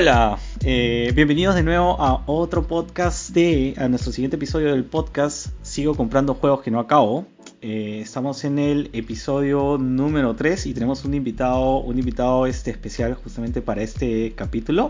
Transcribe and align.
Hola, 0.00 0.38
eh, 0.62 1.10
bienvenidos 1.12 1.56
de 1.56 1.64
nuevo 1.64 2.00
a 2.00 2.22
otro 2.26 2.68
podcast 2.68 3.30
de, 3.30 3.74
a 3.78 3.88
nuestro 3.88 4.12
siguiente 4.12 4.36
episodio 4.36 4.70
del 4.70 4.84
podcast 4.84 5.48
Sigo 5.62 5.96
comprando 5.96 6.34
juegos 6.34 6.62
que 6.62 6.70
no 6.70 6.78
acabo. 6.78 7.26
Eh, 7.62 7.98
estamos 8.00 8.44
en 8.44 8.60
el 8.60 8.90
episodio 8.92 9.76
número 9.76 10.36
3 10.36 10.66
y 10.66 10.72
tenemos 10.72 11.04
un 11.04 11.14
invitado, 11.14 11.78
un 11.78 11.98
invitado 11.98 12.46
este 12.46 12.70
especial 12.70 13.14
justamente 13.14 13.60
para 13.60 13.82
este 13.82 14.34
capítulo. 14.36 14.88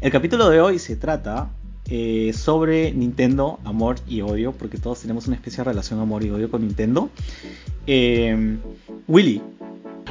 El 0.00 0.10
capítulo 0.10 0.48
de 0.48 0.60
hoy 0.60 0.80
se 0.80 0.96
trata 0.96 1.52
eh, 1.88 2.32
sobre 2.34 2.90
Nintendo, 2.90 3.60
amor 3.64 4.00
y 4.08 4.20
odio, 4.22 4.50
porque 4.50 4.78
todos 4.78 5.00
tenemos 5.00 5.28
una 5.28 5.36
especial 5.36 5.66
relación 5.66 6.00
amor 6.00 6.24
y 6.24 6.30
odio 6.30 6.50
con 6.50 6.62
Nintendo. 6.62 7.08
Willy, 7.86 9.42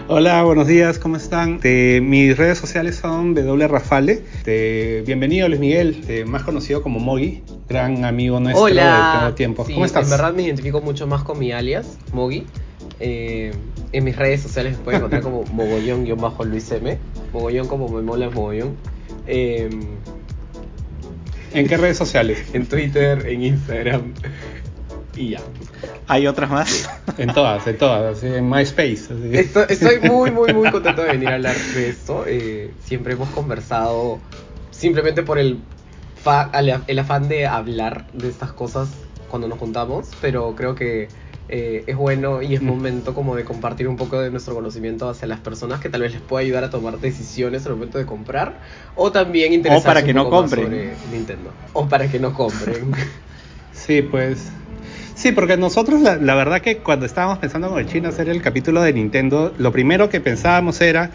Hola, 0.08 0.44
buenos 0.44 0.68
días, 0.68 1.00
¿cómo 1.00 1.16
están? 1.16 1.60
mis 1.64 2.38
redes 2.38 2.58
sociales 2.58 2.96
son 2.96 3.34
W 3.36 3.68
Rafale. 3.68 4.24
bienvenido 5.06 5.48
Luis 5.48 5.60
Miguel, 5.60 6.26
más 6.28 6.44
conocido 6.44 6.82
como 6.82 7.00
Mogi, 7.00 7.44
gran 7.68 8.06
amigo 8.06 8.40
nuestro 8.40 8.64
Hola. 8.64 9.26
de 9.28 9.34
tiempo. 9.34 9.64
¿Cómo 9.64 9.86
estás? 9.86 10.06
En 10.06 10.10
verdad 10.10 10.34
me 10.34 10.44
identifico 10.44 10.82
mucho 10.82 11.08
más 11.08 11.24
con 11.24 11.40
mi 11.40 11.52
alias, 11.52 11.98
Mogi. 12.14 12.46
Eh, 13.00 13.52
en 13.92 14.04
mis 14.04 14.16
redes 14.16 14.42
sociales 14.42 14.78
me 14.78 14.84
pueden 14.84 15.00
encontrar 15.00 15.22
como 15.22 15.44
mogollón-luis 15.54 16.72
M. 16.72 16.98
Mogollón 17.34 17.68
como 17.68 17.88
me 17.90 18.02
mola 18.02 18.30
mogollón. 18.30 18.76
Eh, 19.28 19.70
¿En 21.53 21.68
qué 21.68 21.78
redes 21.78 21.98
sociales? 21.98 22.46
En 22.53 22.66
Twitter, 22.68 23.26
en 23.28 23.44
Instagram 23.44 24.14
y 25.20 25.31
ya. 25.31 25.42
¿Hay 26.08 26.25
otras 26.28 26.50
más? 26.50 26.89
En 27.17 27.34
todas, 27.34 27.67
en 27.67 27.78
todas, 27.78 28.23
en 28.23 28.50
MySpace. 28.50 29.09
Estoy, 29.34 30.00
muy, 30.09 30.31
muy, 30.31 30.53
muy 30.53 30.72
contento 30.72 31.03
de 31.03 31.09
venir 31.09 31.28
a 31.28 31.36
hablar 31.36 31.56
de 31.56 31.89
esto. 31.89 32.23
Eh, 32.25 32.72
siempre 32.84 33.14
hemos 33.14 33.30
conversado 33.30 34.20
simplemente 34.72 35.22
por 35.22 35.38
el, 35.38 35.59
el 36.88 37.00
afán 37.00 37.28
de 37.28 37.45
hablar 37.47 38.08
de 38.14 38.30
estas 38.30 38.53
cosas 38.53 38.90
cuando 39.30 39.50
nos 39.50 39.59
juntamos, 39.59 40.09
pero 40.22 40.56
creo 40.56 40.73
que 40.73 41.09
eh, 41.50 41.84
es 41.88 41.97
bueno 41.97 42.42
y 42.42 42.56
es 42.56 42.62
mm. 42.62 42.66
momento 42.66 43.14
como 43.14 43.36
de 43.36 43.44
compartir 43.44 43.88
un 43.88 43.97
poco 43.97 44.22
de 44.22 44.31
nuestro 44.31 44.53
conocimiento 44.56 45.09
hacia 45.09 45.28
las 45.28 45.40
personas 45.40 45.81
que 45.81 45.90
tal 45.90 46.02
vez 46.02 46.14
les 46.14 46.22
pueda 46.22 46.44
ayudar 46.44 46.64
a 46.64 46.70
tomar 46.70 47.00
decisiones 47.00 47.66
al 47.66 47.73
momento 47.73 47.97
de 47.97 48.06
comprar 48.06 48.59
o 48.95 49.12
también 49.12 49.52
interesarse 49.52 49.88
o 49.88 49.90
para 49.90 50.03
que 50.03 50.14
no 50.14 50.30
compren 50.30 50.66
sobre 50.66 50.94
Nintendo 51.12 51.52
o 51.73 51.90
para 51.90 52.09
que 52.09 52.20
no 52.20 52.34
compren. 52.34 52.94
Sí, 53.72 54.02
pues 54.02 54.52
Sí, 55.20 55.34
porque 55.34 55.58
nosotros 55.58 56.00
la, 56.02 56.36
verdad 56.36 56.62
que 56.62 56.78
cuando 56.78 57.06
estábamos 57.06 57.39
pensando 57.39 57.70
con 57.70 57.78
el 57.78 57.88
chino 57.88 58.08
hacer 58.08 58.30
el 58.30 58.42
capítulo 58.42 58.81
de 58.81 58.94
Nintendo, 58.94 59.53
lo 59.58 59.73
primero 59.73 60.08
que 60.08 60.22
pensábamos 60.22 60.80
era, 60.80 61.12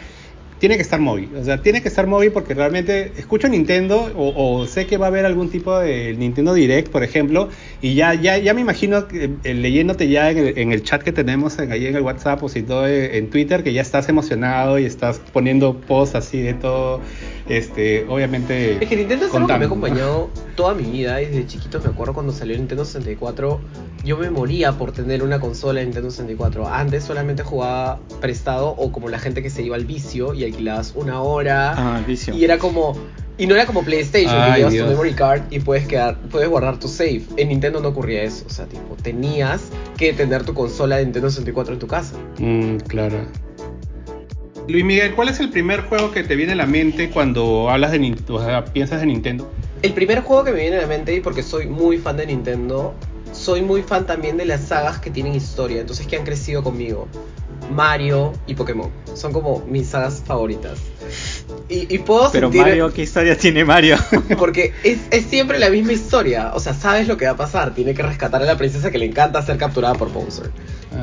tiene 0.59 0.77
que 0.77 0.83
estar 0.83 1.01
móvil, 1.01 1.31
o 1.35 1.43
sea, 1.43 1.63
tiene 1.63 1.81
que 1.81 1.89
estar 1.89 2.07
móvil 2.07 2.31
porque 2.31 2.53
realmente 2.53 3.13
escucho 3.17 3.49
Nintendo 3.49 4.13
o, 4.15 4.67
sé 4.67 4.87
que 4.87 4.99
va 4.99 5.07
a 5.07 5.09
haber 5.09 5.25
algún 5.25 5.49
tipo 5.49 5.79
de 5.79 6.15
Nintendo 6.19 6.53
Direct, 6.53 6.91
por 6.91 7.03
ejemplo, 7.03 7.49
y 7.81 7.95
ya, 7.95 8.13
ya, 8.13 8.37
ya 8.37 8.53
me 8.53 8.61
imagino 8.61 9.07
eh, 9.11 9.55
leyéndote 9.55 10.07
ya 10.07 10.31
en 10.31 10.73
el, 10.73 10.83
chat 10.83 11.03
que 11.03 11.13
tenemos 11.13 11.59
ahí 11.59 11.87
en 11.87 11.97
el 11.97 12.03
WhatsApp 12.03 12.43
o 12.43 12.51
si 12.51 12.63
todo 12.63 12.87
eh, 12.87 13.17
en 13.17 13.31
Twitter, 13.31 13.65
que 13.65 13.73
ya 13.73 13.81
estás 13.81 14.11
emocionado 14.11 14.79
y 14.79 14.85
estás 14.85 15.19
poniendo 15.33 15.81
posts 15.81 16.15
así 16.15 16.43
de 16.43 16.53
todo 16.53 17.01
este, 17.49 18.07
obviamente. 18.09 18.83
Es 18.83 18.89
que 18.89 18.97
Nintendo 18.97 19.27
es 19.27 19.35
algo 19.35 19.47
que 19.47 19.59
me 19.59 19.65
ha 19.65 19.67
acompañado 19.67 20.31
toda 20.57 20.75
mi 20.75 20.85
vida. 20.85 21.17
Desde 21.17 21.47
chiquito 21.47 21.81
me 21.81 21.91
acuerdo 21.91 22.15
cuando 22.15 22.33
salió 22.33 22.57
Nintendo 22.57 22.85
64. 22.85 23.61
Yo 24.05 24.17
me 24.17 24.31
moría 24.31 24.73
por 24.73 24.93
tener 24.93 25.23
una 25.23 25.41
consola 25.41 25.81
de 25.81 25.87
Nintendo 25.87 26.11
64. 26.11 26.69
Antes 26.69 27.05
solamente 27.05 27.43
jugaba 27.43 28.01
prestado 28.21 28.69
o 28.71 28.93
como 28.93 29.09
la 29.09 29.19
gente 29.19 29.43
que 29.43 29.51
se 29.51 29.63
iba 29.63 29.77
al 29.77 29.85
vicio 29.85 30.35
y 30.35 30.45
alquilabas 30.45 30.93
una 30.95 31.21
hora. 31.21 31.75
Ah, 31.77 32.03
vicio. 32.07 32.35
Y 32.35 32.45
era 32.45 32.59
como. 32.59 32.97
Y 33.37 33.49
no 33.49 33.57
era 33.57 33.67
como 33.67 33.83
PlayStation, 33.83 34.53
que 34.53 34.59
llevas 34.59 34.77
tu 34.77 34.85
memory 34.85 35.13
card 35.15 35.43
y 35.51 35.59
puedes 35.59 35.89
quedar, 35.89 36.17
puedes 36.31 36.49
guardar 36.49 36.79
tu 36.79 36.87
save. 36.87 37.23
En 37.37 37.49
Nintendo 37.49 37.81
no 37.81 37.89
ocurría 37.89 38.23
eso. 38.23 38.45
O 38.47 38.51
sea, 38.51 38.67
tipo, 38.67 38.95
tenías 39.03 39.71
que 39.97 40.13
tener 40.13 40.45
tu 40.45 40.55
consola 40.55 40.99
de 40.99 41.05
Nintendo 41.05 41.31
64 41.31 41.75
en 41.75 41.81
tu 41.81 41.89
casa. 41.89 42.17
Mm, 42.39 42.77
claro. 42.87 43.27
Luis 44.67 44.85
Miguel, 44.85 45.15
¿cuál 45.15 45.29
es 45.29 45.41
el 45.41 45.51
primer 45.51 45.83
juego 45.83 46.11
que 46.11 46.23
te 46.23 46.37
viene 46.37 46.53
a 46.53 46.57
la 46.57 46.67
mente 46.67 47.11
cuando 47.11 47.69
hablas 47.69 47.93
de 47.93 47.99
Nintendo, 47.99 48.35
o 48.37 48.45
sea, 48.45 48.65
piensas 48.65 49.03
en 49.03 49.09
Nintendo? 49.09 49.53
El 49.83 49.93
primer 49.93 50.23
juego 50.23 50.45
que 50.45 50.53
me 50.53 50.61
viene 50.61 50.79
a 50.79 50.81
la 50.81 50.87
mente, 50.87 51.15
y 51.15 51.21
porque 51.21 51.43
soy 51.43 51.67
muy 51.67 51.99
fan 51.99 52.17
de 52.17 52.27
Nintendo, 52.27 52.95
soy 53.33 53.61
muy 53.61 53.83
fan 53.83 54.07
también 54.07 54.39
de 54.39 54.47
las 54.47 54.63
sagas 54.63 55.01
que 55.01 55.11
tienen 55.11 55.35
historia, 55.35 55.83
entonces 55.83 56.07
que 56.07 56.17
han 56.17 56.25
crecido 56.25 56.63
conmigo. 56.63 57.09
Mario 57.71 58.33
y 58.47 58.55
Pokémon. 58.55 58.91
Son 59.15 59.33
como 59.33 59.65
mis 59.67 59.89
sagas 59.89 60.23
favoritas. 60.25 60.79
Y, 61.69 61.99
puedo 61.99 62.31
Pero 62.31 62.51
Mario, 62.51 62.93
¿qué 62.93 63.03
historia 63.03 63.37
tiene 63.37 63.65
Mario? 63.65 63.97
Porque 64.39 64.73
es, 64.83 64.99
es, 65.11 65.25
siempre 65.25 65.59
la 65.59 65.71
misma 65.71 65.93
historia. 65.93 66.53
O 66.55 66.61
sea, 66.61 66.75
sabes 66.75 67.09
lo 67.09 67.17
que 67.17 67.25
va 67.25 67.33
a 67.33 67.37
pasar. 67.37 67.75
Tiene 67.75 67.95
que 67.95 68.03
rescatar 68.03 68.43
a 68.43 68.45
la 68.45 68.57
princesa 68.57 68.91
que 68.91 68.99
le 68.99 69.07
encanta 69.07 69.41
ser 69.43 69.57
capturada 69.57 69.95
por 69.95 70.13
Bowser. 70.13 70.51
Ah. 70.93 71.01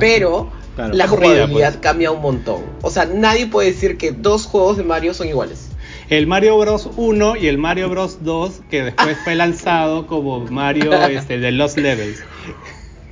La 0.76 1.06
jugabilidad 1.06 1.72
pues. 1.72 1.76
cambia 1.82 2.10
un 2.10 2.22
montón. 2.22 2.62
O 2.82 2.90
sea, 2.90 3.04
nadie 3.04 3.46
puede 3.46 3.72
decir 3.72 3.98
que 3.98 4.12
dos 4.12 4.46
juegos 4.46 4.76
de 4.76 4.84
Mario 4.84 5.14
son 5.14 5.28
iguales. 5.28 5.68
El 6.08 6.26
Mario 6.26 6.58
Bros 6.58 6.90
1 6.96 7.36
y 7.36 7.46
el 7.46 7.58
Mario 7.58 7.88
Bros 7.88 8.18
2, 8.22 8.62
que 8.70 8.82
después 8.84 9.16
fue 9.24 9.34
lanzado 9.34 10.06
como 10.06 10.40
Mario 10.40 10.92
este, 11.08 11.38
de 11.38 11.52
Lost 11.52 11.78
Levels. 11.78 12.22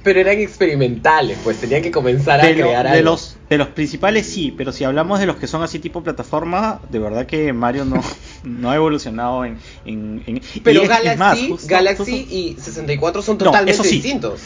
Pero 0.03 0.21
eran 0.21 0.39
experimentales, 0.39 1.39
pues 1.45 1.59
tenían 1.59 1.83
que 1.83 1.91
comenzar 1.91 2.41
a 2.41 2.53
crear 2.55 2.91
de 2.91 3.03
Los, 3.03 3.37
de 3.51 3.59
los 3.59 3.69
principales 3.69 4.27
sí, 4.27 4.55
pero 4.57 4.73
si 4.73 4.85
hablamos 4.85 5.21
de 5.21 5.27
los 5.27 5.37
que 5.37 5.47
son 5.47 5.63
así 5.63 5.79
tipo 5.79 6.03
plataforma, 6.03 6.81
de 6.89 6.99
verdad 6.99 7.27
que 7.27 7.53
Mario 7.53 7.85
no, 7.85 8.03
no 8.45 8.71
ha 8.71 8.77
evolucionado 8.77 9.45
en... 9.45 9.59
pero 10.65 10.89
Galaxy, 10.89 11.55
Galaxy 11.67 12.27
y 12.31 12.57
64 12.59 13.21
son 13.21 13.37
totalmente 13.37 13.83
distintos. 13.83 14.41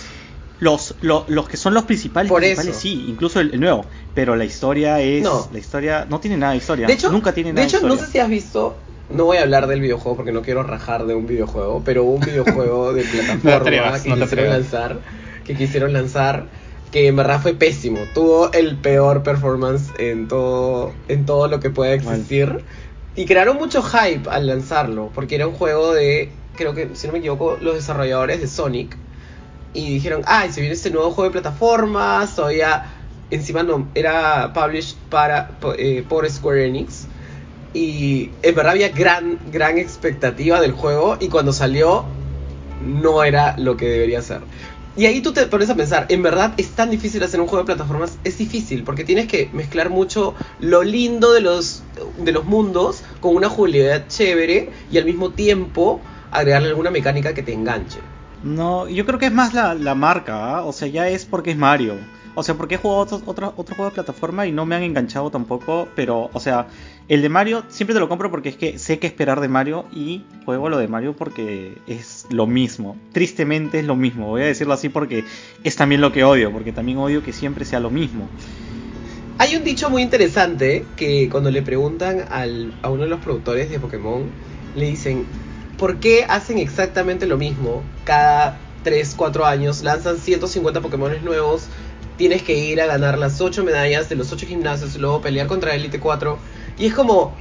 Los, 0.61 0.95
los, 1.01 1.49
que 1.49 1.57
son 1.57 1.75
los 1.75 1.83
principales, 1.85 2.31
Por 2.31 2.45
sí, 2.45 3.07
incluso 3.09 3.41
el, 3.41 3.59
nuevo. 3.59 3.85
Pero 4.15 4.37
la 4.37 4.45
historia 4.45 5.01
es. 5.01 5.23
No. 5.23 5.49
La 5.53 5.59
historia 5.59 6.07
no 6.09 6.21
tiene 6.21 6.37
nada 6.37 6.53
de 6.53 6.59
historia. 6.59 6.87
De 6.87 6.93
hecho, 6.93 7.11
nunca 7.11 7.33
tiene 7.33 7.53
nada 7.53 7.63
de, 7.63 7.69
hecho, 7.69 7.87
no 7.87 7.97
sé 7.97 8.07
si 8.07 8.19
has 8.19 8.29
visto. 8.29 8.77
No 9.11 9.25
voy 9.25 9.37
a 9.37 9.43
hablar 9.43 9.67
del 9.67 9.81
videojuego 9.81 10.17
porque 10.17 10.33
no 10.33 10.41
quiero 10.41 10.63
rajar 10.63 11.05
de 11.07 11.15
un 11.15 11.27
videojuego, 11.27 11.83
pero 11.85 12.05
un 12.05 12.21
videojuego 12.21 12.93
de 12.95 13.03
plataforma 13.43 14.01
que 14.01 14.15
quisieron 14.15 14.49
lanzar, 14.49 15.01
que 15.45 15.55
quisieron 15.55 15.93
lanzar, 15.93 16.47
que 16.91 17.09
en 17.09 17.17
verdad 17.17 17.43
fue 17.43 17.53
pésimo. 17.55 17.99
Tuvo 18.15 18.51
el 18.53 18.77
peor 18.77 19.23
performance 19.23 19.91
en 19.99 20.29
todo, 20.29 20.93
en 21.09 21.27
todo 21.27 21.49
lo 21.49 21.61
que 21.61 21.69
pueda 21.69 21.93
existir. 21.93 22.65
Y 23.17 23.27
crearon 23.27 23.59
mucho 23.59 23.83
hype 23.83 24.29
al 24.31 24.47
lanzarlo, 24.47 25.11
porque 25.15 25.35
era 25.35 25.47
un 25.47 25.55
juego 25.55 25.93
de, 25.93 26.31
creo 26.57 26.75
que, 26.75 26.91
si 26.95 27.07
no 27.07 27.13
me 27.13 27.19
equivoco, 27.19 27.59
los 27.61 27.75
desarrolladores 27.75 28.41
de 28.41 28.49
Sonic 28.49 28.97
y 29.75 29.95
dijeron, 29.95 30.23
ay, 30.25 30.53
se 30.53 30.61
viene 30.61 30.75
este 30.75 30.91
nuevo 30.91 31.11
juego 31.11 31.31
de 31.31 31.33
plataformas, 31.33 32.37
todavía 32.37 32.87
encima 33.31 33.63
no, 33.63 33.89
era 33.95 34.53
published 34.55 34.97
para, 35.11 35.59
eh, 35.77 36.05
por 36.09 36.29
Square 36.31 36.67
Enix. 36.67 37.07
Y 37.75 38.31
en 38.43 38.55
verdad 38.55 38.73
había 38.73 38.89
gran, 38.91 39.39
gran 39.51 39.79
expectativa 39.79 40.61
del 40.61 40.73
juego 40.73 41.17
y 41.21 41.29
cuando 41.29 41.53
salió 41.53 42.05
no 42.81 43.25
era 43.25 43.57
lo 43.59 43.77
que 43.77 43.89
debería 43.89 44.23
ser. 44.23 44.43
Y 44.97 45.07
ahí 45.07 45.21
tú 45.21 45.33
te 45.33 45.45
pones 45.47 45.69
a 45.71 45.75
pensar, 45.75 46.07
en 46.09 46.23
verdad 46.23 46.55
es 46.57 46.69
tan 46.71 46.89
difícil 46.89 47.21
hacer 47.25 47.41
un 47.41 47.49
juego 47.49 47.65
de 47.65 47.75
plataformas, 47.75 48.17
es 48.23 48.39
difícil, 48.39 48.85
porque 48.85 49.03
tienes 49.03 49.27
que 49.27 49.51
mezclar 49.53 49.91
mucho 49.91 50.37
lo 50.61 50.85
lindo 50.85 51.33
de 51.33 51.41
los, 51.41 51.83
de 52.19 52.31
los 52.31 52.45
mundos 52.45 53.03
con 53.19 53.35
una 53.35 53.49
jugabilidad 53.49 54.07
chévere 54.07 54.71
y 54.93 54.99
al 54.99 55.05
mismo 55.05 55.31
tiempo 55.31 56.01
agregarle 56.31 56.69
alguna 56.69 56.91
mecánica 56.91 57.35
que 57.35 57.43
te 57.43 57.53
enganche. 57.53 57.99
No, 58.45 58.87
yo 58.89 59.07
creo 59.07 59.19
que 59.19 59.27
es 59.27 59.33
más 59.33 59.55
la, 59.55 59.95
marca, 59.95 60.57
¿ah? 60.57 60.65
o 60.65 60.73
sea, 60.73 60.87
ya 60.87 61.09
es 61.09 61.25
porque 61.25 61.53
es 61.53 61.57
Mario. 61.57 61.97
O 62.37 62.43
sea, 62.43 62.57
porque 62.57 62.75
he 62.75 62.79
jugado 62.79 63.23
otro 63.27 63.53
juego 63.55 63.85
de 63.87 63.91
plataforma 63.93 64.47
y 64.47 64.53
no 64.53 64.67
me 64.67 64.75
han 64.75 64.83
enganchado 64.83 65.31
tampoco, 65.31 65.89
pero, 65.95 66.31
o 66.33 66.41
sea, 66.41 66.67
el 67.09 67.23
de 67.23 67.29
Mario 67.29 67.63
siempre 67.69 67.95
te 67.95 68.01
lo 68.01 68.09
compro 68.09 68.31
porque 68.31 68.51
es 68.51 68.57
que 68.57 68.79
sé 68.79 68.99
qué 68.99 69.07
esperar 69.07 69.41
de 69.41 69.49
Mario 69.49 69.87
y 69.93 70.25
juego 70.45 70.69
lo 70.69 70.77
de 70.77 70.89
Mario 70.89 71.15
porque 71.15 71.79
es 71.87 72.27
lo 72.31 72.47
mismo. 72.47 72.97
Tristemente 73.13 73.79
es 73.79 73.87
lo 73.87 73.97
mismo, 73.97 74.27
voy 74.27 74.43
a 74.43 74.47
decirlo 74.47 74.75
así 74.75 74.91
porque 74.91 75.25
es 75.63 75.77
también 75.77 76.01
lo 76.01 76.13
que 76.13 76.25
odio, 76.25 76.53
porque 76.53 76.73
también 76.73 76.99
odio 76.99 77.23
que 77.23 77.33
siempre 77.33 77.65
sea 77.65 77.81
lo 77.81 77.91
mismo. 77.91 78.29
Hay 79.39 79.57
un 79.57 79.65
dicho 79.65 79.89
muy 79.89 80.03
interesante 80.03 80.85
que 80.97 81.29
cuando 81.31 81.51
le 81.51 81.63
preguntan 81.63 82.27
al, 82.31 82.75
a 82.83 82.91
uno 82.91 83.05
de 83.05 83.09
los 83.09 83.21
productores 83.21 83.71
de 83.71 83.79
Pokémon, 83.79 84.25
le 84.77 84.87
dicen, 84.87 85.25
¿por 85.79 86.01
qué 86.01 86.25
hacen 86.29 86.59
exactamente 86.59 87.27
lo 87.27 87.37
mismo? 87.37 87.83
Cada 88.05 88.59
3, 88.83 89.15
4 89.17 89.47
años 89.47 89.83
lanzan 89.83 90.19
150 90.19 90.81
Pokémon 90.81 91.13
nuevos, 91.25 91.67
tienes 92.17 92.43
que 92.43 92.57
ir 92.57 92.81
a 92.81 92.87
ganar 92.87 93.19
las 93.19 93.41
8 93.41 93.65
medallas 93.65 94.09
de 94.09 94.17
los 94.17 94.33
8 94.33 94.47
gimnasios 94.47 94.95
y 94.95 94.99
luego 94.99 95.21
pelear 95.21 95.47
contra 95.47 95.75
Elite 95.75 95.99
4. 95.99 96.39
Y 96.79 96.87
es 96.87 96.95
como, 96.95 97.35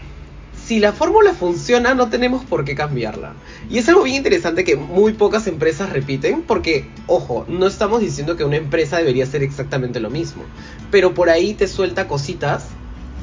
si 0.65 0.79
la 0.79 0.93
fórmula 0.93 1.33
funciona, 1.33 1.93
no 1.93 2.09
tenemos 2.09 2.45
por 2.45 2.63
qué 2.63 2.75
cambiarla. 2.75 3.33
Y 3.69 3.77
es 3.77 3.89
algo 3.89 4.03
bien 4.03 4.17
interesante 4.17 4.63
que 4.63 4.75
muy 4.75 5.13
pocas 5.13 5.47
empresas 5.47 5.89
repiten, 5.89 6.41
porque, 6.41 6.89
ojo, 7.07 7.45
no 7.47 7.67
estamos 7.67 8.01
diciendo 8.01 8.37
que 8.37 8.45
una 8.45 8.57
empresa 8.57 8.97
debería 8.97 9.25
hacer 9.25 9.43
exactamente 9.43 9.99
lo 9.99 10.09
mismo, 10.09 10.43
pero 10.89 11.13
por 11.13 11.29
ahí 11.29 11.53
te 11.53 11.67
suelta 11.67 12.07
cositas 12.07 12.67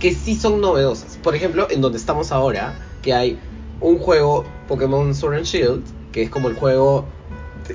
que 0.01 0.15
sí 0.15 0.35
son 0.35 0.61
novedosas. 0.61 1.19
Por 1.23 1.35
ejemplo, 1.35 1.67
en 1.71 1.81
donde 1.81 1.99
estamos 1.99 2.33
ahora, 2.33 2.75
que 3.03 3.15
hay 3.15 3.39
un 3.81 3.99
juego 3.99 4.45
Pokémon 4.71 5.13
Sword 5.17 5.35
and 5.35 5.45
Shield, 5.45 5.83
que 6.13 6.23
es 6.23 6.31
como 6.31 6.49
el 6.49 6.55
juego 6.55 7.05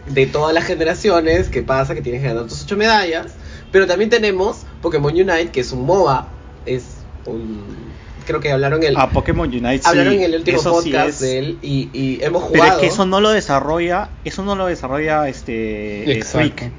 de, 0.07 0.25
todas 0.27 0.53
las 0.53 0.63
generaciones, 0.63 1.49
que 1.49 1.61
pasa 1.61 1.93
que 1.93 2.01
tienes 2.01 2.21
que 2.21 2.29
ganar 2.29 2.47
tus 2.47 2.63
8 2.63 2.77
medallas, 2.77 3.33
pero 3.69 3.85
también 3.85 4.09
tenemos 4.09 4.61
Pokémon 4.81 5.13
Unite, 5.13 5.49
que 5.51 5.59
es 5.59 5.73
un 5.73 5.85
MOBA, 5.85 6.29
es 6.65 6.85
un 7.25 7.65
creo 8.25 8.39
que 8.39 8.51
hablaron 8.51 8.81
el 8.81 8.95
ah, 8.97 9.09
Pokémon 9.11 9.47
Unite 9.47 9.81
hablaron 9.83 10.13
en 10.13 10.21
el 10.23 10.35
último 10.35 10.63
podcast 10.63 11.21
de 11.21 11.37
él 11.37 11.59
y, 11.61 11.89
y, 11.93 12.23
hemos 12.23 12.41
jugado 12.41 12.63
pero 12.63 12.75
es 12.77 12.81
que 12.81 12.87
eso 12.87 13.05
no 13.05 13.21
lo 13.21 13.29
desarrolla 13.29 14.09
eso 14.23 14.43
no 14.43 14.55
lo 14.55 14.65
desarrolla 14.65 15.29
este 15.29 16.23
Freak 16.25 16.71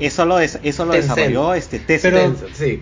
eso 0.00 0.24
lo, 0.24 0.38
eso 0.38 0.84
lo 0.84 0.92
desarrolló 0.92 1.54
este 1.54 1.80
Pero, 1.86 2.34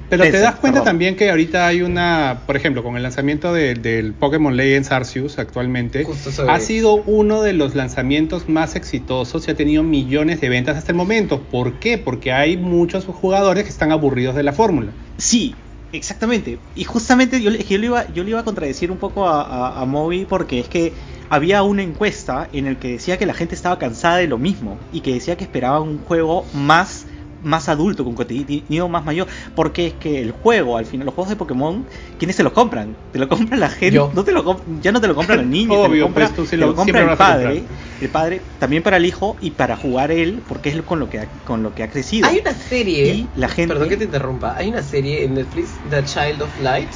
pero 0.08 0.24
te 0.24 0.38
das 0.38 0.56
cuenta 0.56 0.82
también 0.82 1.16
que 1.16 1.30
ahorita 1.30 1.66
hay 1.66 1.82
una, 1.82 2.42
por 2.46 2.56
ejemplo, 2.56 2.82
con 2.82 2.96
el 2.96 3.02
lanzamiento 3.02 3.52
del 3.52 4.14
Pokémon 4.14 4.56
Legends 4.56 4.90
Arceus 4.92 5.38
actualmente, 5.38 6.06
ha 6.48 6.60
sido 6.60 6.94
uno 6.94 7.42
de 7.42 7.52
los 7.52 7.74
lanzamientos 7.74 8.48
más 8.48 8.76
exitosos 8.76 9.46
y 9.48 9.50
ha 9.50 9.54
tenido 9.54 9.82
millones 9.82 10.40
de 10.40 10.48
ventas 10.48 10.76
hasta 10.76 10.92
el 10.92 10.96
momento. 10.96 11.40
¿Por 11.42 11.74
qué? 11.74 11.98
Porque 11.98 12.32
hay 12.32 12.56
muchos 12.56 13.04
jugadores 13.04 13.64
que 13.64 13.70
están 13.70 13.92
aburridos 13.92 14.34
de 14.34 14.42
la 14.42 14.52
fórmula. 14.52 14.92
Sí, 15.16 15.54
Exactamente. 15.94 16.58
Y 16.74 16.82
justamente 16.82 17.40
yo, 17.40 17.50
le, 17.50 17.64
iba, 17.86 18.12
yo 18.12 18.24
le 18.24 18.30
iba 18.30 18.40
a 18.40 18.44
contradecir 18.44 18.90
un 18.90 18.98
poco 18.98 19.28
a, 19.28 19.80
a, 19.80 19.84
Moby 19.86 20.24
porque 20.24 20.58
es 20.58 20.68
que 20.68 20.92
había 21.30 21.62
una 21.62 21.82
encuesta 21.82 22.48
en 22.52 22.66
el 22.66 22.78
que 22.78 22.88
decía 22.88 23.16
que 23.16 23.26
la 23.26 23.32
gente 23.32 23.54
estaba 23.54 23.78
cansada 23.78 24.16
de 24.16 24.26
lo 24.26 24.36
mismo 24.36 24.76
y 24.92 25.02
que 25.02 25.14
decía 25.14 25.36
que 25.36 25.44
esperaba 25.44 25.80
un 25.80 25.98
juego 25.98 26.46
más 26.52 27.06
más 27.44 27.68
adulto, 27.68 28.04
con 28.04 28.14
contenido 28.14 28.88
más 28.88 29.04
mayor, 29.04 29.26
porque 29.54 29.86
es 29.88 29.92
que 29.94 30.20
el 30.20 30.32
juego, 30.32 30.76
al 30.76 30.86
final, 30.86 31.06
los 31.06 31.14
juegos 31.14 31.30
de 31.30 31.36
Pokémon, 31.36 31.84
¿quiénes 32.18 32.36
se 32.36 32.42
los 32.42 32.52
compran? 32.52 32.96
Te 33.12 33.18
lo 33.18 33.28
compra 33.28 33.56
la 33.56 33.68
gente, 33.68 33.96
no 33.96 34.24
te 34.24 34.32
lo, 34.32 34.60
ya 34.82 34.92
no 34.92 35.00
te 35.00 35.08
lo 35.08 35.14
compran 35.14 35.38
los 35.38 35.46
niños, 35.48 35.88
te 35.88 35.96
lo 35.96 36.04
compra, 36.04 36.30
pues, 36.34 36.52
lo, 36.54 36.74
compra 36.74 37.12
el 37.12 37.16
padre, 37.16 37.62
el 38.00 38.08
padre, 38.08 38.40
también 38.58 38.82
para 38.82 38.96
el 38.96 39.06
hijo 39.06 39.36
y 39.40 39.50
para 39.50 39.76
jugar 39.76 40.10
él, 40.10 40.42
porque 40.48 40.70
es 40.70 40.82
con 40.82 40.98
lo 40.98 41.08
que 41.08 41.20
ha, 41.20 41.26
con 41.46 41.62
lo 41.62 41.74
que 41.74 41.82
ha 41.82 41.90
crecido. 41.90 42.28
Hay 42.28 42.38
una 42.38 42.54
serie, 42.54 43.26
la 43.36 43.48
gente, 43.48 43.74
perdón 43.74 43.88
que 43.88 43.96
te 43.96 44.04
interrumpa, 44.04 44.56
hay 44.56 44.68
una 44.68 44.82
serie 44.82 45.24
en 45.24 45.34
Netflix, 45.34 45.70
The 45.90 46.04
Child 46.04 46.42
of 46.42 46.60
Light. 46.62 46.88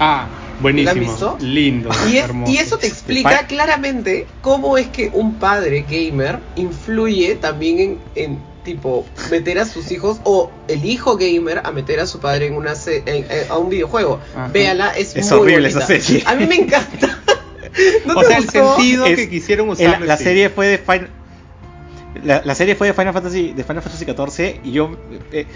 Ah, 0.00 0.26
buenísimo, 0.60 1.36
lindo, 1.40 1.90
y, 2.08 2.50
y 2.50 2.56
eso 2.58 2.78
te 2.78 2.86
explica 2.86 3.46
claramente 3.46 4.26
cómo 4.42 4.78
es 4.78 4.86
que 4.88 5.10
un 5.12 5.34
padre 5.34 5.84
gamer 5.88 6.38
influye 6.56 7.34
también 7.34 7.98
en 8.14 8.47
tipo 8.68 9.06
meter 9.30 9.58
a 9.58 9.64
sus 9.64 9.90
hijos 9.90 10.20
o 10.24 10.50
el 10.68 10.84
hijo 10.84 11.16
gamer 11.16 11.62
a 11.64 11.72
meter 11.72 12.00
a 12.00 12.06
su 12.06 12.20
padre 12.20 12.48
en 12.48 12.54
una 12.54 12.74
a 13.48 13.58
un 13.58 13.70
videojuego. 13.70 14.20
Véala, 14.52 14.90
es, 14.90 15.16
es 15.16 15.30
muy 15.30 15.40
horrible 15.40 15.68
esa 15.68 15.86
serie. 15.86 16.22
A 16.26 16.34
mí 16.34 16.46
me 16.46 16.56
encanta. 16.56 17.18
¿No 18.06 18.14
o 18.14 18.24
sea, 18.24 18.38
el 18.38 18.50
sentido 18.50 19.06
que 19.06 19.30
quisieron 19.30 19.70
usar. 19.70 20.02
La, 20.02 20.18
serie 20.18 20.50
fue 20.50 20.66
de 20.66 20.78
Final 20.78 21.10
la, 22.22 22.54
serie 22.54 22.74
fue 22.74 22.88
de 22.88 22.92
Final 22.92 23.14
Fantasy 23.14 23.52
de 23.52 23.64
Final 23.64 23.82
Fantasy 23.82 24.04
14 24.04 24.60
y 24.64 24.72
yo 24.72 24.98
eh, 25.32 25.46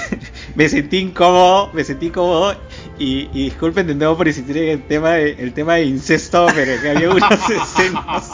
me 0.54 0.68
sentí 0.68 0.98
incómodo, 0.98 1.70
me 1.72 1.84
sentí 1.84 2.06
incómodo 2.06 2.54
y, 2.98 3.30
y 3.32 3.44
disculpen 3.44 3.86
de 3.86 3.94
nuevo 3.94 4.16
por 4.16 4.26
insistir 4.26 4.56
en 4.58 4.68
el 4.68 4.82
tema 4.82 5.12
de, 5.12 5.32
el 5.32 5.52
tema 5.52 5.74
de 5.74 5.84
incesto, 5.84 6.46
pero 6.54 6.80
que 6.80 6.90
había 6.90 7.10
unas 7.10 7.50
escenas. 7.50 8.30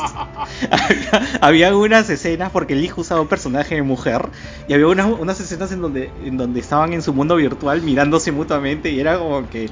había, 1.40 1.76
unas 1.76 2.08
escenas 2.10 2.50
porque 2.50 2.74
el 2.74 2.84
hijo 2.84 3.02
usaba 3.02 3.20
un 3.20 3.28
personaje 3.28 3.74
de 3.76 3.82
mujer 3.82 4.28
y 4.68 4.74
había 4.74 4.86
unas, 4.86 5.06
unas 5.18 5.40
escenas 5.40 5.72
en 5.72 5.80
donde, 5.80 6.10
en 6.24 6.36
donde 6.36 6.60
estaban 6.60 6.92
en 6.92 7.02
su 7.02 7.12
mundo 7.12 7.36
virtual 7.36 7.82
mirándose 7.82 8.32
mutuamente 8.32 8.90
y 8.90 9.00
era 9.00 9.18
como 9.18 9.48
que 9.48 9.68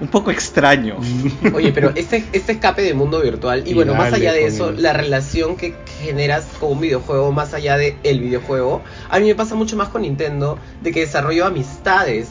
un 0.00 0.08
poco 0.08 0.30
extraño. 0.30 0.96
Oye, 1.54 1.72
pero 1.72 1.92
este, 1.94 2.24
este 2.32 2.52
escape 2.52 2.82
de 2.82 2.94
mundo 2.94 3.20
virtual, 3.20 3.62
y, 3.66 3.74
bueno, 3.74 3.94
más 3.94 4.12
allá 4.12 4.32
de 4.32 4.46
eso, 4.46 4.72
la 4.72 4.92
relación 4.92 5.56
que 5.56 5.74
generas 6.02 6.46
con 6.58 6.72
un 6.72 6.80
videojuego, 6.80 7.32
más 7.32 7.54
allá 7.54 7.76
de 7.76 7.96
el 8.02 8.20
videojuego, 8.20 8.82
a 9.08 9.20
mí 9.20 9.26
me 9.26 9.34
pasa 9.34 9.54
mucho 9.54 9.76
más 9.76 9.88
con 9.88 10.02
Nintendo, 10.02 10.58
de 10.82 10.92
que 10.92 11.00
desarrollo 11.00 11.46
amistades 11.46 12.28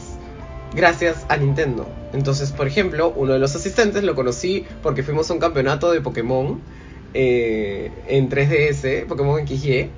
gracias 0.76 1.26
a 1.30 1.38
Nintendo. 1.38 1.88
Entonces, 2.14 2.52
por 2.52 2.68
ejemplo, 2.68 3.14
uno 3.16 3.34
de 3.34 3.40
los 3.40 3.56
asistentes 3.56 4.04
lo 4.04 4.16
conocí 4.16 4.66
porque 4.82 5.04
fuimos 5.04 5.30
a 5.30 5.34
un 5.34 5.40
campeonato 5.40 5.92
de 5.92 6.02
Pokémon 6.02 6.62
eh, 7.14 7.92
en 8.08 8.30
3DS, 8.30 9.06
Pokémon 9.06 9.46
XY. 9.48 9.90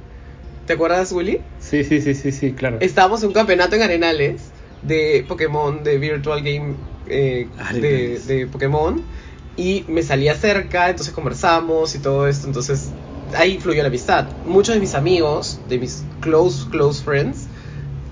¿Te 0.66 0.74
acuerdas, 0.74 1.12
Willy? 1.12 1.42
Sí, 1.60 1.84
sí, 1.84 2.02
sí, 2.02 2.16
sí, 2.16 2.32
sí, 2.32 2.54
claro. 2.54 2.78
Estábamos 2.80 3.22
en 3.22 3.28
un 3.28 3.34
campeonato 3.34 3.76
en 3.76 3.84
Arenales 3.84 4.42
de 4.82 5.24
Pokémon, 5.28 5.84
de 5.84 5.98
Virtual 5.98 6.42
Game 6.42 6.76
eh, 7.08 7.48
de, 7.74 8.20
de, 8.20 8.48
Pokémon. 8.48 9.02
Y 9.58 9.86
me 9.88 10.04
salía 10.04 10.36
cerca, 10.36 10.90
entonces 10.90 11.14
conversamos 11.14 11.96
y 11.96 12.00
todo 12.00 12.28
esto. 12.28 12.48
Entonces 12.48 12.90
ahí 13.38 13.58
fluyó 13.60 13.82
la 13.82 13.88
amistad. 13.88 14.28
Muchos 14.46 14.76
de 14.76 14.82
mis 14.82 14.96
amigos, 14.96 15.60
de 15.70 15.80
mis 15.80 16.04
close, 16.20 16.68
close 16.70 17.04
friends, 17.04 17.48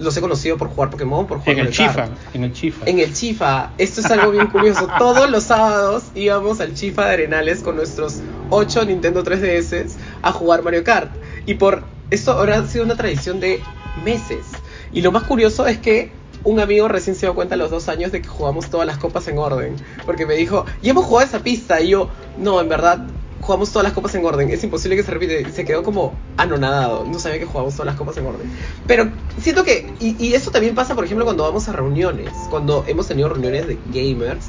los 0.04 0.16
he 0.18 0.22
conocido 0.22 0.58
por 0.58 0.70
jugar 0.70 0.90
Pokémon, 0.90 1.26
por 1.26 1.40
jugar 1.40 1.60
en 1.60 1.66
el 1.66 1.72
Chifa, 1.72 2.10
en 2.34 2.44
el 2.44 2.54
Chifa. 2.54 2.86
En 2.86 3.00
el 3.00 3.14
Chifa. 3.14 3.72
Esto 3.78 4.02
es 4.02 4.12
algo 4.12 4.32
bien 4.32 4.48
curioso. 4.48 4.88
Todos 5.00 5.30
los 5.30 5.44
sábados 5.44 6.04
íbamos 6.16 6.60
al 6.60 6.74
Chifa 6.74 7.06
de 7.06 7.14
Arenales 7.14 7.62
con 7.62 7.76
nuestros 7.76 8.20
8 8.50 8.86
Nintendo 8.86 9.24
3DS 9.24 9.92
a 10.22 10.32
jugar 10.32 10.64
Mario 10.64 10.84
Kart. 10.84 11.12
Y 11.46 11.56
por 11.56 11.84
esto 12.12 12.32
ahora 12.32 12.60
ha 12.60 12.68
sido 12.68 12.86
una 12.86 12.96
tradición 12.96 13.40
de 13.40 13.62
meses. 14.04 14.46
Y 14.92 15.02
lo 15.02 15.12
más 15.12 15.24
curioso 15.24 15.66
es 15.68 15.78
que 15.80 16.12
un 16.44 16.60
amigo 16.60 16.88
recién 16.88 17.16
se 17.16 17.26
dio 17.26 17.36
cuenta 17.36 17.56
a 17.56 17.58
los 17.58 17.72
dos 17.72 17.88
años 17.90 18.12
de 18.12 18.22
que 18.22 18.28
jugamos 18.28 18.70
todas 18.70 18.86
las 18.86 18.98
copas 18.98 19.28
en 19.28 19.38
orden. 19.38 19.76
Porque 20.06 20.26
me 20.26 20.36
dijo, 20.36 20.66
ya 20.82 20.92
hemos 20.92 21.06
jugado 21.06 21.28
esa 21.28 21.40
pista. 21.40 21.82
Y 21.82 21.90
yo, 21.90 22.10
no, 22.38 22.60
en 22.60 22.70
verdad, 22.70 23.08
jugamos 23.44 23.72
todas 23.72 23.84
las 23.84 23.94
copas 23.94 24.16
en 24.16 24.26
orden. 24.26 24.50
Es 24.50 24.64
imposible 24.64 24.96
que 24.96 25.04
se 25.04 25.12
repite. 25.12 25.52
Se 25.52 25.66
quedó 25.66 25.84
como 25.84 26.14
anonadado. 26.38 27.06
No 27.06 27.20
sabía 27.20 27.40
que 27.40 27.46
jugamos 27.46 27.74
todas 27.74 27.88
las 27.88 27.96
copas 27.96 28.18
en 28.18 28.26
orden. 28.26 28.50
Pero 28.88 29.12
siento 29.40 29.64
que. 29.64 29.94
Y, 30.00 30.34
eso 30.34 30.52
también 30.52 30.76
pasa, 30.76 30.96
por 30.96 31.06
ejemplo, 31.06 31.26
cuando 31.26 31.44
vamos 31.44 31.68
a 31.68 31.74
reuniones. 31.74 32.32
Cuando 32.50 32.84
hemos 32.88 33.08
tenido 33.08 33.30
reuniones 33.30 33.68
de 33.68 33.78
gamers. 33.94 34.48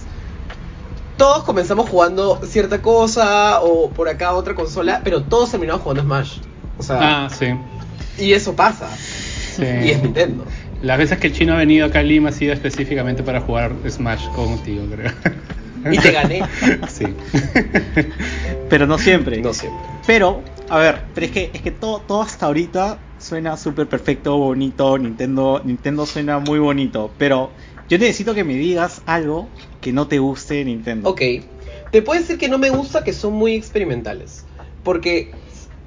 Todos 1.17 1.45
comenzamos 1.45 1.89
jugando 1.89 2.41
cierta 2.45 2.81
cosa. 2.81 3.61
O 3.63 3.91
por 3.91 4.09
acá 4.09 4.33
otra 4.33 4.55
consola. 4.55 5.01
Pero 5.05 5.23
todos 5.25 5.51
terminamos 5.51 5.83
jugando 5.83 6.03
Smash. 6.03 6.39
O 6.79 6.83
sea. 6.83 7.25
Ah, 7.25 7.31
sí. 7.31 7.47
Y 8.19 8.33
eso 8.33 8.55
pasa. 8.55 8.89
Y 9.59 9.91
es 9.91 10.03
Nintendo. 10.03 10.45
Las 10.83 10.99
veces 10.99 11.19
que 11.19 11.29
el 11.29 11.33
chino 11.33 11.55
ha 11.55 11.57
venido 11.57 11.87
acá 11.87 12.01
a 12.01 12.03
Lima 12.03 12.29
ha 12.29 12.33
sido 12.33 12.53
específicamente 12.53 13.23
para 13.23 13.41
jugar 13.41 13.73
Smash 13.89 14.29
contigo, 14.35 14.85
creo. 14.91 15.13
Y 15.91 15.99
te 15.99 16.13
gané. 16.13 16.43
Sí. 16.89 17.07
Pero 18.69 18.87
no 18.87 18.99
siempre. 18.99 19.41
No 19.41 19.53
siempre. 19.53 19.83
Pero, 20.07 20.43
a 20.69 20.79
ver, 20.79 21.03
pero 21.15 21.27
es 21.27 21.33
que, 21.33 21.51
es 21.53 21.63
que 21.63 21.71
todo, 21.71 22.01
todo 22.01 22.23
hasta 22.23 22.47
ahorita 22.47 22.99
suena 23.19 23.57
súper 23.57 23.89
perfecto, 23.89 24.37
bonito. 24.37 24.99
Nintendo, 24.99 25.61
Nintendo 25.65 26.07
suena 26.07 26.39
muy 26.39 26.59
bonito. 26.59 27.11
Pero 27.19 27.51
yo 27.89 27.99
necesito 27.99 28.35
que 28.35 28.45
me 28.45 28.55
digas 28.55 29.03
algo 29.07 29.49
que 29.81 29.93
no 29.93 30.07
te 30.09 30.19
guste 30.19 30.55
de 30.55 30.65
Nintendo. 30.67 31.11
Ok. 31.11 31.21
Te 31.91 32.03
puedo 32.03 32.21
decir 32.21 32.39
que 32.39 32.49
no 32.49 32.59
me 32.59 32.71
gusta 32.71 33.05
que 33.05 33.13
son 33.13 33.35
muy 33.35 33.55
experimentales. 33.55 34.47
Porque 34.83 35.33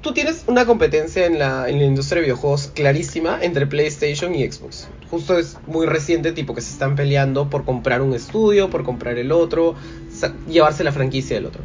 tú 0.00 0.12
tienes 0.12 0.44
una 0.46 0.66
competencia 0.66 1.26
en 1.26 1.38
la, 1.38 1.68
en 1.68 1.78
la 1.78 1.84
industria 1.84 2.16
de 2.16 2.26
videojuegos 2.26 2.70
clarísima 2.74 3.38
entre 3.42 3.66
PlayStation 3.66 4.34
y 4.34 4.50
Xbox. 4.50 4.88
Justo 5.10 5.38
es 5.38 5.56
muy 5.66 5.86
reciente, 5.86 6.32
tipo 6.32 6.54
que 6.54 6.60
se 6.60 6.72
están 6.72 6.94
peleando 6.94 7.48
por 7.48 7.64
comprar 7.64 8.02
un 8.02 8.14
estudio, 8.14 8.70
por 8.70 8.84
comprar 8.84 9.18
el 9.18 9.32
otro, 9.32 9.74
llevarse 10.48 10.84
la 10.84 10.92
franquicia 10.92 11.36
del 11.36 11.46
otro. 11.46 11.62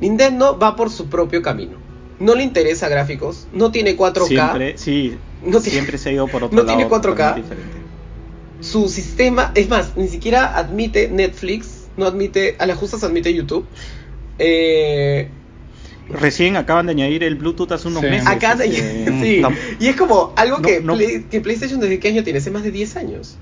Nintendo 0.00 0.58
va 0.58 0.76
por 0.76 0.90
su 0.90 1.08
propio 1.08 1.42
camino. 1.42 1.78
No 2.18 2.34
le 2.34 2.42
interesa 2.42 2.88
gráficos, 2.88 3.46
no 3.52 3.70
tiene 3.70 3.96
4K. 3.96 4.26
Siempre, 4.26 4.78
sí, 4.78 5.18
siempre 5.62 5.98
se 5.98 6.10
ha 6.10 6.12
ido 6.12 6.28
por 6.28 6.44
otro 6.44 6.56
no 6.56 6.66
tiene 6.66 6.88
4K. 6.88 7.42
Su 8.60 8.88
sistema, 8.88 9.52
es 9.54 9.70
más, 9.70 9.96
ni 9.96 10.08
siquiera 10.08 10.56
admite 10.56 11.08
Netflix, 11.08 11.88
no 11.96 12.04
admite, 12.04 12.56
a 12.58 12.66
las 12.66 12.76
justas 12.76 13.04
admite 13.04 13.32
YouTube. 13.32 13.66
Eh, 14.38 15.30
Recién 16.12 16.56
acaban 16.56 16.86
de 16.86 16.92
añadir 16.92 17.22
el 17.24 17.36
Bluetooth 17.36 17.72
hace 17.72 17.88
unos 17.88 18.02
meses. 18.02 18.26
Acá 18.26 18.54
de... 18.54 18.70
sí. 18.70 19.42
Y 19.80 19.88
es 19.88 19.96
como 19.96 20.32
algo 20.36 20.60
que, 20.60 20.82
que, 21.30 21.40
PlayStation 21.40 21.80
desde 21.80 21.98
qué 21.98 22.08
año 22.08 22.24
tiene, 22.24 22.38
hace 22.38 22.50
más 22.50 22.62
de 22.62 22.70
10 22.70 22.96
años. 22.96 23.36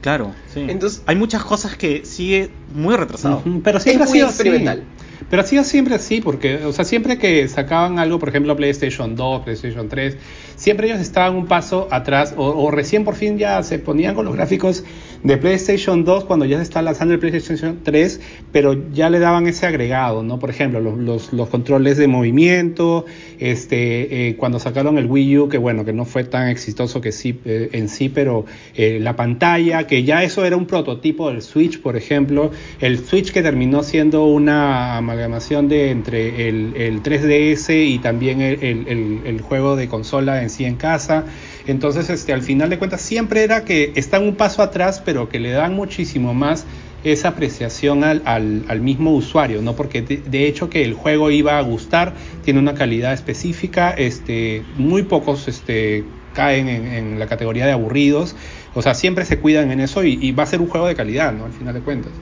Claro, 0.00 0.34
sí. 0.52 0.64
Entonces, 0.68 1.02
hay 1.06 1.16
muchas 1.16 1.44
cosas 1.44 1.76
que 1.76 2.04
sigue 2.04 2.50
muy 2.74 2.96
retrasado. 2.96 3.42
pero 3.64 3.80
siempre 3.80 4.04
ha 4.04 4.06
sido 4.06 4.28
experimental. 4.28 4.84
Pero 5.28 5.42
ha 5.42 5.44
sido 5.44 5.64
siempre 5.64 5.94
así, 5.94 6.20
porque, 6.20 6.64
o 6.64 6.72
sea, 6.72 6.84
siempre 6.84 7.18
que 7.18 7.48
sacaban 7.48 7.98
algo, 7.98 8.18
por 8.18 8.28
ejemplo, 8.28 8.54
PlayStation 8.54 9.16
2, 9.16 9.42
PlayStation 9.42 9.88
3, 9.88 10.16
siempre 10.54 10.86
ellos 10.86 11.00
estaban 11.00 11.34
un 11.34 11.46
paso 11.46 11.88
atrás, 11.90 12.34
o, 12.36 12.46
o 12.46 12.70
recién 12.70 13.04
por 13.04 13.16
fin 13.16 13.36
ya 13.38 13.62
se 13.62 13.78
ponían 13.78 14.14
con 14.14 14.24
los 14.24 14.36
gráficos 14.36 14.84
de 15.22 15.36
PlayStation 15.36 16.04
2 16.04 16.24
cuando 16.24 16.44
ya 16.44 16.56
se 16.58 16.62
está 16.62 16.82
lanzando 16.82 17.14
el 17.14 17.20
PlayStation 17.20 17.80
3, 17.82 18.20
pero 18.52 18.90
ya 18.92 19.10
le 19.10 19.18
daban 19.18 19.46
ese 19.46 19.66
agregado, 19.66 20.22
¿no? 20.22 20.38
Por 20.38 20.50
ejemplo, 20.50 20.80
los, 20.80 21.32
los, 21.32 21.48
controles 21.48 21.96
de 21.96 22.08
movimiento, 22.08 23.06
este, 23.38 24.28
eh, 24.28 24.36
cuando 24.36 24.58
sacaron 24.58 24.98
el 24.98 25.06
Wii 25.06 25.38
U, 25.38 25.48
que 25.48 25.58
bueno, 25.58 25.84
que 25.84 25.92
no 25.92 26.04
fue 26.04 26.24
tan 26.24 26.48
exitoso 26.48 27.00
que 27.00 27.12
sí, 27.12 27.38
eh, 27.44 27.70
en 27.72 27.88
sí, 27.88 28.08
pero 28.08 28.44
eh, 28.74 28.98
la 29.00 29.16
pantalla, 29.16 29.86
que 29.86 30.04
ya 30.04 30.22
eso 30.22 30.44
era 30.44 30.56
un 30.56 30.66
prototipo 30.66 31.30
del 31.30 31.42
Switch, 31.42 31.80
por 31.80 31.96
ejemplo, 31.96 32.50
el 32.80 32.98
Switch 32.98 33.32
que 33.32 33.42
terminó 33.42 33.82
siendo 33.82 34.24
una 34.26 34.96
amalgamación 34.96 35.68
de 35.68 35.90
entre 35.90 36.48
el, 36.48 36.74
el 36.76 37.02
3DS 37.02 37.86
y 37.86 37.98
también 37.98 38.40
el, 38.40 38.62
el, 38.62 39.20
el 39.24 39.40
juego 39.40 39.76
de 39.76 39.88
consola 39.88 40.42
en 40.42 40.50
sí 40.50 40.64
en 40.64 40.76
casa. 40.76 41.24
Entonces, 41.66 42.10
este, 42.10 42.32
al 42.32 42.42
final 42.42 42.70
de 42.70 42.78
cuentas, 42.78 43.00
siempre 43.00 43.42
era 43.42 43.64
que 43.64 43.92
están 43.96 44.22
un 44.22 44.36
paso 44.36 44.62
atrás, 44.62 45.00
pero 45.06 45.30
que 45.30 45.40
le 45.40 45.52
dan 45.52 45.74
muchísimo 45.74 46.34
más 46.34 46.66
esa 47.04 47.28
apreciación 47.28 48.02
al, 48.02 48.22
al, 48.26 48.80
mismo 48.80 49.14
usuario, 49.14 49.62
¿no? 49.62 49.76
Porque 49.76 50.02
de, 50.02 50.48
hecho 50.48 50.68
que 50.68 50.82
el 50.84 50.92
juego 50.92 51.30
iba 51.30 51.56
a 51.56 51.62
gustar, 51.62 52.14
tiene 52.44 52.58
una 52.58 52.74
calidad 52.74 53.12
específica, 53.12 53.90
este, 53.90 54.64
muy 54.76 55.04
pocos 55.04 55.46
este, 55.46 56.04
caen 56.34 56.68
en, 56.68 57.18
la 57.20 57.28
categoría 57.28 57.64
de 57.64 57.72
aburridos, 57.72 58.34
o 58.74 58.82
sea, 58.82 58.94
siempre 58.94 59.24
se 59.24 59.38
cuidan 59.38 59.70
en 59.70 59.78
eso 59.78 60.02
y, 60.02 60.18
y, 60.20 60.32
va 60.32 60.42
a 60.42 60.46
ser 60.46 60.60
un 60.60 60.68
juego 60.68 60.88
de 60.88 60.96
calidad, 60.96 61.32
¿no? 61.32 61.44
Al 61.44 61.52
final 61.52 61.74
de 61.74 61.80
cuentas. 61.80 62.12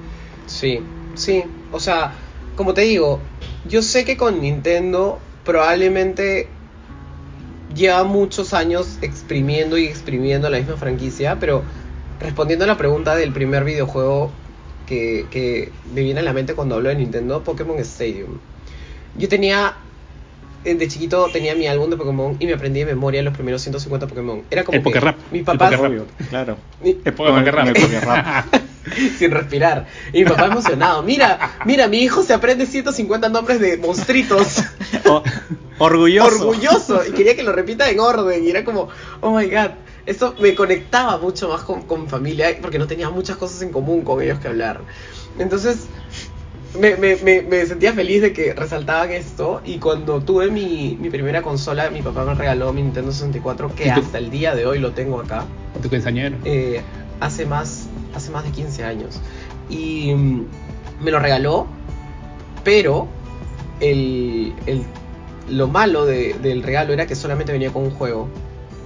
Sí, 0.47 0.81
sí, 1.15 1.43
o 1.73 1.81
sea, 1.81 2.13
como 2.55 2.75
te 2.75 2.83
digo, 2.83 3.21
yo 3.67 3.81
sé 3.81 4.05
que 4.05 4.19
con 4.19 4.43
Nintendo 4.43 5.19
probablemente 5.45 6.49
lleva 7.75 8.05
muchos 8.05 8.55
años 8.55 8.99
exprimiendo 9.03 9.79
y 9.79 9.87
exprimiendo 9.87 10.49
la 10.51 10.59
misma 10.59 10.77
franquicia, 10.77 11.39
pero 11.41 11.63
respondiendo 12.21 12.65
a 12.65 12.69
la 12.69 12.77
pregunta 12.77 13.17
del 13.17 13.33
primer 13.33 13.65
videojuego 13.65 14.31
que, 14.87 15.27
que 15.31 15.73
me 15.95 16.03
viene 16.03 16.21
a 16.21 16.23
la 16.23 16.33
mente 16.33 16.55
cuando 16.55 16.75
hablo 16.77 16.89
de 16.89 16.97
Nintendo, 16.97 17.43
Pokémon 17.43 17.79
Stadium. 17.79 18.39
Yo 19.17 19.29
tenía 19.29 19.77
eh, 20.65 20.75
de 20.75 20.89
chiquito 20.89 21.29
tenía 21.31 21.55
mi 21.55 21.67
álbum 21.67 21.91
de 21.91 21.97
Pokémon 21.97 22.37
y 22.41 22.47
me 22.47 22.55
aprendí 22.55 22.81
de 22.81 22.87
memoria 22.87 23.23
los 23.23 23.35
primeros 23.35 23.61
150 23.63 24.07
Pokémon. 24.07 24.43
Era 24.51 24.65
como 24.65 24.79
el 24.79 24.85
que 24.85 25.01
rap. 25.01 25.17
Mi 25.31 25.43
papá. 25.43 25.71
claro. 26.31 26.57
el 26.83 27.13
Pokémon 27.13 27.45
Sin 29.19 29.31
respirar. 29.31 29.87
Y 30.13 30.25
mi 30.25 30.31
papá 30.31 30.47
emocionado. 30.47 31.03
Mira, 31.03 31.59
mira, 31.67 31.87
mi 31.89 31.99
hijo 31.99 32.23
se 32.23 32.33
aprende 32.33 32.67
150 32.67 33.29
nombres 33.29 33.61
de 33.61 33.77
monstruitos. 33.77 34.63
orgulloso. 35.79 36.49
Orgulloso. 36.49 37.03
Y 37.07 37.13
quería 37.13 37.37
que 37.37 37.43
lo 37.43 37.53
repita 37.53 37.91
en 37.91 38.01
orden. 38.01 38.45
Y 38.45 38.51
era 38.51 38.65
como, 38.65 38.89
oh 39.21 39.37
my 39.37 39.47
god. 39.47 39.71
Eso 40.07 40.35
me 40.39 40.55
conectaba 40.55 41.19
mucho 41.19 41.49
más 41.49 41.63
con, 41.63 41.83
con 41.83 42.09
familia 42.09 42.49
porque 42.61 42.79
no 42.79 42.87
tenía 42.87 43.09
muchas 43.11 43.37
cosas 43.37 43.63
en 43.63 43.71
común 43.71 44.03
con 44.03 44.21
ellos 44.23 44.39
que 44.39 44.49
hablar. 44.49 44.81
Entonces, 45.39 45.87
me, 46.79 46.97
me, 46.97 47.17
me, 47.43 47.67
sentía 47.67 47.93
feliz 47.93 48.21
de 48.21 48.33
que 48.33 48.53
resaltaban 48.53 49.11
esto 49.13 49.61
y 49.65 49.79
cuando 49.79 50.21
tuve 50.21 50.51
mi, 50.51 50.99
mi, 51.01 51.09
primera 51.09 51.43
consola, 51.43 51.89
mi 51.91 52.03
papá 52.03 52.25
me 52.25 52.35
regaló 52.35 52.73
mi 52.73 52.83
Nintendo 52.83 53.13
64, 53.13 53.75
que 53.75 53.91
hasta 53.91 54.19
el 54.19 54.31
día 54.31 54.55
de 54.55 54.67
hoy 54.67 54.79
lo 54.79 54.93
tengo 54.93 55.21
acá. 55.21 55.45
¿Tu 55.83 55.89
quinceañero? 55.89 56.37
Eh, 56.45 56.83
hace, 57.21 57.47
más, 57.47 57.87
hace 58.15 58.31
más 58.31 58.45
de 58.45 58.51
15 58.51 58.85
años. 58.85 59.21
Y 59.71 60.13
mm, 60.15 60.47
me 61.01 61.11
lo 61.11 61.21
regaló, 61.21 61.67
pero 62.65 63.09
el, 63.81 64.53
el, 64.67 64.83
lo 65.49 65.69
malo 65.69 66.07
de, 66.07 66.35
del 66.35 66.63
regalo 66.63 66.93
era 66.93 67.07
que 67.07 67.15
solamente 67.15 67.53
venía 67.53 67.73
con 67.73 67.85
un 67.85 67.91
juego. 67.91 68.29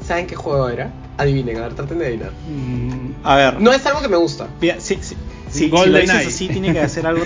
¿Saben 0.04 0.26
qué 0.26 0.37
juego 0.37 0.68
era? 0.68 0.92
Adivinen, 1.18 1.58
a 1.58 1.62
ver, 1.62 1.75
traten 1.75 1.98
de 1.98 2.06
adivinar. 2.06 2.30
Mm, 2.48 3.10
a 3.25 3.37
ver. 3.37 3.60
No 3.60 3.72
es 3.72 3.84
algo 3.84 4.00
que 4.00 4.08
me 4.08 4.16
gusta. 4.16 4.48
Sí, 4.60 4.72
sí, 4.78 4.98
sí, 5.02 5.16
si 5.50 5.68
lo 5.68 5.84
dices 5.84 6.26
así, 6.26 6.48
tiene 6.48 6.72
que 6.72 6.80
hacer 6.80 7.06
algo 7.06 7.25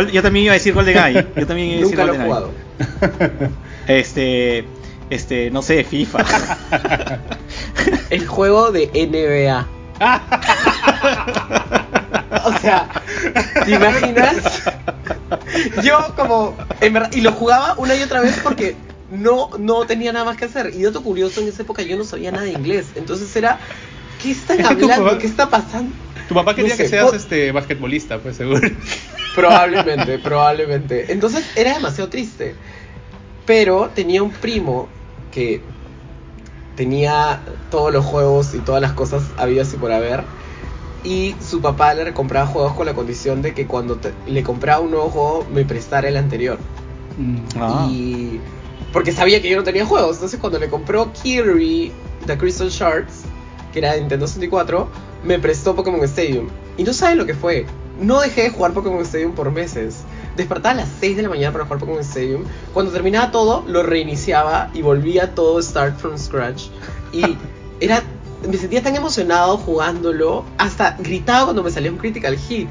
yo 0.00 0.22
también 0.22 0.46
iba 0.46 0.52
a 0.52 0.54
decir 0.54 0.72
GoldenEye. 0.74 1.26
Yo 1.36 1.46
también 1.46 1.68
iba 1.68 1.78
a 1.78 1.80
decir 1.80 1.98
Nunca 1.98 2.04
lo 2.04 2.14
he 2.14 2.18
jugado. 2.18 2.50
Este, 3.88 4.64
este, 5.10 5.50
no 5.50 5.60
sé, 5.60 5.82
FIFA. 5.82 6.20
El 8.10 8.28
juego 8.28 8.70
de 8.70 8.86
NBA. 8.86 9.66
o 12.44 12.58
sea, 12.58 12.88
¿te 13.64 13.72
imaginas? 13.72 14.62
Yo 15.82 16.14
como, 16.16 16.56
en 16.80 16.92
verdad, 16.92 17.10
y 17.12 17.22
lo 17.22 17.32
jugaba 17.32 17.74
una 17.76 17.96
y 17.96 18.02
otra 18.02 18.20
vez 18.20 18.38
porque 18.42 18.76
no, 19.12 19.50
no 19.58 19.86
tenía 19.86 20.12
nada 20.12 20.24
más 20.24 20.36
que 20.36 20.46
hacer. 20.46 20.72
Y 20.74 20.82
dato 20.82 21.02
curioso, 21.02 21.40
en 21.40 21.48
esa 21.48 21.62
época 21.62 21.82
yo 21.82 21.96
no 21.96 22.04
sabía 22.04 22.32
nada 22.32 22.44
de 22.44 22.52
inglés. 22.52 22.86
Entonces 22.94 23.34
era, 23.36 23.58
¿qué 24.22 24.30
están 24.30 24.60
hablando? 24.66 25.18
¿Qué 25.18 25.26
está 25.26 25.48
pasando? 25.48 25.94
Tu 26.28 26.34
papá 26.34 26.54
quería 26.54 26.76
que 26.76 26.88
seas 26.88 27.12
este 27.12 27.52
basquetbolista, 27.52 28.18
pues 28.18 28.36
seguro. 28.36 28.60
Probablemente, 29.34 30.18
probablemente. 30.18 31.10
Entonces 31.10 31.46
era 31.56 31.72
demasiado 31.72 32.10
triste. 32.10 32.54
Pero 33.46 33.90
tenía 33.94 34.22
un 34.22 34.30
primo 34.30 34.88
que 35.32 35.62
tenía 36.76 37.40
todos 37.70 37.92
los 37.92 38.04
juegos 38.04 38.54
y 38.54 38.58
todas 38.58 38.82
las 38.82 38.92
cosas 38.92 39.22
habidas 39.38 39.72
y 39.72 39.78
por 39.78 39.90
haber. 39.90 40.24
Y 41.02 41.34
su 41.40 41.62
papá 41.62 41.94
le 41.94 42.12
compraba 42.12 42.46
juegos 42.46 42.74
con 42.74 42.84
la 42.84 42.92
condición 42.92 43.40
de 43.40 43.54
que 43.54 43.66
cuando 43.66 43.98
le 44.26 44.42
compraba 44.42 44.80
un 44.80 44.90
nuevo 44.90 45.08
juego 45.08 45.46
me 45.50 45.64
prestara 45.64 46.08
el 46.08 46.18
anterior. 46.18 46.58
Mm. 47.16 47.38
Ah. 47.58 47.88
Y 47.90 48.38
porque 48.92 49.12
sabía 49.12 49.40
que 49.40 49.48
yo 49.48 49.56
no 49.56 49.64
tenía 49.64 49.86
juegos. 49.86 50.16
Entonces 50.16 50.38
cuando 50.38 50.58
le 50.58 50.68
compró 50.68 51.12
Kirby 51.12 51.92
The 52.26 52.38
Crystal 52.38 52.68
Shards, 52.68 53.22
que 53.72 53.78
era 53.78 53.92
de 53.92 54.00
Nintendo 54.00 54.26
64, 54.26 54.88
me 55.24 55.38
prestó 55.38 55.74
Pokémon 55.74 56.02
Stadium. 56.04 56.48
Y 56.76 56.84
no 56.84 56.92
saben 56.92 57.18
lo 57.18 57.26
que 57.26 57.34
fue. 57.34 57.66
No 58.00 58.20
dejé 58.20 58.42
de 58.42 58.50
jugar 58.50 58.72
Pokémon 58.72 59.02
Stadium 59.02 59.32
por 59.32 59.50
meses. 59.50 60.02
Despertaba 60.36 60.74
a 60.74 60.78
las 60.78 60.88
6 61.00 61.16
de 61.16 61.22
la 61.22 61.28
mañana 61.28 61.52
para 61.52 61.64
jugar 61.64 61.80
Pokémon 61.80 62.00
Stadium. 62.00 62.44
Cuando 62.72 62.92
terminaba 62.92 63.30
todo, 63.30 63.64
lo 63.66 63.82
reiniciaba 63.82 64.70
y 64.74 64.82
volvía 64.82 65.34
todo 65.34 65.60
start 65.62 65.98
from 65.98 66.18
scratch. 66.18 66.64
Y 67.12 67.36
era. 67.80 68.02
Me 68.48 68.56
sentía 68.56 68.82
tan 68.82 68.96
emocionado 68.96 69.56
jugándolo. 69.56 70.44
Hasta 70.58 70.96
gritaba 70.98 71.44
cuando 71.44 71.62
me 71.62 71.70
salía 71.70 71.92
un 71.92 71.98
critical 71.98 72.36
hit. 72.36 72.68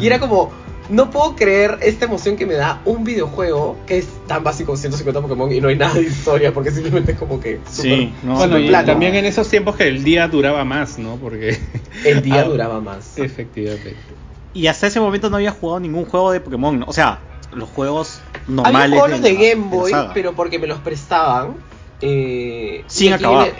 Y 0.00 0.06
era 0.06 0.18
como 0.20 0.50
no 0.92 1.10
puedo 1.10 1.34
creer 1.34 1.78
esta 1.80 2.04
emoción 2.04 2.36
que 2.36 2.44
me 2.44 2.52
da 2.52 2.82
un 2.84 3.02
videojuego 3.02 3.78
que 3.86 3.96
es 3.96 4.08
tan 4.26 4.44
básico 4.44 4.66
como 4.66 4.76
150 4.76 5.22
Pokémon 5.22 5.50
y 5.50 5.58
no 5.60 5.68
hay 5.68 5.76
nada 5.78 5.94
de 5.94 6.02
historia 6.02 6.52
porque 6.52 6.70
simplemente 6.70 7.12
es 7.12 7.18
como 7.18 7.40
que 7.40 7.60
sí, 7.66 8.12
bueno, 8.22 8.58
y 8.58 8.70
también 8.70 9.14
en 9.14 9.24
esos 9.24 9.48
tiempos 9.48 9.76
que 9.76 9.88
el 9.88 10.04
día 10.04 10.28
duraba 10.28 10.64
más, 10.64 10.98
¿no? 10.98 11.16
Porque 11.16 11.58
el 12.04 12.20
día 12.20 12.42
ah, 12.42 12.44
duraba 12.44 12.80
más. 12.80 13.18
Efectivamente. 13.18 13.96
Y 14.52 14.66
hasta 14.66 14.86
ese 14.86 15.00
momento 15.00 15.30
no 15.30 15.36
había 15.36 15.50
jugado 15.50 15.80
ningún 15.80 16.04
juego 16.04 16.30
de 16.30 16.40
Pokémon, 16.40 16.84
o 16.86 16.92
sea, 16.92 17.20
los 17.54 17.70
juegos 17.70 18.20
normales 18.46 18.92
había 18.92 19.00
juegos 19.00 19.22
de, 19.22 19.34
Game 19.34 19.68
Boy, 19.70 19.92
pero 20.12 20.34
porque 20.34 20.58
me 20.58 20.66
los 20.66 20.78
prestaban 20.80 21.54
eh, 22.02 22.84
sin 22.86 23.14
acabar. 23.14 23.50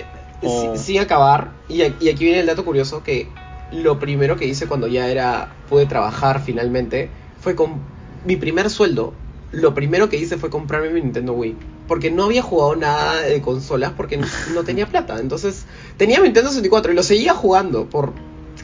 sin, 0.76 1.00
acabar. 1.00 1.52
Y, 1.66 1.80
y 1.80 2.10
aquí 2.10 2.24
viene 2.24 2.40
el 2.40 2.46
dato 2.46 2.62
curioso 2.62 3.02
que 3.02 3.26
lo 3.70 3.98
primero 3.98 4.36
que 4.36 4.44
hice 4.44 4.66
cuando 4.66 4.86
ya 4.86 5.08
era 5.08 5.48
pude 5.70 5.86
trabajar 5.86 6.42
finalmente 6.44 7.08
fue 7.42 7.54
con 7.54 7.80
mi 8.24 8.36
primer 8.36 8.70
sueldo. 8.70 9.12
Lo 9.50 9.74
primero 9.74 10.08
que 10.08 10.16
hice 10.16 10.38
fue 10.38 10.48
comprarme 10.48 10.90
mi 10.90 11.02
Nintendo 11.02 11.34
Wii. 11.34 11.56
Porque 11.86 12.10
no 12.10 12.24
había 12.24 12.42
jugado 12.42 12.76
nada 12.76 13.20
de 13.20 13.42
consolas 13.42 13.92
porque 13.96 14.18
no, 14.54 14.62
tenía 14.64 14.86
plata. 14.86 15.18
Entonces 15.20 15.66
tenía 15.98 16.18
mi 16.18 16.24
Nintendo 16.24 16.48
64 16.48 16.92
y 16.92 16.94
lo 16.94 17.02
seguía 17.02 17.34
jugando 17.34 17.90
por, 17.90 18.12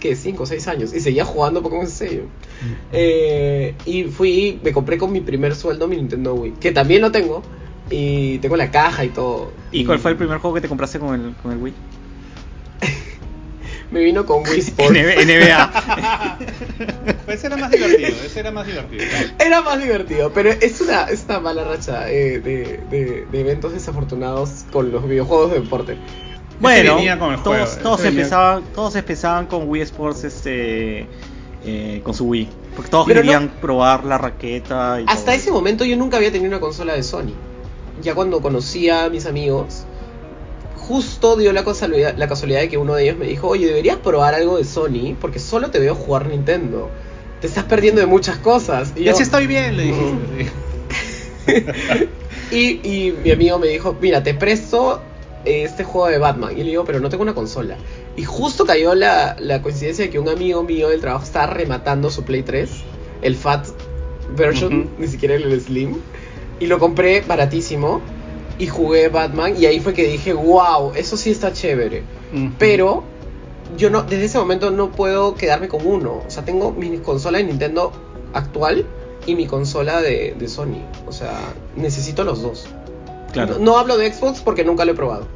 ¿qué? 0.01 0.17
5 0.17 0.43
o 0.43 0.47
6 0.47 0.69
años. 0.69 0.95
Y 0.95 1.01
seguía 1.01 1.25
jugando 1.25 1.63
Pokémon 1.63 1.87
Stadium. 1.87 2.29
Eh, 2.93 3.75
y 3.85 4.05
fui, 4.05 4.61
me 4.63 4.73
compré 4.73 4.97
con 4.97 5.13
mi 5.13 5.21
primer 5.21 5.55
sueldo 5.55 5.89
mi 5.89 5.97
Nintendo 5.97 6.35
Wii. 6.35 6.53
Que 6.53 6.73
también 6.73 7.03
lo 7.03 7.13
tengo. 7.13 7.43
Y 7.91 8.39
tengo 8.39 8.57
la 8.57 8.71
caja 8.71 9.05
y 9.05 9.09
todo. 9.09 9.51
¿Y 9.73 9.85
cuál 9.85 9.99
fue 9.99 10.13
el 10.13 10.17
primer 10.17 10.39
juego 10.39 10.55
que 10.55 10.61
te 10.61 10.69
compraste 10.69 10.99
con 10.99 11.15
el, 11.21 11.35
con 11.43 11.53
el 11.53 11.59
Wii? 11.59 11.75
me 13.91 14.01
vino 14.01 14.27
con 14.27 14.43
Wii 14.43 14.59
Sports. 14.59 14.93
NBA. 14.93 16.39
ese 17.29 17.47
era 17.47 17.57
más 17.57 17.71
divertido, 17.71 18.09
ese 18.25 18.41
era 18.41 18.51
más 18.51 18.67
divertido. 18.67 19.05
Era 19.39 19.63
más 19.63 19.83
divertido, 19.83 20.33
pero 20.33 20.51
es 20.51 20.81
una, 20.81 21.05
es 21.05 21.27
mala 21.29 21.65
racha 21.65 22.11
eh, 22.11 22.41
de, 22.41 22.81
de, 22.91 23.27
de, 23.31 23.41
eventos 23.41 23.73
desafortunados 23.73 24.65
con 24.73 24.91
los 24.93 25.07
videojuegos 25.09 25.53
de 25.53 25.61
deporte. 25.61 25.99
Bueno, 26.61 26.99
todos, 27.45 27.79
todos, 27.79 28.05
empezaban, 28.05 28.65
todos 28.75 28.97
empezaban 28.97 29.47
con 29.47 29.69
Wii 29.69 29.83
Sports 29.83 30.25
este, 30.25 31.07
eh, 31.65 32.01
con 32.03 32.15
su 32.15 32.25
Wii. 32.27 32.49
Porque 32.75 32.91
todos 32.91 33.07
querían 33.07 33.49
probar 33.61 34.05
la 34.05 34.19
raqueta. 34.19 35.01
Y 35.01 35.05
hasta 35.07 35.35
ese 35.35 35.53
momento 35.53 35.85
yo 35.85 35.97
nunca 35.97 36.17
había 36.17 36.33
tenido 36.33 36.49
una 36.51 36.61
consola 36.61 36.95
de 36.95 37.03
Sony. 37.03 37.33
Ya 38.03 38.15
cuando 38.15 38.41
conocía 38.41 39.05
a 39.05 39.11
mis 39.11 39.27
amigos, 39.27 39.85
justo 40.89 41.37
dio 41.37 41.53
la 41.53 41.65
casualidad, 41.65 42.17
la 42.17 42.29
casualidad 42.29 42.61
de 42.61 42.71
que 42.71 42.79
uno 42.79 42.95
de 42.95 43.05
ellos 43.05 43.19
me 43.19 43.27
dijo, 43.27 43.47
oye, 43.47 43.67
deberías 43.67 43.99
probar 43.99 44.35
algo 44.35 44.57
de 44.57 44.65
Sony, 44.65 45.15
porque 45.21 45.39
solo 45.39 45.71
te 45.71 45.79
veo 45.79 45.95
jugar 45.95 46.27
Nintendo. 46.27 46.89
Te 47.43 47.47
estás 47.47 47.65
perdiendo 47.65 48.01
de 48.01 48.07
muchas 48.07 48.39
cosas. 48.39 48.95
Y, 48.97 49.07
así 49.09 49.23
estoy 49.23 49.47
bien, 49.47 49.77
le 49.77 49.83
dije. 49.85 50.49
y, 52.51 52.89
y 52.89 53.13
mi 53.23 53.31
amigo 53.31 53.59
me 53.59 53.69
dijo, 53.69 53.95
mira, 54.01 54.23
te 54.23 54.33
presto 54.33 55.03
este 55.45 55.85
juego 55.85 56.09
de 56.09 56.19
Batman. 56.19 56.53
Y 56.53 56.65
le 56.65 56.71
digo, 56.71 56.85
pero 56.85 57.01
no 57.01 57.11
tengo 57.11 57.23
una 57.23 57.35
consola. 57.35 57.77
Y 58.17 58.25
justo 58.25 58.65
cayó 58.65 58.95
la, 58.95 59.37
coincidencia 59.63 60.07
de 60.07 60.11
que 60.11 60.19
un 60.19 60.29
amigo 60.29 60.63
mío 60.63 60.89
del 60.89 61.01
trabajo 61.01 61.25
estaba 61.25 61.49
rematando 61.49 62.11
su 62.11 62.25
Play 62.25 62.43
3, 62.43 62.71
el 63.23 63.37
Fat 63.37 63.67
version, 64.37 64.89
ni 64.99 65.07
siquiera 65.07 65.35
el 65.35 65.61
Slim. 65.61 65.97
Y 66.61 66.67
lo 66.67 66.79
compré 66.79 67.21
baratísimo 67.21 68.01
y 68.59 68.67
jugué 68.67 69.09
Batman 69.09 69.55
y 69.59 69.67
ahí 69.67 69.81
fue 69.81 69.95
que 69.95 70.07
dije, 70.07 70.33
wow, 70.33 70.93
eso 70.97 71.17
sí 71.17 71.31
está 71.31 71.53
chévere. 71.53 72.03
Pero 72.59 73.05
yo 73.77 73.91
no, 73.91 74.03
desde 74.03 74.25
ese 74.25 74.39
momento 74.39 74.71
no 74.71 74.91
puedo 74.91 75.35
quedarme 75.35 75.69
con 75.69 75.87
uno. 75.87 76.23
O 76.27 76.31
sea, 76.31 76.45
tengo 76.45 76.73
mi 76.73 76.99
consola 76.99 77.39
de 77.39 77.45
Nintendo 77.45 77.93
actual 78.35 78.85
y 79.27 79.35
mi 79.35 79.47
consola 79.47 80.01
de, 80.01 80.37
Sony. 80.49 80.83
O 81.07 81.13
sea, 81.13 81.39
necesito 81.77 82.25
los 82.25 82.43
dos. 82.43 82.67
Claro. 83.33 83.59
No, 83.61 83.79
hablo 83.79 83.97
de 83.97 84.13
Xbox 84.13 84.41
porque 84.41 84.65
nunca 84.65 84.85
lo 84.85 84.93
he 84.93 84.95
probado. 84.95 85.27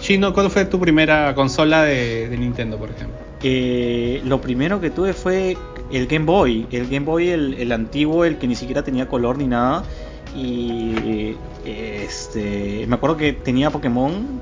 Chino, 0.00 0.32
¿cuál 0.32 0.50
fue 0.50 0.64
tu 0.64 0.78
primera 0.80 1.34
consola 1.34 1.82
de, 1.82 2.34
Nintendo, 2.38 2.78
por 2.78 2.90
ejemplo? 2.90 3.16
Eh, 3.42 4.22
lo 4.24 4.40
primero 4.40 4.80
que 4.80 4.90
tuve 4.90 5.12
fue 5.12 5.56
el 5.92 6.06
Game 6.06 6.24
Boy. 6.24 6.66
El 6.70 6.88
Game 6.88 7.04
Boy, 7.04 7.28
el 7.28 7.72
antiguo, 7.72 8.24
el 8.24 8.38
que 8.38 8.46
ni 8.46 8.54
siquiera 8.54 8.82
tenía 8.82 9.06
color 9.06 9.36
ni 9.36 9.46
nada 9.46 9.84
y 10.36 11.34
este 11.68 12.86
me 12.86 12.96
acuerdo 12.96 13.16
que 13.16 13.32
tenía 13.32 13.70
Pokémon 13.70 14.40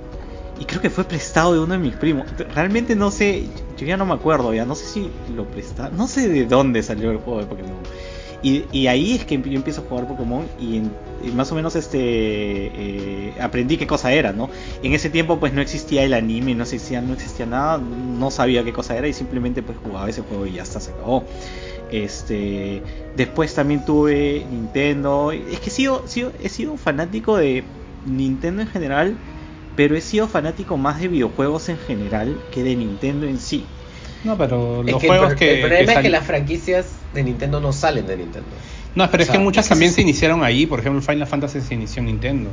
y 0.58 0.64
creo 0.64 0.80
que 0.80 0.90
fue 0.90 1.04
prestado 1.04 1.52
de 1.52 1.60
uno 1.60 1.74
de 1.74 1.78
mis 1.78 1.94
primos. 1.94 2.26
Realmente 2.54 2.96
no 2.96 3.10
sé, 3.10 3.44
yo 3.76 3.86
ya 3.86 3.96
no 3.96 4.06
me 4.06 4.14
acuerdo, 4.14 4.54
ya 4.54 4.64
no 4.64 4.74
sé 4.74 4.86
si 4.86 5.10
lo 5.34 5.44
prestaron, 5.44 5.96
no 5.96 6.08
sé 6.08 6.28
de 6.28 6.46
dónde 6.46 6.82
salió 6.82 7.10
el 7.10 7.18
juego 7.18 7.40
de 7.40 7.46
Pokémon. 7.46 7.76
Y, 8.42 8.86
ahí 8.86 9.14
es 9.14 9.24
que 9.24 9.40
yo 9.40 9.56
empiezo 9.56 9.80
a 9.80 9.84
jugar 9.88 10.06
Pokémon 10.06 10.46
y, 10.60 10.82
más 11.32 11.50
o 11.50 11.56
menos 11.56 11.74
este 11.74 11.98
eh, 11.98 13.34
aprendí 13.40 13.76
qué 13.76 13.88
cosa 13.88 14.12
era, 14.12 14.32
¿no? 14.32 14.48
En 14.84 14.92
ese 14.92 15.10
tiempo 15.10 15.40
pues 15.40 15.52
no 15.52 15.60
existía 15.60 16.04
el 16.04 16.14
anime, 16.14 16.54
no 16.54 16.62
existía, 16.62 17.00
no 17.00 17.14
existía 17.14 17.46
nada, 17.46 17.78
no 17.78 18.30
sabía 18.30 18.62
qué 18.62 18.72
cosa 18.72 18.96
era 18.96 19.08
y 19.08 19.12
simplemente 19.12 19.62
pues 19.62 19.76
jugaba 19.82 20.08
ese 20.08 20.22
juego 20.22 20.46
y 20.46 20.52
ya 20.52 20.62
está, 20.62 20.78
se 20.78 20.92
acabó. 20.92 21.24
Este, 21.90 22.82
después 23.16 23.54
también 23.54 23.84
tuve 23.84 24.44
Nintendo. 24.50 25.32
Es 25.32 25.60
que 25.60 25.68
he 25.68 25.72
sido, 25.72 26.04
he 26.42 26.48
sido 26.48 26.72
un 26.72 26.78
fanático 26.78 27.36
de 27.36 27.64
Nintendo 28.06 28.62
en 28.62 28.68
general, 28.68 29.16
pero 29.76 29.96
he 29.96 30.00
sido 30.00 30.28
fanático 30.28 30.76
más 30.76 31.00
de 31.00 31.08
videojuegos 31.08 31.68
en 31.68 31.78
general 31.78 32.36
que 32.52 32.62
de 32.62 32.76
Nintendo 32.76 33.26
en 33.26 33.38
sí. 33.38 33.64
No, 34.24 34.36
pero 34.36 34.82
los 34.82 35.02
juegos 35.02 35.34
que. 35.34 35.54
El 35.54 35.60
problema 35.60 35.92
es 35.92 35.98
que 36.00 36.10
las 36.10 36.26
franquicias 36.26 36.86
de 37.14 37.22
Nintendo 37.22 37.60
no 37.60 37.72
salen 37.72 38.06
de 38.06 38.16
Nintendo. 38.16 38.48
No, 38.94 39.10
pero 39.10 39.22
es 39.22 39.28
que 39.28 39.38
muchas 39.38 39.68
también 39.68 39.92
se 39.92 40.00
iniciaron 40.00 40.42
ahí. 40.42 40.66
Por 40.66 40.80
ejemplo, 40.80 41.02
Final 41.02 41.26
Fantasy 41.26 41.60
se 41.60 41.74
inició 41.74 42.00
en 42.00 42.06
Nintendo, 42.06 42.50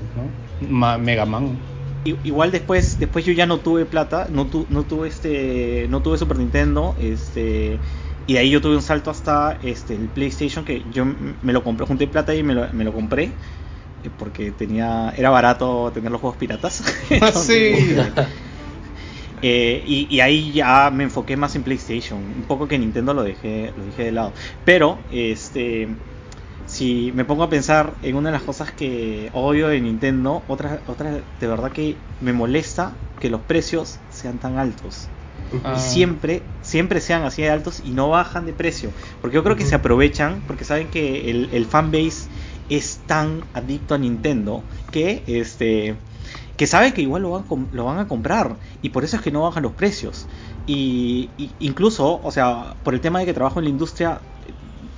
¿no? 0.62 0.98
Mega 0.98 1.26
Man. 1.26 1.58
Igual 2.04 2.52
después, 2.52 3.00
después 3.00 3.24
yo 3.24 3.32
ya 3.32 3.46
no 3.46 3.60
tuve 3.60 3.86
plata, 3.86 4.28
no, 4.30 4.50
no 4.70 4.84
tuve 4.84 5.08
este, 5.08 5.88
no 5.90 6.02
tuve 6.02 6.18
Super 6.18 6.38
Nintendo, 6.38 6.98
este, 7.00 7.80
y 8.28 8.34
de 8.34 8.40
ahí 8.40 8.50
yo 8.50 8.62
tuve 8.62 8.76
un 8.76 8.82
salto 8.82 9.12
hasta 9.12 9.58
este, 9.64 9.96
el 9.96 10.08
PlayStation, 10.10 10.64
que 10.66 10.84
yo 10.92 11.06
me 11.06 11.54
lo 11.54 11.64
compré, 11.64 11.86
junté 11.86 12.08
plata 12.08 12.34
y 12.34 12.44
me 12.44 12.54
lo, 12.54 12.72
me 12.74 12.84
lo 12.84 12.94
compré. 12.94 13.32
Eh, 14.04 14.10
porque 14.18 14.52
tenía 14.52 15.14
era 15.16 15.30
barato 15.30 15.92
tener 15.94 16.12
los 16.12 16.22
juegos 16.22 16.38
piratas. 16.38 16.84
sí. 17.36 17.96
Eh, 19.46 19.84
y, 19.86 20.22
ahí 20.22 20.54
ya 20.54 20.90
me 20.90 21.04
enfoqué 21.04 21.36
más 21.36 21.54
en 21.58 21.64
PlayStation. 21.64 22.18
Un 22.18 22.44
poco 22.44 22.66
que 22.66 22.80
Nintendo 22.80 23.14
lo 23.14 23.24
dejé, 23.24 23.74
lo 23.76 23.84
dejé 23.84 24.06
de 24.06 24.12
lado. 24.14 24.32
Pero, 24.64 25.00
este 25.12 25.90
si 26.66 27.12
me 27.14 27.26
pongo 27.26 27.44
a 27.44 27.50
pensar 27.50 27.94
en 28.04 28.16
una 28.16 28.30
de 28.30 28.34
las 28.34 28.44
cosas 28.44 28.72
que 28.72 29.30
odio 29.34 29.68
de 29.68 29.82
Nintendo, 29.82 30.42
otra, 30.48 30.80
otra 30.88 31.12
de 31.12 31.48
verdad 31.48 31.72
que 31.74 31.98
me 32.22 32.32
molesta 32.32 32.94
que 33.20 33.30
los 33.30 33.42
precios 33.42 34.00
sean 34.10 34.38
tan 34.38 34.58
altos. 34.58 35.10
Y 35.54 35.60
ah. 35.64 35.78
siempre, 35.78 36.42
siempre 36.62 37.00
sean 37.00 37.24
así 37.24 37.42
de 37.42 37.50
altos 37.50 37.82
y 37.86 37.92
no 37.92 38.10
bajan 38.10 38.46
de 38.46 38.54
precio. 38.54 38.92
Porque 39.22 39.36
yo 39.36 39.44
creo 39.44 39.56
que 39.56 39.66
se 39.66 39.76
aprovechan, 39.76 40.42
porque 40.48 40.66
saben 40.66 40.88
que 40.88 41.30
el, 41.30 41.50
el 41.54 41.66
fanbase 41.66 42.28
es 42.70 43.00
tan 43.06 43.44
adicto 43.54 43.96
a 43.96 43.98
Nintendo 43.98 44.64
que 44.92 45.24
este 45.28 45.96
que 46.58 46.68
sabe 46.68 46.94
que 46.94 47.02
igual 47.02 47.24
lo 47.24 47.32
van, 47.32 47.68
lo 47.72 47.86
van 47.86 48.00
a 48.00 48.08
comprar 48.08 48.58
y 48.82 48.90
por 48.90 49.04
eso 49.04 49.16
es 49.16 49.22
que 49.22 49.32
no 49.32 49.42
bajan 49.42 49.64
los 49.64 49.74
precios. 49.74 50.28
Y, 50.66 51.30
incluso, 51.60 52.22
o 52.24 52.32
sea, 52.32 52.76
por 52.84 52.94
el 52.94 53.02
tema 53.02 53.20
de 53.20 53.26
que 53.26 53.34
trabajo 53.34 53.60
en 53.60 53.66
la 53.66 53.70
industria, 53.70 54.22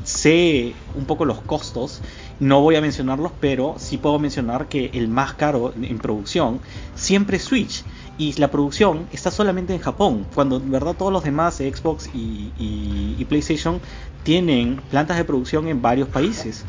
sé 0.05 0.73
un 0.95 1.05
poco 1.05 1.25
los 1.25 1.41
costos. 1.41 2.01
No 2.39 2.61
voy 2.61 2.75
a 2.75 2.81
mencionarlos, 2.81 3.33
pero 3.39 3.75
sí 3.77 3.97
puedo 3.97 4.19
mencionar 4.19 4.67
que 4.67 4.91
el 4.93 5.09
más 5.09 5.33
caro 5.33 5.73
en 5.81 5.97
producción 5.99 6.61
siempre 6.95 7.37
es 7.37 7.43
Switch 7.43 7.83
y 8.17 8.33
la 8.33 8.49
producción 8.49 9.07
está 9.11 9.29
solamente 9.31 9.73
en 9.73 9.79
Japón, 9.79 10.25
cuando 10.33 10.57
en 10.57 10.71
verdad 10.71 10.95
todos 10.97 11.11
los 11.11 11.23
demás, 11.23 11.55
Xbox 11.55 12.09
y, 12.13 13.25
PlayStation, 13.27 13.81
tienen 14.23 14.81
plantas 14.89 15.17
de 15.17 15.25
producción 15.25 15.67
en 15.67 15.81
varios 15.81 16.07
países. 16.07 16.63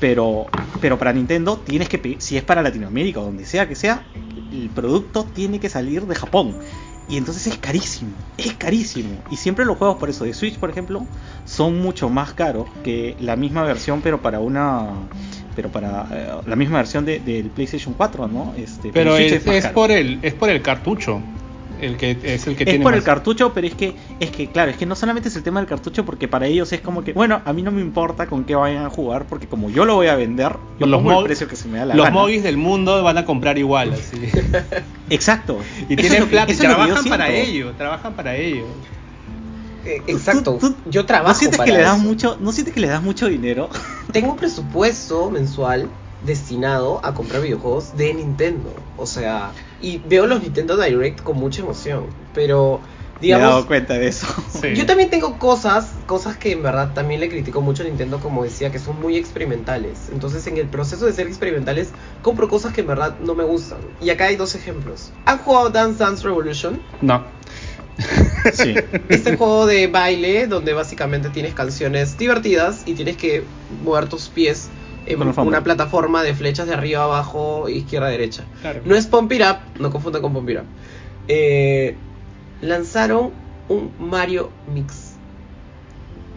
Pero, 0.00 0.46
pero 0.80 0.98
para 0.98 1.12
Nintendo 1.12 1.56
tienes 1.58 1.88
que, 1.88 2.16
si 2.18 2.36
es 2.36 2.42
para 2.42 2.60
Latinoamérica 2.60 3.20
o 3.20 3.24
donde 3.24 3.46
sea 3.46 3.68
que 3.68 3.76
sea, 3.76 4.04
el 4.52 4.68
producto 4.74 5.24
tiene 5.24 5.60
que 5.60 5.68
salir 5.68 6.06
de 6.06 6.14
Japón. 6.14 6.56
Y 7.08 7.16
entonces 7.16 7.46
es 7.46 7.58
carísimo, 7.58 8.12
es 8.38 8.54
carísimo. 8.54 9.22
Y 9.30 9.36
siempre 9.36 9.64
los 9.64 9.76
juegos 9.76 9.96
por 9.96 10.08
eso 10.08 10.24
de 10.24 10.32
Switch, 10.32 10.58
por 10.58 10.70
ejemplo, 10.70 11.04
son 11.44 11.80
mucho 11.80 12.08
más 12.08 12.32
caros 12.32 12.66
que 12.84 13.16
la 13.20 13.36
misma 13.36 13.64
versión, 13.64 14.00
pero 14.02 14.22
para 14.22 14.40
una 14.40 14.88
pero 15.54 15.68
para 15.68 16.06
eh, 16.10 16.28
la 16.46 16.56
misma 16.56 16.78
versión 16.78 17.04
de, 17.04 17.20
del 17.20 17.50
PlayStation 17.50 17.94
4, 17.94 18.28
¿no? 18.28 18.54
Este, 18.56 18.90
pero 18.92 19.16
es, 19.16 19.66
por 19.68 19.90
el 19.90 20.18
es 20.22 20.34
por 20.34 20.48
el 20.48 20.62
cartucho. 20.62 21.20
El 21.82 21.96
que 21.96 22.16
es 22.22 22.46
el 22.46 22.56
que 22.56 22.62
es 22.64 22.80
por 22.80 22.94
el 22.94 23.02
cartucho, 23.02 23.52
pero 23.52 23.66
es 23.66 23.74
que 23.74 23.94
es 24.20 24.30
que 24.30 24.48
claro, 24.48 24.70
es 24.70 24.76
que 24.76 24.86
no 24.86 24.94
solamente 24.94 25.28
es 25.28 25.36
el 25.36 25.42
tema 25.42 25.58
del 25.58 25.68
cartucho 25.68 26.04
porque 26.04 26.28
para 26.28 26.46
ellos 26.46 26.72
es 26.72 26.80
como 26.80 27.02
que, 27.02 27.12
bueno, 27.12 27.42
a 27.44 27.52
mí 27.52 27.62
no 27.62 27.72
me 27.72 27.80
importa 27.80 28.26
con 28.26 28.44
qué 28.44 28.54
vayan 28.54 28.84
a 28.84 28.90
jugar 28.90 29.26
porque 29.26 29.48
como 29.48 29.68
yo 29.68 29.84
lo 29.84 29.96
voy 29.96 30.06
a 30.06 30.14
vender, 30.14 30.56
yo 30.78 30.86
los 30.86 31.02
pongo 31.02 31.18
el 31.18 31.26
precio 31.26 31.48
que 31.48 31.56
se 31.56 31.66
me 31.66 31.78
da 31.78 31.86
la 31.86 31.94
Los 31.96 32.12
móviles 32.12 32.44
del 32.44 32.56
mundo 32.56 33.02
van 33.02 33.18
a 33.18 33.24
comprar 33.24 33.58
igual, 33.58 33.92
así. 33.92 34.16
Exacto. 35.10 35.58
Y 35.88 35.96
tienen 35.96 36.28
plata 36.28 36.52
y 36.52 36.56
trabajan 36.56 37.04
para 37.04 37.30
ello, 37.30 37.72
trabajan 37.76 38.14
para 38.14 38.36
ello. 38.36 38.64
Eh, 39.84 40.00
exacto. 40.06 40.60
yo 40.86 41.04
trabajo. 41.04 41.30
¿No 41.30 41.34
sientes 41.34 41.60
que 41.60 41.72
le 41.72 41.80
das 41.80 41.98
mucho, 41.98 42.36
no 42.40 42.52
sientes 42.52 42.72
que 42.72 42.80
le 42.80 42.86
das 42.86 43.02
mucho 43.02 43.26
dinero? 43.26 43.68
Tengo 44.12 44.30
un 44.30 44.36
presupuesto 44.36 45.30
mensual 45.30 45.88
destinado 46.24 47.00
a 47.04 47.14
comprar 47.14 47.42
videojuegos 47.42 47.96
de 47.96 48.14
Nintendo. 48.14 48.72
O 48.96 49.06
sea, 49.06 49.52
y 49.80 49.98
veo 49.98 50.26
los 50.26 50.42
Nintendo 50.42 50.76
Direct 50.76 51.22
con 51.22 51.36
mucha 51.36 51.62
emoción. 51.62 52.06
Pero 52.34 52.80
digamos, 53.20 53.44
Me 53.44 53.48
he 53.48 53.52
dado 53.52 53.66
cuenta 53.66 53.94
de 53.94 54.08
eso. 54.08 54.26
Yo 54.74 54.86
también 54.86 55.10
tengo 55.10 55.38
cosas, 55.38 55.92
cosas 56.06 56.36
que 56.36 56.52
en 56.52 56.62
verdad 56.62 56.92
también 56.94 57.20
le 57.20 57.28
critico 57.28 57.60
mucho 57.60 57.82
a 57.82 57.86
Nintendo, 57.86 58.18
como 58.20 58.44
decía, 58.44 58.70
que 58.70 58.78
son 58.78 59.00
muy 59.00 59.16
experimentales. 59.16 60.08
Entonces, 60.12 60.46
en 60.46 60.56
el 60.56 60.66
proceso 60.66 61.06
de 61.06 61.12
ser 61.12 61.26
experimentales, 61.26 61.90
compro 62.22 62.48
cosas 62.48 62.72
que 62.72 62.82
en 62.82 62.88
verdad 62.88 63.16
no 63.20 63.34
me 63.34 63.44
gustan. 63.44 63.78
Y 64.00 64.10
acá 64.10 64.26
hay 64.26 64.36
dos 64.36 64.54
ejemplos. 64.54 65.12
¿Han 65.24 65.38
jugado 65.38 65.70
Dance 65.70 65.98
Dance 66.02 66.24
Revolution? 66.24 66.80
No. 67.00 67.24
Sí. 68.54 68.74
Este 69.08 69.36
juego 69.36 69.66
de 69.66 69.86
baile 69.86 70.48
donde 70.48 70.72
básicamente 70.72 71.28
tienes 71.28 71.54
canciones 71.54 72.18
divertidas 72.18 72.82
y 72.86 72.94
tienes 72.94 73.16
que 73.16 73.44
mover 73.84 74.08
tus 74.08 74.28
pies 74.28 74.68
en 75.06 75.22
una 75.22 75.64
plataforma 75.64 76.22
de 76.22 76.34
flechas 76.34 76.66
de 76.66 76.74
arriba 76.74 77.04
abajo, 77.04 77.68
izquierda 77.68 78.08
derecha. 78.08 78.44
No 78.84 78.94
es 78.94 79.06
Pump 79.06 79.32
It 79.32 79.42
Up, 79.42 79.80
no 79.80 79.90
confundan 79.90 80.22
con 80.22 80.32
Pump 80.32 80.50
It 80.50 80.58
Up. 80.58 80.64
Eh, 81.28 81.96
lanzaron 82.60 83.30
un 83.68 83.90
Mario 83.98 84.50
Mix. 84.72 85.12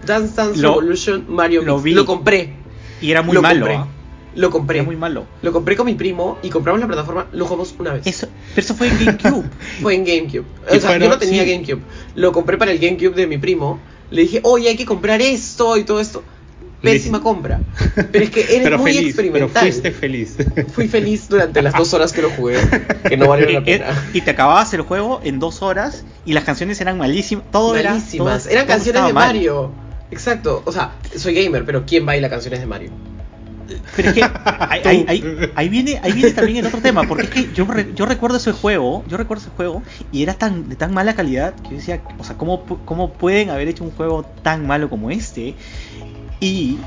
Dance 0.05 0.35
Dance 0.35 0.61
Revolution 0.61 1.25
Mario 1.27 1.63
Mix. 1.79 1.95
Lo 1.95 2.05
compré. 2.05 2.53
Y 3.01 3.11
era 3.11 3.21
muy 3.21 3.37
malo. 3.39 3.67
¿ah? 3.69 3.87
Lo 4.35 4.49
compré. 4.49 4.79
Era 4.79 4.85
muy 4.85 4.95
malo. 4.95 5.25
Lo 5.41 5.51
compré 5.51 5.75
con 5.75 5.85
mi 5.85 5.95
primo 5.95 6.37
y 6.43 6.49
compramos 6.49 6.81
la 6.81 6.87
plataforma, 6.87 7.27
lo 7.31 7.45
jugamos 7.45 7.73
una 7.79 7.93
vez. 7.93 8.05
Eso, 8.05 8.27
pero 8.53 8.65
eso 8.65 8.75
fue 8.75 8.87
en 8.89 9.05
GameCube. 9.05 9.49
fue 9.81 9.95
en 9.95 10.05
GameCube. 10.05 10.45
O 10.69 10.79
sea, 10.79 10.97
yo 10.97 11.09
no 11.09 11.17
tenía 11.17 11.43
GameCube. 11.43 11.81
Lo 12.15 12.31
compré 12.31 12.57
para 12.57 12.71
el 12.71 12.79
GameCube 12.79 13.15
de 13.15 13.27
mi 13.27 13.37
primo. 13.37 13.79
Le 14.11 14.23
dije, 14.23 14.41
oye, 14.43 14.69
hay 14.69 14.75
que 14.75 14.85
comprar 14.85 15.21
esto 15.21 15.77
y 15.77 15.83
todo 15.83 15.99
esto. 15.99 16.23
Pésima 16.81 17.21
compra. 17.21 17.59
Pero 18.11 18.23
es 18.23 18.29
que 18.29 18.57
eres 18.57 18.79
muy 18.79 18.97
experimental. 18.97 19.49
Pero 19.53 19.61
fuiste 19.61 19.91
feliz. 19.91 20.37
Fui 20.73 20.87
feliz 20.87 21.27
durante 21.27 21.61
las 21.61 21.73
dos 21.73 21.93
horas 21.93 22.13
que 22.13 22.21
lo 22.21 22.29
jugué, 22.29 22.57
que 23.07 23.17
no 23.17 23.27
valieron 23.27 23.53
la 23.53 23.63
pena. 23.65 24.09
Y 24.13 24.21
te 24.21 24.31
acababas 24.31 24.73
el 24.73 24.81
juego 24.81 25.21
en 25.23 25.39
dos 25.39 25.61
horas 25.61 26.05
y 26.25 26.33
las 26.33 26.43
canciones 26.43 26.79
eran 26.81 26.97
malísimas. 26.97 27.45
Todo 27.51 27.73
malísimas. 27.73 28.47
Eran 28.47 28.67
canciones 28.67 29.05
de 29.05 29.13
Mario. 29.13 29.71
Exacto. 30.11 30.61
O 30.65 30.71
sea, 30.71 30.91
soy 31.15 31.33
gamer, 31.33 31.65
pero 31.65 31.85
¿quién 31.85 32.05
baila 32.05 32.29
canciones 32.29 32.59
de 32.59 32.65
Mario? 32.65 32.91
Pero 33.95 34.09
es 34.09 34.15
que 34.15 34.23
ahí, 35.55 35.69
viene, 35.69 35.99
ahí 36.03 36.11
viene 36.13 36.31
también 36.31 36.57
el 36.57 36.67
otro 36.67 36.81
tema, 36.81 37.03
porque 37.03 37.23
es 37.23 37.29
que 37.29 37.53
yo, 37.53 37.67
yo 37.95 38.05
recuerdo 38.05 38.37
ese 38.37 38.51
juego, 38.51 39.03
yo 39.07 39.17
recuerdo 39.17 39.43
ese 39.43 39.51
juego 39.55 39.83
y 40.11 40.23
era 40.23 40.33
tan 40.33 40.69
de 40.69 40.75
tan 40.75 40.93
mala 40.93 41.15
calidad 41.15 41.55
que 41.55 41.69
yo 41.69 41.75
decía, 41.77 42.01
o 42.19 42.23
sea, 42.23 42.37
¿cómo, 42.37 42.63
cómo 42.85 43.13
pueden 43.13 43.49
haber 43.49 43.67
hecho 43.67 43.83
un 43.83 43.91
juego 43.91 44.23
tan 44.43 44.67
malo 44.67 44.89
como 44.89 45.11
este? 45.11 45.55
Y 46.39 46.77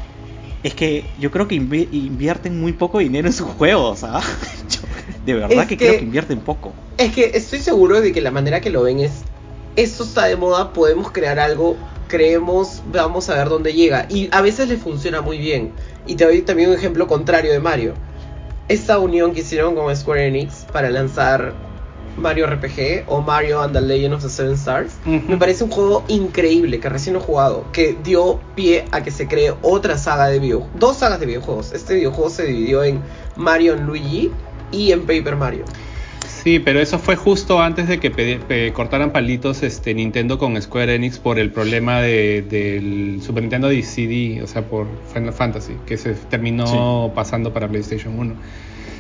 es 0.63 0.75
que 0.75 1.05
yo 1.19 1.31
creo 1.31 1.49
que 1.49 1.55
invierten 1.55 2.61
muy 2.61 2.73
poco 2.73 2.99
dinero 2.99 3.29
en 3.29 3.33
sus 3.33 3.49
juegos, 3.49 4.05
¿ah? 4.05 4.21
de 5.27 5.35
verdad 5.35 5.67
que, 5.67 5.77
creo 5.77 5.99
que 5.99 6.05
invierten 6.05 6.41
poco. 6.41 6.73
Es 6.97 7.13
que 7.13 7.31
estoy 7.35 7.61
seguro 7.61 8.01
de 8.01 8.13
que 8.13 8.21
la 8.21 8.31
manera 8.31 8.61
que 8.61 8.71
lo 8.71 8.83
ven 8.83 9.01
es, 9.01 9.23
esto 9.77 10.05
está 10.05 10.27
de 10.27 10.37
moda, 10.37 10.73
podemos 10.73 11.13
crear 11.13 11.39
algo, 11.39 11.77
creemos, 12.09 12.83
vamos 12.93 13.29
a 13.31 13.37
ver 13.37 13.49
dónde 13.49 13.73
llega. 13.73 14.07
Y 14.09 14.29
a 14.33 14.41
veces 14.41 14.69
le 14.69 14.77
funciona 14.77 15.21
muy 15.21 15.39
bien. 15.39 15.73
Y 16.07 16.17
te 16.17 16.25
doy 16.25 16.43
también 16.43 16.71
un 16.71 16.77
ejemplo 16.77 17.07
contrario 17.07 17.53
de 17.53 17.61
Mario. 17.61 17.95
Esta 18.69 18.99
unión 18.99 19.33
que 19.33 19.41
hicieron 19.41 19.75
con 19.75 19.95
Square 19.95 20.27
Enix 20.27 20.67
para 20.73 20.91
lanzar 20.91 21.55
Mario 22.19 22.47
RPG 22.47 23.05
o 23.07 23.21
Mario 23.21 23.63
and 23.63 23.73
the 23.73 23.81
Legend 23.81 24.15
of 24.15 24.23
the 24.23 24.29
Seven 24.29 24.55
Stars. 24.55 24.93
Me 25.05 25.37
parece 25.37 25.65
un 25.65 25.71
juego 25.71 26.05
increíble 26.09 26.81
que 26.81 26.89
recién 26.89 27.17
he 27.17 27.21
jugado, 27.21 27.65
que 27.73 27.97
dio 28.05 28.41
pie 28.55 28.85
a 28.91 29.03
que 29.03 29.11
se 29.11 29.27
cree 29.27 29.55
otra 29.63 29.97
saga 29.99 30.29
de 30.29 30.39
videojuegos, 30.39 30.79
dos 30.79 30.99
sagas 30.99 31.21
de 31.21 31.27
videojuegos. 31.27 31.73
Este 31.73 31.95
videojuego 31.95 32.31
se 32.31 32.45
dividió 32.45 32.85
en 32.85 33.01
Mario 33.37 33.75
and 33.75 33.87
Luigi 33.87 34.31
y 34.73 34.93
en 34.93 35.01
Paper 35.03 35.37
Mario. 35.37 35.65
Sí, 36.43 36.61
pero 36.61 36.81
eso 36.81 36.99
fue 36.99 37.17
justo 37.17 37.61
antes 37.61 37.89
de 37.89 37.99
que 37.99 38.73
cortaran 38.73 39.11
palitos 39.11 39.63
este 39.63 39.93
Nintendo 39.93 40.39
con 40.39 40.61
Square 40.61 40.95
Enix 40.95 41.19
por 41.19 41.39
el 41.39 41.51
problema 41.51 42.01
del 42.01 43.21
Super 43.23 43.43
Nintendo 43.43 43.69
CD, 43.71 44.41
o 44.43 44.47
sea, 44.47 44.63
por 44.63 44.87
Final 45.13 45.33
Fantasy, 45.33 45.75
que 45.85 45.97
se 45.97 46.15
terminó 46.15 47.11
pasando 47.15 47.53
para 47.53 47.69
PlayStation 47.69 48.19
1. 48.19 48.35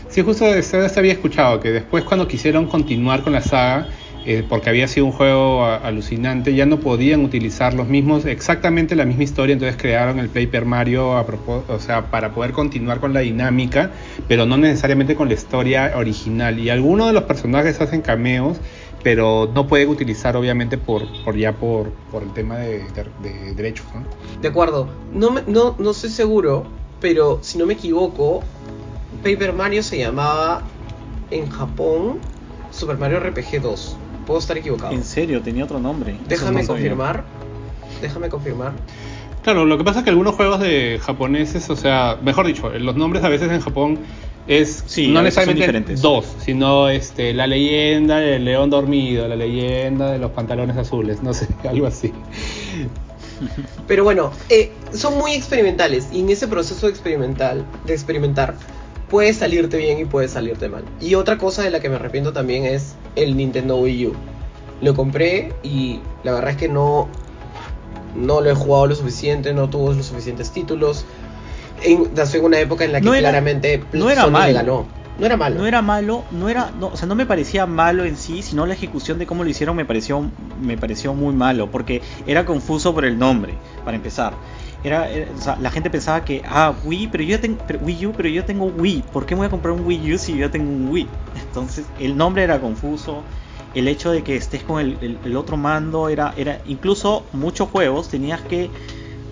Sí, 0.08 0.22
justo 0.22 0.44
se 0.62 0.98
había 0.98 1.12
escuchado 1.12 1.60
que 1.60 1.70
después 1.70 2.04
cuando 2.04 2.26
quisieron 2.26 2.66
continuar 2.66 3.22
con 3.22 3.32
la 3.34 3.42
saga, 3.42 3.88
eh, 4.30 4.44
porque 4.46 4.68
había 4.68 4.88
sido 4.88 5.06
un 5.06 5.12
juego 5.12 5.64
alucinante, 5.64 6.54
ya 6.54 6.66
no 6.66 6.80
podían 6.80 7.24
utilizar 7.24 7.72
los 7.72 7.88
mismos, 7.88 8.26
exactamente 8.26 8.94
la 8.94 9.06
misma 9.06 9.22
historia, 9.22 9.54
entonces 9.54 9.80
crearon 9.80 10.18
el 10.18 10.28
Paper 10.28 10.66
Mario 10.66 11.16
a 11.16 11.24
o 11.68 11.78
sea, 11.78 12.10
para 12.10 12.34
poder 12.34 12.52
continuar 12.52 13.00
con 13.00 13.14
la 13.14 13.20
dinámica, 13.20 13.90
pero 14.28 14.44
no 14.44 14.58
necesariamente 14.58 15.14
con 15.14 15.28
la 15.28 15.34
historia 15.34 15.92
original. 15.96 16.58
Y 16.58 16.68
algunos 16.68 17.06
de 17.06 17.14
los 17.14 17.22
personajes 17.22 17.80
hacen 17.80 18.02
cameos, 18.02 18.58
pero 19.02 19.50
no 19.54 19.66
pueden 19.66 19.88
utilizar 19.88 20.36
obviamente 20.36 20.76
por, 20.76 21.06
por 21.24 21.36
ya 21.36 21.52
por, 21.52 21.90
por 22.10 22.22
el 22.22 22.32
tema 22.32 22.58
de, 22.58 22.84
derechos. 23.56 23.86
¿no? 23.94 24.02
De 24.42 24.48
acuerdo, 24.48 24.88
no, 25.14 25.36
no, 25.46 25.74
no 25.78 25.90
estoy 25.90 26.10
seguro, 26.10 26.64
pero 27.00 27.38
si 27.40 27.56
no 27.56 27.64
me 27.64 27.74
equivoco, 27.74 28.42
Paper 29.22 29.52
Mario 29.52 29.82
se 29.82 29.98
llamaba 29.98 30.62
en 31.30 31.48
Japón 31.50 32.18
Super 32.70 32.98
Mario 32.98 33.20
RPG 33.20 33.60
2. 33.62 33.96
Puedo 34.26 34.40
estar 34.40 34.58
equivocado. 34.58 34.92
En 34.92 35.04
serio, 35.04 35.42
tenía 35.42 35.64
otro 35.64 35.80
nombre. 35.80 36.16
Déjame 36.28 36.66
confirmar. 36.66 37.24
Déjame 38.00 38.28
confirmar. 38.28 38.72
Claro, 39.42 39.64
lo 39.64 39.78
que 39.78 39.84
pasa 39.84 40.00
es 40.00 40.04
que 40.04 40.10
algunos 40.10 40.34
juegos 40.34 40.60
de 40.60 41.00
japoneses, 41.02 41.70
o 41.70 41.76
sea, 41.76 42.18
mejor 42.22 42.46
dicho, 42.46 42.68
los 42.70 42.96
nombres 42.96 43.24
a 43.24 43.28
veces 43.28 43.50
en 43.50 43.60
Japón 43.60 43.98
es 44.46 44.84
no 45.08 45.22
necesariamente 45.22 45.94
dos, 45.94 46.26
sino 46.38 46.88
este 46.88 47.34
la 47.34 47.46
leyenda 47.46 48.16
del 48.16 48.44
león 48.44 48.70
dormido, 48.70 49.28
la 49.28 49.36
leyenda 49.36 50.10
de 50.10 50.18
los 50.18 50.32
pantalones 50.32 50.76
azules, 50.76 51.22
no 51.22 51.32
sé, 51.32 51.46
algo 51.68 51.86
así. 51.86 52.12
Pero 53.86 54.04
bueno, 54.04 54.32
eh, 54.48 54.72
son 54.92 55.16
muy 55.16 55.32
experimentales 55.32 56.08
y 56.12 56.20
en 56.20 56.30
ese 56.30 56.48
proceso 56.48 56.88
experimental 56.88 57.64
de 57.86 57.92
experimentar 57.92 58.54
puede 59.08 59.32
salirte 59.32 59.76
bien 59.76 59.98
y 59.98 60.04
puede 60.04 60.28
salirte 60.28 60.68
mal. 60.68 60.84
Y 61.00 61.14
otra 61.14 61.38
cosa 61.38 61.62
de 61.62 61.70
la 61.70 61.80
que 61.80 61.88
me 61.88 61.96
arrepiento 61.96 62.32
también 62.32 62.64
es 62.64 62.94
el 63.16 63.36
Nintendo 63.36 63.76
Wii 63.76 64.06
U. 64.08 64.12
Lo 64.80 64.94
compré 64.94 65.52
y 65.62 66.00
la 66.22 66.32
verdad 66.32 66.50
es 66.50 66.56
que 66.56 66.68
no, 66.68 67.08
no 68.14 68.40
lo 68.40 68.50
he 68.50 68.54
jugado 68.54 68.86
lo 68.86 68.94
suficiente, 68.94 69.52
no 69.52 69.68
tuvo 69.68 69.92
los 69.92 70.06
suficientes 70.06 70.50
títulos. 70.50 71.04
En, 71.82 72.10
en 72.16 72.44
una 72.44 72.58
época 72.58 72.84
en 72.84 72.92
la 72.92 73.00
que 73.00 73.08
claramente 73.08 73.82
no 73.92 74.10
era 74.10 74.26
malo. 74.26 74.54
ganó. 74.54 74.98
No 75.18 75.26
era 75.26 75.36
malo. 75.36 75.56
No 75.56 75.66
era 75.66 75.82
malo, 75.82 76.24
no 76.30 76.48
era, 76.48 76.70
no, 76.78 76.88
o 76.88 76.96
sea, 76.96 77.08
no 77.08 77.16
me 77.16 77.26
parecía 77.26 77.66
malo 77.66 78.04
en 78.04 78.16
sí, 78.16 78.40
sino 78.42 78.66
la 78.66 78.74
ejecución 78.74 79.18
de 79.18 79.26
cómo 79.26 79.42
lo 79.42 79.50
hicieron 79.50 79.74
me 79.74 79.84
pareció, 79.84 80.30
me 80.60 80.78
pareció 80.78 81.12
muy 81.12 81.34
malo, 81.34 81.72
porque 81.72 82.02
era 82.28 82.44
confuso 82.44 82.94
por 82.94 83.04
el 83.04 83.18
nombre, 83.18 83.54
para 83.84 83.96
empezar 83.96 84.34
era, 84.84 85.08
la 85.60 85.70
gente 85.70 85.90
pensaba 85.90 86.24
que, 86.24 86.42
ah, 86.46 86.74
Wii, 86.84 87.08
pero 87.08 87.24
yo 87.24 87.40
tengo, 87.40 87.58
Wii 87.80 88.06
U, 88.06 88.12
pero 88.16 88.28
yo 88.28 88.44
tengo 88.44 88.66
Wii, 88.66 89.04
¿por 89.12 89.26
qué 89.26 89.34
me 89.34 89.40
voy 89.40 89.46
a 89.46 89.50
comprar 89.50 89.72
un 89.72 89.84
Wii 89.84 90.14
U 90.14 90.18
si 90.18 90.36
yo 90.36 90.50
tengo 90.50 90.70
un 90.70 90.88
Wii? 90.88 91.08
Entonces, 91.48 91.86
el 91.98 92.16
nombre 92.16 92.44
era 92.44 92.60
confuso, 92.60 93.24
el 93.74 93.88
hecho 93.88 94.12
de 94.12 94.22
que 94.22 94.36
estés 94.36 94.62
con 94.62 94.80
el, 94.80 95.36
otro 95.36 95.56
mando 95.56 96.08
era, 96.08 96.32
era, 96.36 96.60
incluso 96.66 97.24
muchos 97.32 97.68
juegos 97.68 98.08
tenías 98.08 98.40
que, 98.42 98.70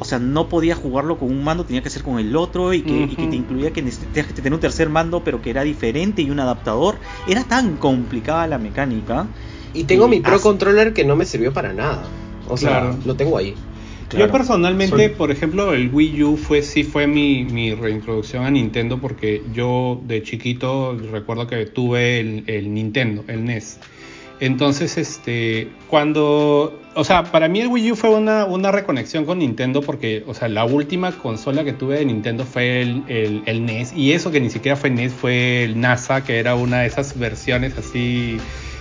o 0.01 0.05
sea, 0.05 0.19
no 0.19 0.49
podías 0.49 0.79
jugarlo 0.79 1.17
con 1.17 1.31
un 1.31 1.45
mando, 1.45 1.65
tenía 1.65 1.83
que 1.83 1.91
ser 1.91 2.03
con 2.03 2.19
el 2.19 2.35
otro 2.35 2.75
y 2.75 2.83
que, 2.83 3.07
te 3.17 3.37
incluía 3.37 3.71
que 3.71 3.83
tenías 3.83 4.27
que 4.27 4.35
tener 4.35 4.53
un 4.53 4.61
tercer 4.61 4.89
mando, 4.89 5.23
pero 5.23 5.41
que 5.41 5.51
era 5.51 5.63
diferente 5.63 6.23
y 6.23 6.31
un 6.31 6.41
adaptador. 6.41 6.97
Era 7.29 7.45
tan 7.45 7.77
complicada 7.77 8.47
la 8.47 8.59
mecánica. 8.59 9.27
Y 9.73 9.85
tengo 9.85 10.09
mi 10.09 10.21
Pro 10.21 10.41
Controller 10.41 10.93
que 10.93 11.05
no 11.05 11.17
me 11.17 11.25
sirvió 11.25 11.53
para 11.53 11.73
nada. 11.73 12.03
O 12.49 12.57
sea, 12.57 12.95
lo 13.05 13.15
tengo 13.15 13.39
ahí. 13.39 13.55
Yo 14.17 14.31
personalmente, 14.31 15.11
por 15.11 15.31
ejemplo, 15.31 15.73
el 15.75 15.93
Wii 15.93 16.23
U 16.23 16.37
fue 16.37 16.63
sí 16.63 16.85
fue 16.85 17.07
mi, 17.07 17.45
mi, 17.45 17.75
reintroducción 17.75 18.45
a 18.45 18.51
Nintendo 18.51 18.99
porque 18.99 19.43
yo 19.53 20.01
de 20.05 20.23
chiquito 20.23 20.99
recuerdo 21.13 21.47
que 21.47 21.67
tuve 21.67 22.21
el, 22.21 22.75
Nintendo, 22.75 23.25
el 23.29 23.45
NES. 23.45 23.79
Entonces, 24.39 24.99
este, 24.99 25.69
cuando, 25.89 26.79
o 26.95 27.05
sea, 27.05 27.25
para 27.25 27.49
mí 27.49 27.61
el 27.61 27.69
Wii 27.69 27.93
U 27.93 27.97
fue 27.97 28.11
una, 28.11 28.45
una 28.45 28.71
reconexión 28.71 29.25
con 29.25 29.39
Nintendo 29.39 29.81
porque, 29.81 30.25
o 30.27 30.35
sea, 30.35 30.49
la 30.49 30.65
última 30.65 31.13
consola 31.13 31.65
que 31.65 31.73
tuve 31.73 31.99
de 31.99 32.05
Nintendo 32.05 32.45
fue 32.45 32.83
el, 32.83 33.43
el, 33.47 33.65
NES 33.65 33.95
y 33.95 34.13
eso 34.13 34.31
que 34.31 34.41
ni 34.41 34.51
siquiera 34.51 34.77
fue 34.77 34.91
NES 34.91 35.13
fue 35.13 35.65
el 35.65 35.81
NASA, 35.81 36.23
que 36.23 36.39
era 36.39 36.55
una 36.55 36.81
de 36.81 36.87
esas 36.87 37.19
versiones 37.19 37.79
así, 37.79 38.37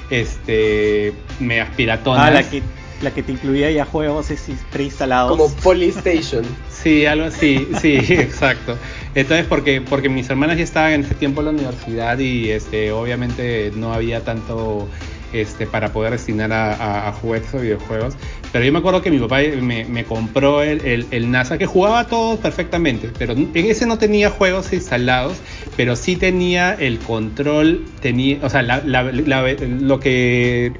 este, 0.09 1.13
me 1.39 1.61
aspiratonas. 1.61 2.27
Ah, 2.27 2.31
la 2.31 2.49
que 2.49 2.61
la 3.01 3.11
que 3.11 3.23
te 3.23 3.33
incluía 3.33 3.71
ya 3.71 3.85
juegos 3.85 4.27
preinstalados. 4.71 5.37
Como 5.37 5.53
Polystation. 5.55 6.43
sí, 6.69 7.05
algo 7.05 7.25
así, 7.25 7.67
sí, 7.81 7.95
exacto. 8.09 8.77
Entonces, 9.13 9.45
porque, 9.47 9.81
porque 9.81 10.09
mis 10.09 10.29
hermanas 10.29 10.57
ya 10.57 10.63
estaban 10.63 10.93
en 10.93 11.01
ese 11.03 11.15
tiempo 11.15 11.41
en 11.41 11.45
la 11.45 11.51
universidad 11.51 12.17
y 12.19 12.51
este, 12.51 12.91
obviamente 12.91 13.71
no 13.75 13.93
había 13.93 14.23
tanto 14.23 14.87
este, 15.33 15.67
para 15.67 15.91
poder 15.91 16.13
destinar 16.13 16.53
a, 16.53 17.11
juegos 17.11 17.53
o 17.53 17.59
videojuegos. 17.59 18.15
Pero 18.51 18.63
yo 18.63 18.71
me 18.71 18.79
acuerdo 18.79 19.01
que 19.01 19.11
mi 19.11 19.19
papá 19.19 19.39
me, 19.61 20.05
compró 20.05 20.61
el, 20.61 21.31
NASA, 21.31 21.57
que 21.57 21.65
jugaba 21.65 22.07
todo 22.07 22.37
perfectamente, 22.37 23.11
pero 23.17 23.33
en 23.33 23.51
ese 23.53 23.85
no 23.85 23.97
tenía 23.97 24.29
juegos 24.29 24.71
instalados, 24.71 25.37
pero 25.75 25.97
sí 25.97 26.15
tenía 26.15 26.73
el 26.73 26.99
control, 26.99 27.85
tenía, 27.99 28.39
o 28.43 28.49
sea, 28.49 28.61
lo 28.61 29.99
que 29.99 30.71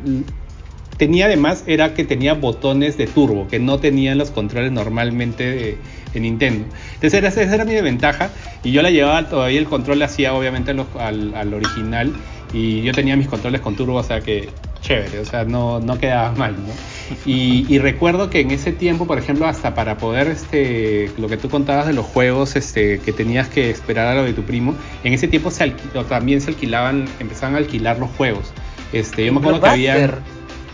tenía 0.98 1.26
además 1.26 1.64
era 1.68 1.94
que 1.94 2.04
tenía 2.04 2.34
botones 2.34 2.98
de 2.98 3.08
turbo, 3.08 3.48
que 3.48 3.60
no 3.60 3.80
tenían 3.80 4.18
los 4.18 4.32
controles 4.32 4.72
normalmente 4.72 5.44
de, 5.44 5.78
Nintendo. 6.16 6.66
Entonces 6.94 7.22
esa, 7.26 7.42
era 7.42 7.66
mi 7.66 7.74
ventaja 7.82 8.30
y 8.64 8.72
yo 8.72 8.82
la 8.82 8.90
llevaba 8.90 9.28
todavía 9.28 9.60
el 9.60 9.66
control 9.66 10.00
le 10.00 10.06
hacía 10.06 10.34
obviamente 10.34 10.72
al, 10.72 11.54
original 11.54 12.14
y 12.54 12.84
yo 12.84 12.94
tenía 12.94 13.18
mis 13.18 13.28
controles 13.28 13.60
con 13.60 13.76
turbo, 13.76 13.96
o 13.96 14.04
sea 14.04 14.22
que 14.22 14.48
chévere, 14.80 15.20
o 15.20 15.26
sea, 15.26 15.44
no, 15.44 15.82
no 15.82 15.98
quedaba 15.98 16.32
mal, 16.32 16.54
¿no? 16.54 16.72
Y, 17.26 17.80
recuerdo 17.80 18.30
que 18.30 18.40
en 18.40 18.52
ese 18.52 18.72
tiempo, 18.72 19.08
por 19.08 19.18
ejemplo, 19.18 19.46
hasta 19.46 19.74
para 19.74 19.98
poder, 19.98 20.28
este, 20.28 21.12
lo 21.18 21.28
que 21.28 21.36
tú 21.36 21.50
contabas 21.50 21.88
de 21.88 21.94
los 21.94 22.06
juegos, 22.06 22.56
este, 22.56 23.00
que 23.00 23.12
tenías 23.12 23.50
que 23.50 23.70
esperar 23.70 24.08
a 24.08 24.16
lo 24.16 24.24
de 24.24 24.32
tu 24.32 24.44
primo, 24.44 24.74
en 25.04 25.12
ese 25.12 25.28
tiempo 25.28 25.52
se 25.52 25.70
también 26.08 26.40
se 26.40 26.52
alquilaban, 26.52 27.10
empezaban 27.20 27.56
a 27.56 27.58
alquilar 27.58 28.00
los 28.00 28.10
juegos. 28.12 28.54
Este, 28.94 29.26
yo 29.26 29.34
me 29.34 29.40
acuerdo 29.40 29.60
que 29.60 29.68
había 29.68 30.22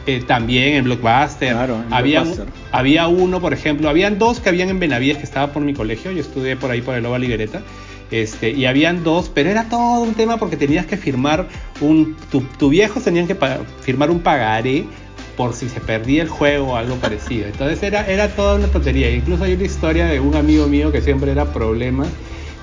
eh, 0.05 0.23
también 0.25 0.75
en 0.75 0.83
Blockbuster. 0.85 1.55
había, 1.91 2.23
había 2.71 3.07
uno, 3.07 3.39
por 3.39 3.53
ejemplo, 3.53 3.89
habían 3.89 4.17
dos 4.17 4.39
que 4.39 4.49
habían 4.49 4.69
en 4.69 4.79
Benavides 4.79 5.17
que 5.17 5.23
estaba 5.23 5.53
por 5.53 5.61
mi 5.61 5.73
colegio, 5.73 6.11
yo 6.11 6.21
estudié 6.21 6.55
por 6.55 6.71
ahí 6.71 6.81
por 6.81 6.95
el 6.95 7.03
Loba 7.03 7.19
Libereta. 7.19 7.61
Este, 8.09 8.49
y 8.49 8.65
habían 8.65 9.05
dos, 9.05 9.31
pero 9.33 9.49
era 9.49 9.69
todo 9.69 10.01
un 10.01 10.13
tema 10.15 10.37
porque 10.37 10.57
tenías 10.57 10.85
que 10.85 10.97
firmar 10.97 11.47
un. 11.79 12.17
Tu, 12.29 12.41
tu 12.41 12.69
viejo 12.69 12.99
tenían 12.99 13.25
que 13.25 13.37
firmar 13.81 14.11
un 14.11 14.19
pagaré 14.19 14.85
por 15.37 15.53
si 15.53 15.69
se 15.69 15.79
perdía 15.79 16.23
el 16.23 16.29
juego 16.29 16.73
o 16.73 16.75
algo 16.75 16.95
parecido. 16.95 17.47
Entonces 17.47 17.81
era, 17.83 18.05
era 18.05 18.27
toda 18.29 18.55
una 18.55 18.67
tontería. 18.67 19.09
Incluso 19.11 19.45
hay 19.45 19.53
una 19.53 19.63
historia 19.63 20.05
de 20.05 20.19
un 20.19 20.35
amigo 20.35 20.67
mío 20.67 20.91
que 20.91 21.01
siempre 21.01 21.31
era 21.31 21.53
problema, 21.53 22.05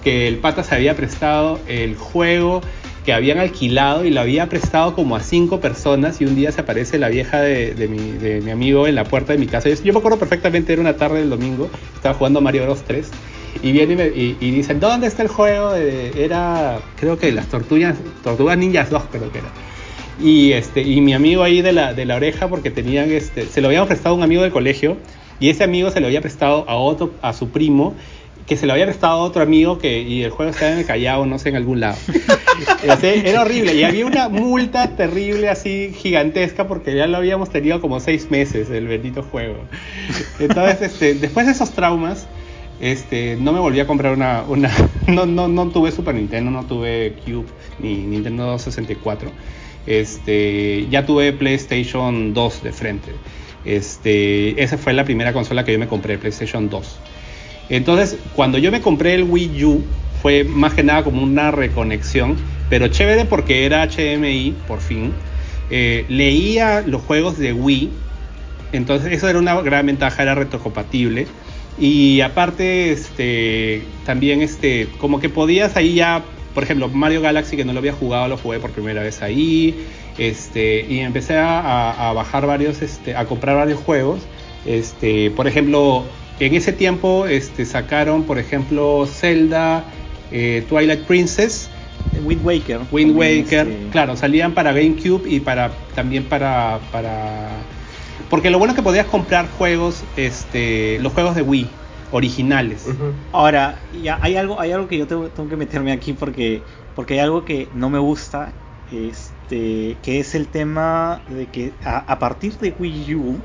que 0.05 0.29
el 0.29 0.37
pata 0.37 0.63
se 0.63 0.75
había 0.75 0.95
prestado 0.95 1.59
el 1.67 1.97
juego 1.97 2.61
que 3.09 3.15
habían 3.15 3.39
alquilado 3.39 4.05
y 4.05 4.11
lo 4.11 4.21
había 4.21 4.51
prestado 4.51 4.95
como 4.95 5.17
a 5.17 5.21
cinco 5.21 5.61
personas 5.61 6.21
y 6.21 6.27
un 6.27 6.37
día 6.37 6.53
se 6.53 6.61
aparece 6.61 6.99
la 6.99 7.09
vieja 7.09 7.41
de, 7.41 7.89
mi, 7.89 8.51
amigo 8.51 8.87
en 8.87 8.97
la 8.97 9.05
puerta 9.05 9.33
de 9.33 9.39
mi 9.39 9.47
casa. 9.47 9.71
Yo, 9.71 9.95
me 9.95 9.99
acuerdo 9.99 10.19
perfectamente, 10.19 10.75
era 10.75 10.83
una 10.83 10.95
tarde 10.95 11.21
del 11.21 11.31
domingo, 11.31 11.71
estaba 11.95 12.15
jugando 12.15 12.43
Mario 12.43 12.65
Bros 12.65 12.83
3 12.87 13.09
y 13.63 13.73
viene 13.73 14.13
y, 14.15 14.51
dicen, 14.51 14.79
¿dónde 14.79 15.07
está 15.07 15.23
el 15.23 15.29
juego? 15.29 15.75
era, 15.75 16.81
creo 17.01 17.19
que 17.19 17.33
las 17.33 17.47
tortugas, 17.47 17.97
tortugas 18.23 18.59
ninjas 18.59 18.91
2 18.91 19.03
creo 19.11 19.33
que 19.33 19.39
era. 19.39 19.49
Y, 20.21 20.53
este, 20.53 20.83
y 20.83 21.01
mi 21.01 21.15
amigo 21.15 21.43
ahí 21.43 21.63
de 21.63 21.73
la, 21.73 21.95
oreja, 22.15 22.49
porque 22.49 22.71
tenían, 22.71 23.11
este, 23.11 23.47
se 23.47 23.63
lo 23.63 23.69
habían 23.69 23.87
prestado 23.87 24.17
un 24.17 24.23
amigo 24.23 24.43
del 24.43 24.53
colegio 24.53 24.99
y 25.41 25.49
ese 25.49 25.65
amigo 25.65 25.91
se 25.91 26.01
lo 26.01 26.09
había 26.09 26.21
prestado 26.21 26.67
a 26.69 26.77
otro, 26.77 27.13
a 27.23 27.33
su 27.33 27.49
primo 27.49 27.95
que 28.49 28.57
se 28.57 28.67
lo 28.67 28.73
había 28.73 28.87
prestado 28.87 29.13
a 29.13 29.23
otro 29.23 29.43
amigo 29.43 29.79
que, 29.79 30.01
y 30.01 30.23
el 30.23 30.31
juego 30.31 30.51
estaba 30.51 30.73
en 30.73 30.79
el 30.79 30.87
Callao, 30.87 31.27
no 31.27 31.39
sé, 31.39 31.51
en 31.51 31.57
algún 31.57 31.81
lado. 31.81 31.99
era 33.03 33.43
horrible 33.43 33.75
y 33.75 33.85
había 33.85 34.07
una 34.07 34.31
multa 34.31 34.97
terrible 34.97 35.51
así 35.51 35.93
gigantesca 35.95 36.67
porque 36.67 36.97
ya 36.97 37.07
lo 37.07 37.19
habíamos 37.19 37.51
tenido 37.51 37.83
como 37.83 38.01
seis 38.01 38.31
meses 38.31 38.71
el 38.71 38.89
bendito 38.89 39.23
juego. 39.23 39.59
Entonces, 40.41 40.81
este, 40.81 41.15
después 41.15 41.45
de 41.45 41.53
esos 41.53 41.73
traumas, 41.73 42.27
este, 42.81 43.37
no 43.39 43.53
me 43.53 43.61
volví 43.61 43.81
a 43.81 43.87
comprar 43.87 44.15
una, 44.15 44.43
una 44.49 44.71
no, 45.07 45.27
no, 45.27 45.47
no 45.47 45.69
tuve 45.69 45.93
Super 45.93 46.15
Nintendo, 46.15 46.51
no 46.51 46.65
tuve 46.65 47.17
Cube 47.27 47.49
ni 47.79 47.97
Nintendo 47.97 48.59
64. 48.59 49.31
Este, 49.87 50.87
ya 50.91 51.05
tuve 51.05 51.35
PlayStation 51.35 52.33
2 52.33 52.63
de 52.63 52.73
frente. 52.73 53.13
Este, 53.67 54.63
esa 54.63 54.79
fue 54.79 54.95
la 54.95 55.05
primera 55.05 55.35
consola 55.35 55.67
que 55.67 55.73
yo 55.73 55.79
me 55.79 55.89
compré, 55.89 56.17
PlayStation 56.17 56.71
2. 56.71 56.99
Entonces, 57.71 58.19
cuando 58.35 58.59
yo 58.59 58.71
me 58.71 58.81
compré 58.81 59.15
el 59.15 59.25
Wii 59.25 59.65
U, 59.65 59.85
fue 60.23 60.45
más 60.45 60.75
que 60.75 60.83
nada 60.83 61.05
como 61.05 61.23
una 61.23 61.51
reconexión, 61.51 62.37
pero 62.69 62.89
chévere 62.89 63.25
porque 63.25 63.65
era 63.65 63.87
HDMI, 63.87 64.55
por 64.67 64.81
fin. 64.81 65.13
Eh, 65.71 66.05
leía 66.09 66.83
los 66.87 67.03
juegos 67.03 67.39
de 67.39 67.53
Wii, 67.53 67.91
entonces 68.73 69.13
eso 69.13 69.29
era 69.29 69.39
una 69.39 69.61
gran 69.61 69.87
ventaja, 69.87 70.23
era 70.23 70.35
retrocompatible. 70.35 71.27
Y 71.79 72.21
aparte, 72.23 72.91
este, 72.91 73.83
también 74.05 74.43
este, 74.43 74.89
como 74.99 75.21
que 75.21 75.29
podías 75.29 75.77
ahí 75.77 75.95
ya, 75.95 76.23
por 76.55 76.65
ejemplo, 76.65 76.89
Mario 76.89 77.21
Galaxy 77.21 77.57
que 77.57 77.65
no 77.65 77.73
lo 77.73 77.79
había 77.79 77.93
jugado, 77.93 78.29
lo 78.29 78.37
jugué 78.37 78.59
por 78.59 78.71
primera 78.73 79.03
vez 79.03 79.23
ahí. 79.23 79.87
Este, 80.19 80.85
y 80.89 80.99
empecé 80.99 81.37
a, 81.39 82.13
bajar 82.15 82.47
varios, 82.47 82.83
este, 82.83 83.15
a 83.15 83.27
comprar 83.27 83.57
varios 83.57 83.79
juegos. 83.79 84.21
Este, 84.67 85.31
por 85.31 85.47
ejemplo, 85.47 86.05
en 86.41 86.55
ese 86.55 86.73
tiempo 86.73 87.27
este, 87.27 87.65
sacaron, 87.65 88.25
por 88.25 88.39
ejemplo, 88.39 89.07
Zelda, 89.07 89.85
eh, 90.31 90.65
Twilight 90.69 91.01
Princess. 91.01 91.71
Wind 92.25 92.45
Waker. 92.45 92.81
Wind 92.91 93.17
Waker, 93.17 93.69
este, 93.69 93.89
claro, 93.91 94.17
salían 94.17 94.53
para 94.53 94.73
GameCube 94.73 95.29
y 95.29 95.41
para 95.41 95.71
también 95.95 96.25
para, 96.25 96.81
para... 96.91 97.49
Porque 98.31 98.51
lo 98.51 98.59
bueno 98.59 98.73
es 98.73 98.77
que 98.77 98.83
podías 98.83 99.07
comprar 99.07 99.49
juegos, 99.59 100.05
este, 100.17 100.99
los 101.01 101.13
juegos 101.13 101.35
de 101.35 101.43
Wii 101.43 101.69
originales. 102.11 102.87
Ahora, 103.33 103.79
ya 104.03 104.19
hay 104.23 104.37
algo, 104.37 104.61
hay 104.61 104.73
algo 104.73 104.89
que 104.89 104.99
yo 104.99 105.07
tengo, 105.07 105.31
que 105.49 105.57
meterme 105.57 105.93
aquí 105.93 106.13
porque, 106.13 106.63
porque 106.95 107.15
hay 107.15 107.21
algo 107.21 107.45
que 107.45 107.69
no 107.75 107.91
me 107.91 107.99
gusta, 107.99 108.53
este, 108.93 109.97
que 110.03 110.21
es 110.21 110.35
el 110.35 110.47
tema 110.47 111.21
de 111.29 111.47
que 111.47 111.73
a 111.85 112.19
partir 112.19 112.55
de 112.59 112.75
Wii 112.79 113.15
U 113.15 113.37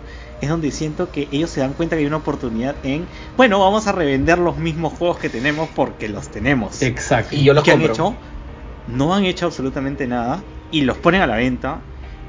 es 0.43 0.49
donde 0.49 0.71
siento 0.71 1.11
que 1.11 1.27
ellos 1.31 1.49
se 1.49 1.61
dan 1.61 1.73
cuenta 1.73 1.95
que 1.95 2.01
hay 2.01 2.05
una 2.05 2.17
oportunidad 2.17 2.75
en, 2.83 3.05
bueno, 3.37 3.59
vamos 3.59 3.87
a 3.87 3.91
revender 3.91 4.37
los 4.37 4.57
mismos 4.57 4.93
juegos 4.93 5.17
que 5.17 5.29
tenemos 5.29 5.69
porque 5.75 6.09
los 6.09 6.29
tenemos. 6.29 6.81
Exacto. 6.81 7.35
Y 7.35 7.43
yo 7.43 7.53
los 7.53 7.67
han 7.67 7.81
hecho, 7.81 8.15
no 8.87 9.13
han 9.13 9.25
hecho 9.25 9.45
absolutamente 9.45 10.07
nada 10.07 10.43
y 10.71 10.81
los 10.81 10.97
ponen 10.97 11.21
a 11.21 11.27
la 11.27 11.35
venta 11.35 11.81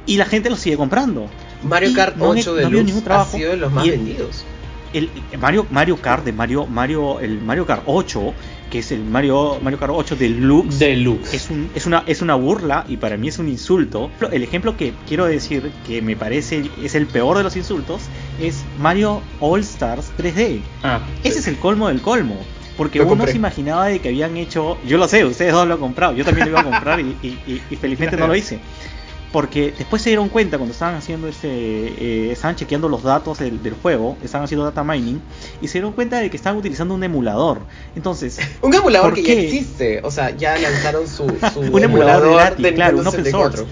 y 0.07 0.17
la 0.17 0.27
gente 0.27 0.51
los 0.51 0.61
sigue 0.61 0.77
comprando. 0.77 1.29
Mario 1.63 1.95
Kart 1.95 2.17
8 2.19 2.55
de 2.55 2.71
Lux 2.71 3.07
ha 3.09 3.25
sido 3.25 3.51
de 3.51 3.57
los 3.57 3.73
más 3.73 3.87
vendidos. 3.87 4.45
El, 4.93 5.11
Mario, 5.41 5.67
Mario 5.71 5.97
Kart 5.97 6.25
de 6.25 6.33
Mario, 6.33 6.67
Mario, 6.67 7.19
el 7.19 7.41
Mario 7.41 7.67
Kart 7.67 7.83
8 7.87 8.33
que 8.71 8.81
es 8.81 8.93
el 8.93 9.05
Mario, 9.05 9.59
Mario 9.63 9.79
Kart 9.79 9.93
8 9.95 10.17
Deluxe, 10.17 10.79
Deluxe. 10.79 11.35
Es, 11.35 11.51
un, 11.51 11.71
es, 11.75 11.87
una, 11.87 12.05
es 12.07 12.23
una 12.23 12.35
burla 12.35 12.85
y 12.89 12.97
para 12.97 13.17
mí 13.17 13.29
es 13.29 13.39
un 13.39 13.49
insulto. 13.49 14.11
El 14.33 14.43
ejemplo 14.43 14.77
que 14.77 14.93
quiero 15.07 15.27
decir 15.27 15.71
que 15.87 16.03
me 16.03 16.17
parece 16.17 16.71
es 16.83 16.95
el 16.95 17.07
peor 17.07 17.37
de 17.37 17.45
los 17.45 17.57
insultos 17.57 18.03
es 18.41 18.65
Mario 18.79 19.23
All 19.41 19.61
Stars 19.61 20.13
3D. 20.19 20.61
Ah, 20.83 21.01
Ese 21.23 21.39
es 21.39 21.47
el 21.47 21.57
colmo 21.57 21.89
del 21.89 22.01
colmo. 22.01 22.37
Porque 22.77 23.01
uno 23.01 23.25
se 23.27 23.37
imaginaba 23.37 23.87
de 23.87 24.01
que 24.01 24.09
habían 24.09 24.37
hecho, 24.37 24.77
yo 24.85 24.99
lo 24.99 25.07
sé, 25.07 25.25
ustedes 25.25 25.53
dos 25.53 25.65
lo 25.69 25.75
han 25.75 25.81
comprado, 25.81 26.13
yo 26.13 26.25
también 26.25 26.47
lo 26.51 26.59
iba 26.59 26.61
a 26.61 26.65
comprar 26.65 26.99
y, 26.99 27.39
y 27.71 27.77
felizmente 27.77 28.17
no 28.17 28.27
lo 28.27 28.35
hice 28.35 28.59
porque 29.35 29.75
después 29.77 30.01
se 30.01 30.11
dieron 30.11 30.29
cuenta 30.29 30.59
cuando 30.59 30.73
estaban 30.73 30.95
haciendo 30.95 31.27
ese, 31.27 31.49
eh, 31.49 32.29
estaban 32.31 32.55
chequeando 32.55 32.89
los 32.89 33.03
datos 33.03 33.41
del, 33.41 33.75
juego, 33.83 34.17
estaban 34.23 34.45
haciendo 34.45 34.65
data 34.65 34.85
mining 34.85 35.21
y 35.61 35.67
se 35.67 35.73
dieron 35.73 35.91
cuenta 35.91 36.21
de 36.21 36.31
que 36.31 36.37
estaban 36.37 36.57
utilizando 36.57 36.95
un 36.95 37.03
emulador. 37.03 37.59
Entonces, 37.97 38.39
un 38.63 38.73
emulador 38.73 39.13
que 39.13 39.25
ya 39.25 39.33
existe, 39.33 40.01
o 40.05 40.13
sea, 40.13 40.31
ya 40.31 40.57
lanzaron 40.57 41.09
su, 41.09 41.25
un 41.57 41.83
emulador, 41.83 42.57
de 42.57 42.75
claro, 42.75 42.99
un 42.99 43.09
open 43.09 43.27
source. 43.29 43.65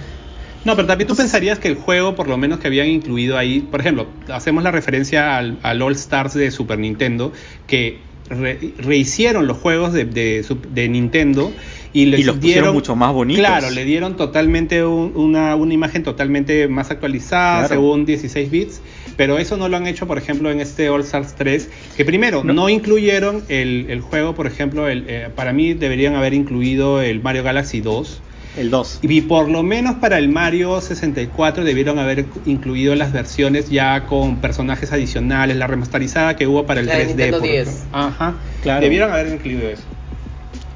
No, 0.65 0.75
pero 0.75 0.89
también 0.89 1.07
tú 1.07 1.15
pensarías 1.15 1.61
que 1.61 1.69
el 1.69 1.77
juego, 1.77 2.17
por 2.17 2.27
lo 2.27 2.37
menos 2.37 2.59
que 2.59 2.67
habían 2.67 2.89
incluido 2.89 3.39
ahí, 3.39 3.61
por 3.61 3.79
ejemplo, 3.79 4.09
hacemos 4.33 4.65
la 4.65 4.73
referencia 4.73 5.37
al, 5.37 5.61
All 5.81 5.93
Stars 5.93 6.35
de 6.35 6.51
Super 6.51 6.81
Nintendo, 6.81 7.31
que 7.69 8.01
rehicieron 8.29 9.47
los 9.47 9.59
juegos 9.59 9.93
de, 9.93 10.07
de 10.07 10.89
Nintendo 10.89 11.53
y, 11.93 12.07
los 12.07 12.41
dieron 12.41 12.75
mucho 12.75 12.97
más 12.97 13.13
bonitos. 13.13 13.41
Claro, 13.41 13.71
le 13.71 13.85
dieron 13.85 14.17
totalmente 14.17 14.85
una, 14.85 15.57
una, 15.57 15.75
imagen 15.75 16.03
totalmente 16.03 16.67
más 16.69 16.91
actualizada, 16.91 17.69
según 17.69 18.07
16 18.07 18.51
bits. 18.51 18.81
Pero 19.17 19.39
eso 19.39 19.57
no 19.59 19.69
lo 19.69 19.77
han 19.77 19.87
hecho, 19.87 20.07
por 20.07 20.17
ejemplo, 20.17 20.51
en 20.51 20.61
este 20.61 20.89
All 20.89 21.03
Stars 21.03 21.35
3, 21.35 21.69
que 21.97 22.05
primero 22.05 22.43
no, 22.45 22.69
incluyeron 22.69 23.45
el, 23.49 23.87
el, 23.91 24.01
juego, 24.01 24.35
por 24.35 24.47
ejemplo, 24.47 24.89
el, 24.89 25.05
eh, 25.07 25.29
para 25.35 25.53
mí 25.53 25.75
deberían 25.75 26.15
haber 26.15 26.33
incluido 26.33 27.03
el 27.03 27.23
Mario 27.23 27.43
Galaxy 27.43 27.81
2. 27.83 28.23
El 28.57 28.71
2. 28.71 29.01
Y 29.03 29.23
por 29.23 29.49
lo 29.49 29.63
menos 29.63 29.97
para 29.97 30.19
el 30.19 30.29
Mario 30.29 30.81
64 30.81 31.65
debieron 31.65 31.99
haber 31.99 32.27
incluido 32.45 32.95
las 32.95 33.13
versiones 33.13 33.71
ya 33.71 34.07
con 34.07 34.37
personajes 34.37 34.93
adicionales, 34.93 35.57
la 35.57 35.67
remasterizada 35.67 36.37
que 36.37 36.47
hubo 36.47 36.67
para 36.67 36.81
el 36.81 36.89
3D. 36.89 37.67
Ajá, 37.93 38.35
claro. 38.63 38.81
Debieron 38.83 39.11
haber 39.11 39.29
incluido 39.33 39.69
eso. 39.69 39.85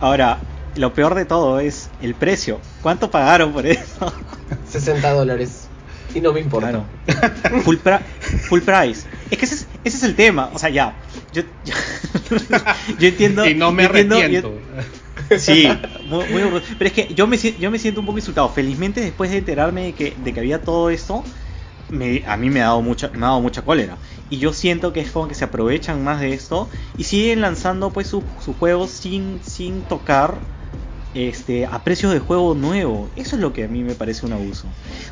Ahora, 0.01 0.39
lo 0.77 0.93
peor 0.95 1.15
de 1.15 1.25
todo 1.25 1.61
es 1.61 1.91
el 2.03 2.15
precio. 2.15 2.61
¿Cuánto 2.83 3.11
pagaron 3.11 3.53
por 3.53 3.67
eso? 3.67 4.13
60 4.71 5.11
dólares. 5.13 5.69
Y 6.15 6.21
no 6.21 6.33
me 6.33 6.41
importa. 6.41 6.85
Full, 7.63 7.77
full 8.49 8.61
price. 8.61 9.07
Es 9.31 9.39
que 9.39 9.45
ese 9.45 9.67
es, 9.85 10.03
el 10.03 10.15
tema. 10.15 10.51
O 10.55 10.59
sea, 10.59 10.71
ya. 10.71 10.97
Yo, 11.33 11.43
yo, 12.99 13.09
entiendo. 13.09 13.47
Y 13.47 13.55
no 13.55 13.71
me 13.71 13.85
arrepiento. 13.85 14.55
sí, 15.37 15.69
muy, 16.09 16.27
pero 16.79 16.89
es 16.89 16.93
que 16.93 17.13
yo 17.15 17.27
me, 17.27 17.37
yo 17.37 17.71
me 17.71 17.79
siento 17.79 18.01
un 18.01 18.07
poco 18.07 18.19
insultado. 18.19 18.49
Felizmente, 18.49 19.03
después 19.03 19.31
de 19.31 19.39
enterarme 19.39 19.85
de 19.85 19.93
que, 19.93 20.17
de 20.25 20.33
que 20.33 20.41
había 20.41 20.63
todo 20.63 20.89
esto, 20.89 21.23
a 22.27 22.37
mí 22.37 22.51
me 22.51 22.61
ha 22.63 22.67
dado 22.67 22.81
mucha, 22.81 23.09
me 23.09 23.19
ha 23.19 23.29
dado 23.29 23.41
mucha 23.43 23.63
cólera. 23.63 23.99
Y 24.31 24.39
yo 24.39 24.53
siento 24.53 24.95
que 24.95 25.01
es 25.01 25.11
como 25.11 25.29
que 25.29 25.35
se 25.35 25.45
aprovechan 25.45 26.03
más 26.03 26.21
de 26.21 26.33
esto 26.33 26.69
y 26.97 27.05
siguen 27.05 27.43
lanzando 27.43 27.91
pues 27.91 28.07
sus 28.07 28.25
juegos 28.59 28.91
sin, 28.91 29.41
sin 29.45 29.83
tocar 29.83 30.39
este, 31.17 31.65
a 31.65 31.83
precios 31.83 32.13
de 32.13 32.19
juego 32.19 32.55
nuevo. 32.55 33.09
Eso 33.17 33.37
es 33.37 33.43
lo 33.43 33.55
que 33.55 33.65
a 33.65 33.69
mí 33.69 33.83
me 33.83 33.95
parece 33.95 34.27
un 34.27 34.35
abuso. 34.35 34.67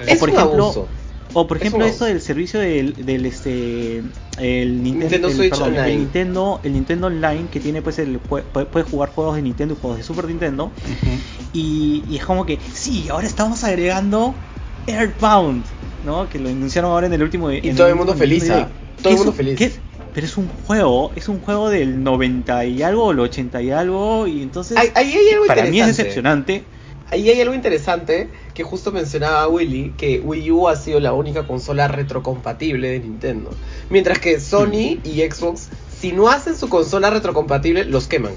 Es 0.06 0.16
o 0.16 0.20
por 0.20 0.28
ejemplo, 0.28 0.88
O 1.32 1.46
por 1.46 1.56
ejemplo 1.56 1.84
esto 1.86 2.04
del 2.04 2.20
servicio 2.20 2.60
del, 2.60 3.06
del 3.06 3.24
este 3.24 4.02
el 4.38 4.82
Nintendo, 4.82 5.30
Switch 5.30 5.58
Online. 5.58 5.92
el 5.92 5.98
Nintendo 5.98 6.60
el 6.62 6.72
Nintendo 6.74 7.06
Online 7.06 7.46
que 7.50 7.58
tiene 7.58 7.80
pues 7.80 7.98
el 7.98 8.18
puedes 8.18 8.88
jugar 8.88 9.10
juegos 9.10 9.36
de 9.36 9.42
Nintendo 9.42 9.74
y 9.74 9.80
juegos 9.80 9.98
de 9.98 10.04
Super 10.04 10.26
Nintendo 10.26 10.70
y, 11.52 12.04
y, 12.08 12.16
es 12.16 12.24
como 12.24 12.44
que 12.44 12.58
sí 12.72 13.06
ahora 13.10 13.26
estamos 13.26 13.64
agregando 13.64 14.34
Earthbound 14.86 15.64
no 16.04 16.28
que 16.28 16.38
lo 16.38 16.48
anunciaron 16.48 16.90
ahora 16.90 17.06
en 17.06 17.14
el 17.14 17.22
último 17.22 17.50
y 17.50 17.72
todo 17.72 17.86
el 17.88 17.94
mundo 17.94 18.14
feliz 18.14 18.50
¿ah? 18.50 18.68
todo 19.00 19.12
el 19.12 19.16
mundo 19.18 19.32
feliz 19.32 19.80
pero 20.14 20.26
es 20.26 20.36
un 20.36 20.48
juego, 20.48 21.10
es 21.16 21.28
un 21.28 21.40
juego 21.40 21.68
del 21.68 22.02
90 22.02 22.64
y 22.66 22.82
algo, 22.82 23.06
o 23.06 23.10
el 23.10 23.18
80 23.18 23.62
y 23.62 23.70
algo, 23.72 24.26
y 24.28 24.42
entonces 24.42 24.78
para 25.48 25.64
mí 25.64 25.80
es 25.80 25.88
decepcionante. 25.88 26.64
Ahí 27.10 27.28
hay 27.28 27.40
algo 27.40 27.52
interesante 27.52 28.30
que 28.54 28.62
justo 28.62 28.92
mencionaba 28.92 29.46
Willy, 29.48 29.92
que 29.96 30.20
Wii 30.20 30.50
U 30.52 30.68
ha 30.68 30.76
sido 30.76 31.00
la 31.00 31.12
única 31.12 31.46
consola 31.46 31.88
retrocompatible 31.88 32.88
de 32.88 33.00
Nintendo. 33.00 33.50
Mientras 33.90 34.20
que 34.20 34.40
Sony 34.40 35.00
y 35.04 35.20
Xbox, 35.28 35.68
si 36.00 36.12
no 36.12 36.28
hacen 36.28 36.56
su 36.56 36.68
consola 36.68 37.10
retrocompatible, 37.10 37.84
los 37.84 38.06
queman. 38.06 38.32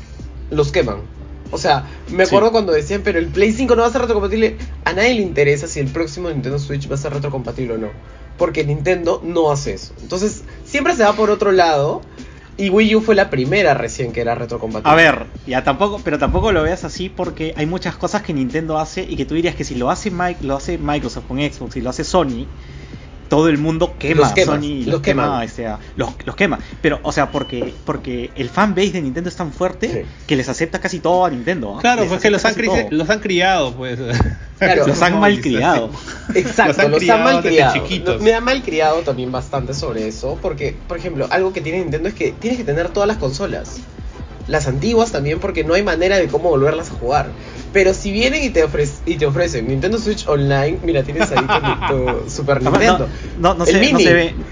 Los 0.50 0.72
queman. 0.72 1.17
O 1.52 1.58
sea, 1.58 1.86
me 2.12 2.24
acuerdo 2.24 2.52
cuando 2.52 2.74
decían, 2.74 3.02
pero 3.04 3.20
el 3.20 3.28
Play 3.28 3.52
5 3.52 3.76
no 3.76 3.82
va 3.82 3.88
a 3.88 3.92
ser 3.92 4.02
retrocompatible. 4.02 4.58
A 4.86 4.94
nadie 4.94 5.16
le 5.16 5.22
interesa 5.22 5.68
si 5.68 5.80
el 5.80 5.88
próximo 5.88 6.30
Nintendo 6.30 6.60
Switch 6.60 6.90
va 6.90 6.96
a 6.96 6.98
ser 6.98 7.14
retrocompatible 7.14 7.74
o 7.74 7.78
no 7.78 7.90
porque 8.38 8.64
Nintendo 8.64 9.22
no 9.24 9.52
hace 9.52 9.74
eso. 9.74 9.94
Entonces, 10.02 10.44
siempre 10.64 10.96
se 10.96 11.04
va 11.04 11.14
por 11.14 11.30
otro 11.30 11.52
lado. 11.52 12.02
Y 12.60 12.72
Wii 12.72 12.96
U 12.96 13.02
fue 13.02 13.14
la 13.14 13.30
primera 13.30 13.76
recién 13.76 14.12
que 14.12 14.22
era 14.22 14.34
retrocompatible. 14.34 14.92
A 14.92 14.96
ver, 14.96 15.28
ya 15.46 15.64
tampoco, 15.64 16.02
pero 16.04 16.18
tampoco 16.18 16.52
lo 16.52 16.64
veas 16.64 16.84
así 16.84 17.08
porque 17.08 17.54
hay 17.56 17.68
muchas 17.68 17.96
cosas 17.98 18.24
que 18.24 18.34
Nintendo 18.34 18.80
hace 18.80 19.04
y 19.04 19.16
que 19.16 19.26
tú 19.26 19.36
dirías 19.36 19.54
que 19.54 19.64
si 19.64 19.76
lo 19.76 19.92
hace 19.92 20.10
Mike, 20.10 20.44
lo 20.44 20.56
hace 20.56 20.80
Microsoft 20.80 21.26
con 21.28 21.38
Xbox 21.38 21.76
y 21.76 21.82
lo 21.82 21.92
hace 21.92 22.04
Sony, 22.04 22.48
todo 23.30 23.50
el 23.50 23.58
mundo 23.58 23.96
quema, 23.98 24.22
los 24.22 24.46
Sony 24.46 24.86
los, 24.86 25.02
quema, 25.02 25.42
o 25.42 25.48
sea, 25.48 25.80
los, 25.96 26.36
quema. 26.36 26.60
Pero, 26.82 27.00
o 27.04 27.12
sea, 27.12 27.32
porque, 27.32 27.74
porque 27.86 28.32
el 28.36 28.50
fanbase 28.50 28.92
de 28.92 29.02
Nintendo 29.02 29.30
es 29.30 29.36
tan 29.36 29.52
fuerte 29.52 30.06
que 30.26 30.36
les 30.36 30.50
acepta 30.50 30.80
casi 30.80 31.00
todo 31.00 31.26
a 31.26 31.30
Nintendo. 31.30 31.78
Claro, 31.82 32.06
pues 32.06 32.22
que 32.22 32.30
los 32.32 32.44
han, 32.46 32.56
los 32.92 33.10
han 33.10 33.20
criado, 33.20 33.74
pues. 33.74 34.00
los 34.88 35.02
han 35.02 35.20
malcriado. 35.20 35.90
Exacto, 36.34 36.88
los 36.88 37.10
han, 37.10 37.24
malcriado. 37.24 37.84
Me 38.22 38.34
han 38.34 38.44
malcriado 38.44 39.02
también 39.02 39.32
bastante 39.32 39.74
sobre 39.74 40.08
eso, 40.08 40.38
porque, 40.42 40.76
por 40.88 40.98
ejemplo, 40.98 41.28
algo 41.30 41.54
que 41.54 41.62
tiene 41.62 41.80
Nintendo 41.80 42.10
es 42.10 42.16
que 42.16 42.32
tienes 42.32 42.58
que 42.58 42.66
tener 42.66 42.90
todas 42.90 43.08
las 43.08 43.18
consolas. 43.18 43.78
las 44.48 44.68
antiguas 44.68 45.12
también, 45.12 45.40
porque 45.40 45.64
no 45.64 45.74
hay 45.74 45.84
manera 45.84 46.18
de 46.18 46.28
cómo 46.28 46.50
volverlas 46.50 46.90
a 46.90 46.94
jugar. 46.94 47.30
Pero 47.74 47.94
si 47.94 48.12
vienen 48.12 48.44
y 48.44 48.50
te, 48.50 48.66
y 49.06 49.18
te 49.18 49.26
ofrecen 49.26 49.68
Nintendo 49.68 49.98
Switch 49.98 50.28
Online, 50.28 50.80
mira, 50.84 51.04
tienes 51.04 51.32
ahí 51.32 51.46
tu, 51.88 52.30
Super 52.30 52.62
Nintendo. 52.62 53.08
No, 53.40 53.54
no, 53.54 53.66
se, 53.66 53.78
ve, 53.80 53.92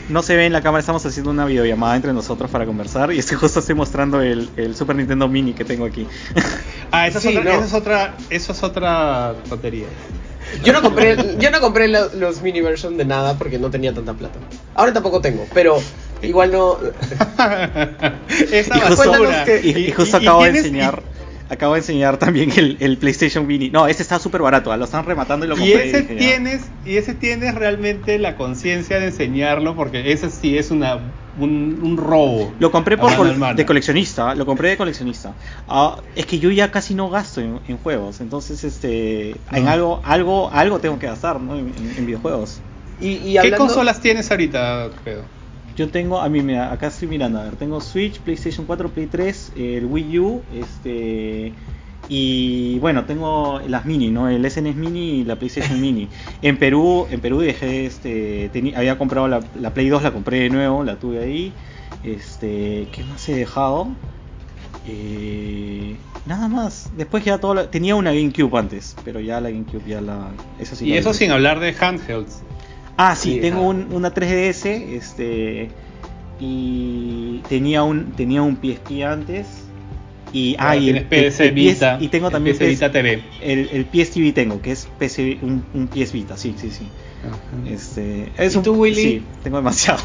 no, 0.09 0.21
se 0.21 0.35
ve, 0.35 0.45
en 0.45 0.53
la 0.53 0.61
cámara, 0.61 0.79
estamos 0.79 1.05
haciendo 1.05 1.31
una 1.31 1.45
videollamada 1.45 1.95
entre 1.95 2.13
nosotros 2.13 2.51
para 2.51 2.65
conversar 2.65 3.13
y 3.13 3.19
estoy 3.19 3.37
justo 3.37 3.59
estoy 3.59 3.75
mostrando 3.75 4.21
el, 4.21 4.49
el 4.57 4.75
Super 4.75 4.95
Nintendo 4.95 5.27
Mini 5.27 5.53
que 5.53 5.65
tengo 5.65 5.85
aquí. 5.85 6.07
Ah, 6.91 7.07
esa, 7.07 7.17
es, 7.19 7.25
otra, 7.25 7.55
esa 7.55 7.65
es 7.65 7.73
otra, 7.73 8.15
eso 8.29 8.51
es 8.53 8.63
otra 8.63 9.35
tontería. 9.49 9.87
Yo 10.63 10.73
no 10.73 10.81
compré, 10.81 11.17
yo 11.39 11.51
no 11.51 11.59
compré 11.59 11.87
los 11.87 12.41
mini 12.41 12.61
version 12.61 12.97
de 12.97 13.05
nada 13.05 13.37
porque 13.37 13.59
no 13.59 13.69
tenía 13.69 13.93
tanta 13.93 14.13
plata. 14.13 14.39
Ahora 14.75 14.93
tampoco 14.93 15.19
tengo, 15.19 15.45
pero 15.53 15.77
igual 16.21 16.51
no. 16.51 16.77
Esa 18.51 18.77
y, 19.63 19.91
justo, 19.91 20.17
acabo 20.17 20.43
de 20.43 20.49
enseñar. 20.49 21.03
Acabo 21.49 21.73
de 21.73 21.79
enseñar 21.79 22.17
también 22.17 22.51
el, 22.79 22.97
PlayStation 22.97 23.45
Mini. 23.45 23.69
No, 23.69 23.87
ese 23.87 24.01
está 24.01 24.19
súper 24.19 24.41
barato, 24.41 24.71
ah, 24.71 24.77
lo 24.77 24.85
están 24.85 25.05
rematando 25.05 25.45
y 25.45 25.49
lo 25.49 25.55
compré. 25.55 25.87
Y 25.87 25.89
ese 25.89 26.01
tienes, 26.03 26.61
y 26.85 26.97
ese 26.97 27.13
tienes 27.13 27.55
realmente 27.55 28.17
la 28.17 28.35
conciencia 28.35 28.99
de 28.99 29.07
enseñarlo, 29.07 29.75
porque 29.75 30.11
ese 30.11 30.29
sí 30.29 30.57
es 30.57 30.71
una 30.71 30.99
un, 31.39 31.97
robo. 31.97 32.53
Lo 32.59 32.71
compré 32.71 32.97
por 32.97 33.55
de 33.55 33.65
coleccionista, 33.65 34.35
lo 34.35 34.45
compré 34.45 34.69
de 34.69 34.77
coleccionista. 34.77 35.33
Ah, 35.67 35.97
es 36.15 36.25
que 36.25 36.39
yo 36.39 36.49
ya 36.51 36.71
casi 36.71 36.95
no 36.95 37.09
gasto 37.09 37.41
en, 37.41 37.77
juegos, 37.77 38.21
entonces 38.21 38.63
este 38.63 39.35
en 39.51 39.67
algo 39.67 40.01
algo 40.03 40.49
algo 40.51 40.79
tengo 40.79 40.97
que 40.97 41.07
gastar, 41.07 41.39
¿no? 41.39 41.55
En, 41.55 42.05
videojuegos. 42.05 42.61
Y, 43.01 43.37
¿Qué 43.37 43.51
consolas 43.51 43.99
tienes 43.99 44.31
ahorita, 44.31 44.89
Pedro? 45.03 45.23
Yo 45.75 45.89
tengo, 45.89 46.21
a 46.21 46.29
mí, 46.29 46.55
acá 46.55 46.87
estoy 46.87 47.07
mirando, 47.07 47.39
a 47.39 47.43
ver, 47.43 47.55
tengo 47.57 47.81
Switch, 47.81 48.19
PlayStation 48.19 48.65
4, 48.65 48.89
Play 48.89 49.07
3, 49.07 49.53
el 49.57 49.85
Wii 49.85 50.19
U, 50.19 50.41
este, 50.53 51.53
y 52.07 52.79
bueno, 52.79 53.05
tengo 53.05 53.59
las 53.67 53.85
mini, 53.85 54.11
¿no? 54.11 54.29
El 54.29 54.49
SNES 54.49 54.75
Mini 54.75 55.19
y 55.19 55.23
la 55.23 55.37
PlayStation 55.37 55.81
Mini. 55.81 56.07
En 56.41 56.57
Perú, 56.57 57.07
en 57.09 57.19
Perú 57.19 57.39
dejé, 57.39 57.85
este, 57.85 58.51
había 58.75 58.97
comprado 58.97 59.27
la, 59.27 59.73
Play 59.73 59.89
2, 59.89 60.03
la 60.03 60.11
compré 60.11 60.39
de 60.41 60.49
nuevo, 60.49 60.83
la 60.83 60.97
tuve 60.97 61.19
ahí. 61.23 61.53
Este, 62.03 62.87
¿qué 62.91 63.03
más 63.09 63.27
he 63.27 63.35
dejado? 63.35 63.87
Eh, 64.87 65.95
nada 66.25 66.47
más. 66.47 66.91
Después 66.95 67.25
ya 67.25 67.39
todo, 67.39 67.67
tenía 67.69 67.95
una 67.95 68.11
GameCube 68.11 68.55
antes, 68.57 68.95
pero 69.03 69.19
ya 69.19 69.41
la 69.41 69.49
GameCube 69.49 69.83
ya 69.87 70.01
la, 70.01 70.29
eso 70.59 70.75
sí. 70.75 70.85
Y 70.85 70.93
eso 70.93 71.13
sin 71.13 71.31
hablar 71.31 71.59
de 71.59 71.75
handhelds. 71.77 72.43
Ah, 72.97 73.15
sí, 73.15 73.39
tengo 73.41 73.67
una 73.67 74.13
3DS, 74.13 74.65
este 74.65 75.69
y 76.39 77.41
tenía 77.47 77.83
un 77.83 78.11
tenía 78.11 78.41
un 78.41 78.57
PSP 78.57 79.03
antes 79.05 79.47
y 80.33 80.55
ah, 80.59 80.75
y 80.75 80.89
el, 80.89 81.05
PS 81.05 81.53
Vita 81.53 81.97
y 82.01 82.09
tengo 82.09 82.29
también 82.29 82.57
PS 82.57 82.67
Vita 82.67 82.91
TV. 82.91 83.23
El, 83.41 83.69
el 83.71 83.85
PS 83.85 84.11
TV 84.11 84.33
tengo, 84.33 84.61
que 84.61 84.71
es 84.71 84.87
PS, 84.99 85.19
un, 85.41 85.63
un 85.73 85.87
PS 85.87 86.11
Vita, 86.11 86.35
sí, 86.35 86.55
sí, 86.57 86.71
sí. 86.71 86.87
Este, 87.67 88.31
es 88.37 88.55
¿Y 88.55 88.59
tú, 88.59 88.73
Willy? 88.73 89.01
Sí, 89.01 89.23
tengo 89.43 89.57
demasiado. 89.57 89.99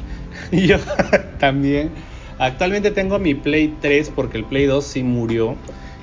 y 0.52 0.66
yo 0.66 0.78
también. 1.38 1.90
Actualmente 2.38 2.90
tengo 2.90 3.18
mi 3.18 3.34
Play 3.34 3.74
3 3.80 4.10
porque 4.14 4.38
el 4.38 4.44
Play 4.44 4.66
2 4.66 4.84
sí 4.84 5.02
murió. 5.02 5.56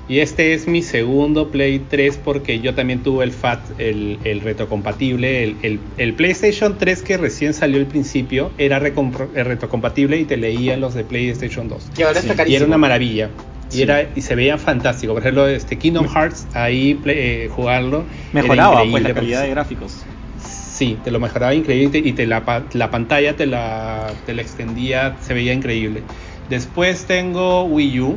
Y 0.08 0.18
este 0.18 0.52
es 0.52 0.66
mi 0.66 0.82
segundo 0.82 1.50
Play 1.50 1.78
3 1.78 2.18
porque 2.24 2.60
yo 2.60 2.74
también 2.74 3.02
tuve 3.02 3.24
el 3.24 3.32
FAT, 3.32 3.60
el, 3.78 4.18
el 4.24 4.40
retrocompatible. 4.40 5.44
El, 5.44 5.80
el, 5.96 6.14
PlayStation 6.14 6.76
3 6.76 7.02
que 7.02 7.16
recién 7.16 7.54
salió 7.54 7.78
al 7.78 7.86
principio 7.86 8.50
era 8.58 8.78
retrocompatible 8.80 10.18
y 10.18 10.24
te 10.24 10.36
leía 10.36 10.76
los 10.76 10.94
de 10.94 11.04
PlayStation 11.04 11.68
2. 11.68 11.90
Y 11.96 12.02
ahora 12.02 12.18
está 12.18 12.48
Y 12.48 12.56
era 12.56 12.66
una 12.66 12.78
maravilla. 12.78 13.30
Y, 13.72 13.80
era, 13.82 14.06
y 14.14 14.20
se 14.20 14.34
veían 14.34 14.58
fantásticos. 14.58 15.14
Por 15.14 15.22
ejemplo, 15.22 15.46
este 15.46 15.78
Kingdom 15.78 16.08
Hearts, 16.08 16.46
ahí 16.52 17.00
eh, 17.06 17.48
jugarlo. 17.50 18.04
Mejoraba 18.32 18.84
pues, 18.90 19.02
la 19.02 19.14
calidad 19.14 19.42
de 19.42 19.50
gráficos. 19.50 20.04
Sí, 20.44 20.98
te 21.04 21.10
lo 21.10 21.20
mejoraba 21.20 21.54
increíble 21.54 22.00
y 22.04 22.12
te 22.12 22.26
la, 22.26 22.64
la 22.72 22.90
pantalla 22.90 23.36
te 23.36 23.46
la, 23.46 24.12
te 24.26 24.34
la 24.34 24.42
extendía, 24.42 25.16
se 25.20 25.32
veía 25.32 25.52
increíble. 25.52 26.02
Después 26.50 27.04
tengo 27.04 27.64
Wii 27.64 28.00
U, 28.00 28.16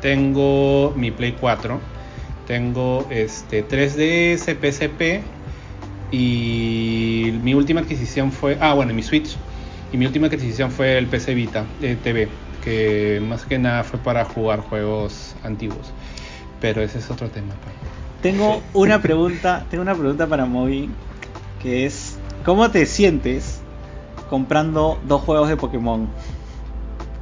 tengo 0.00 0.92
mi 0.96 1.10
Play 1.10 1.36
4, 1.38 1.80
tengo 2.46 3.06
este 3.10 3.66
3DS, 3.66 4.56
PSP 4.56 5.22
y 6.10 7.32
mi 7.42 7.54
última 7.54 7.80
adquisición 7.80 8.32
fue, 8.32 8.56
ah 8.60 8.74
bueno, 8.74 8.94
mi 8.94 9.02
Switch 9.02 9.36
y 9.92 9.96
mi 9.96 10.06
última 10.06 10.26
adquisición 10.28 10.70
fue 10.70 10.98
el 10.98 11.06
PC 11.06 11.34
Vita 11.34 11.66
eh, 11.82 11.96
TV, 12.02 12.28
que 12.62 13.22
más 13.26 13.44
que 13.44 13.58
nada 13.58 13.84
fue 13.84 13.98
para 13.98 14.24
jugar 14.24 14.60
juegos 14.60 15.34
antiguos, 15.44 15.92
pero 16.60 16.82
ese 16.82 16.98
es 16.98 17.10
otro 17.10 17.28
tema. 17.28 17.54
Tengo 18.22 18.62
una 18.72 19.00
pregunta, 19.00 19.66
tengo 19.70 19.82
una 19.82 19.94
pregunta 19.94 20.26
para 20.26 20.44
Moby 20.44 20.90
que 21.62 21.86
es 21.86 22.18
¿cómo 22.44 22.70
te 22.70 22.86
sientes 22.86 23.60
comprando 24.30 24.98
dos 25.06 25.22
juegos 25.22 25.48
de 25.48 25.56
Pokémon? 25.56 26.08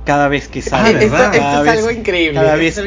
Cada 0.06 0.28
vez 0.28 0.48
que 0.48 0.62
sale. 0.62 1.04
esto, 1.04 1.26
es 1.34 1.68
algo 1.68 1.90
increíble. 1.90 2.40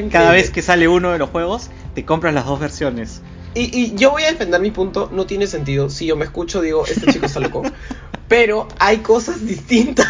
Cada 0.10 0.32
vez, 0.32 0.50
que 0.50 0.62
sale 0.64 0.88
uno 0.88 1.12
de 1.12 1.20
los 1.20 1.30
juegos, 1.30 1.70
te 1.94 2.06
compras 2.06 2.34
las 2.34 2.46
dos 2.46 2.60
versiones. 2.60 3.22
Y, 3.54 3.94
yo 3.96 4.12
voy 4.12 4.24
a 4.24 4.32
defender 4.32 4.62
mi 4.62 4.72
punto, 4.72 5.10
no 5.12 5.26
tiene 5.26 5.46
sentido. 5.46 5.90
Si 5.90 6.06
yo 6.06 6.16
me 6.16 6.26
escucho, 6.26 6.62
digo, 6.62 6.86
este 6.88 7.12
chico 7.12 7.26
está 7.26 7.42
loco. 7.42 7.62
Pero 8.28 8.68
hay 8.80 9.00
cosas 9.00 9.46
distintas. 9.46 10.08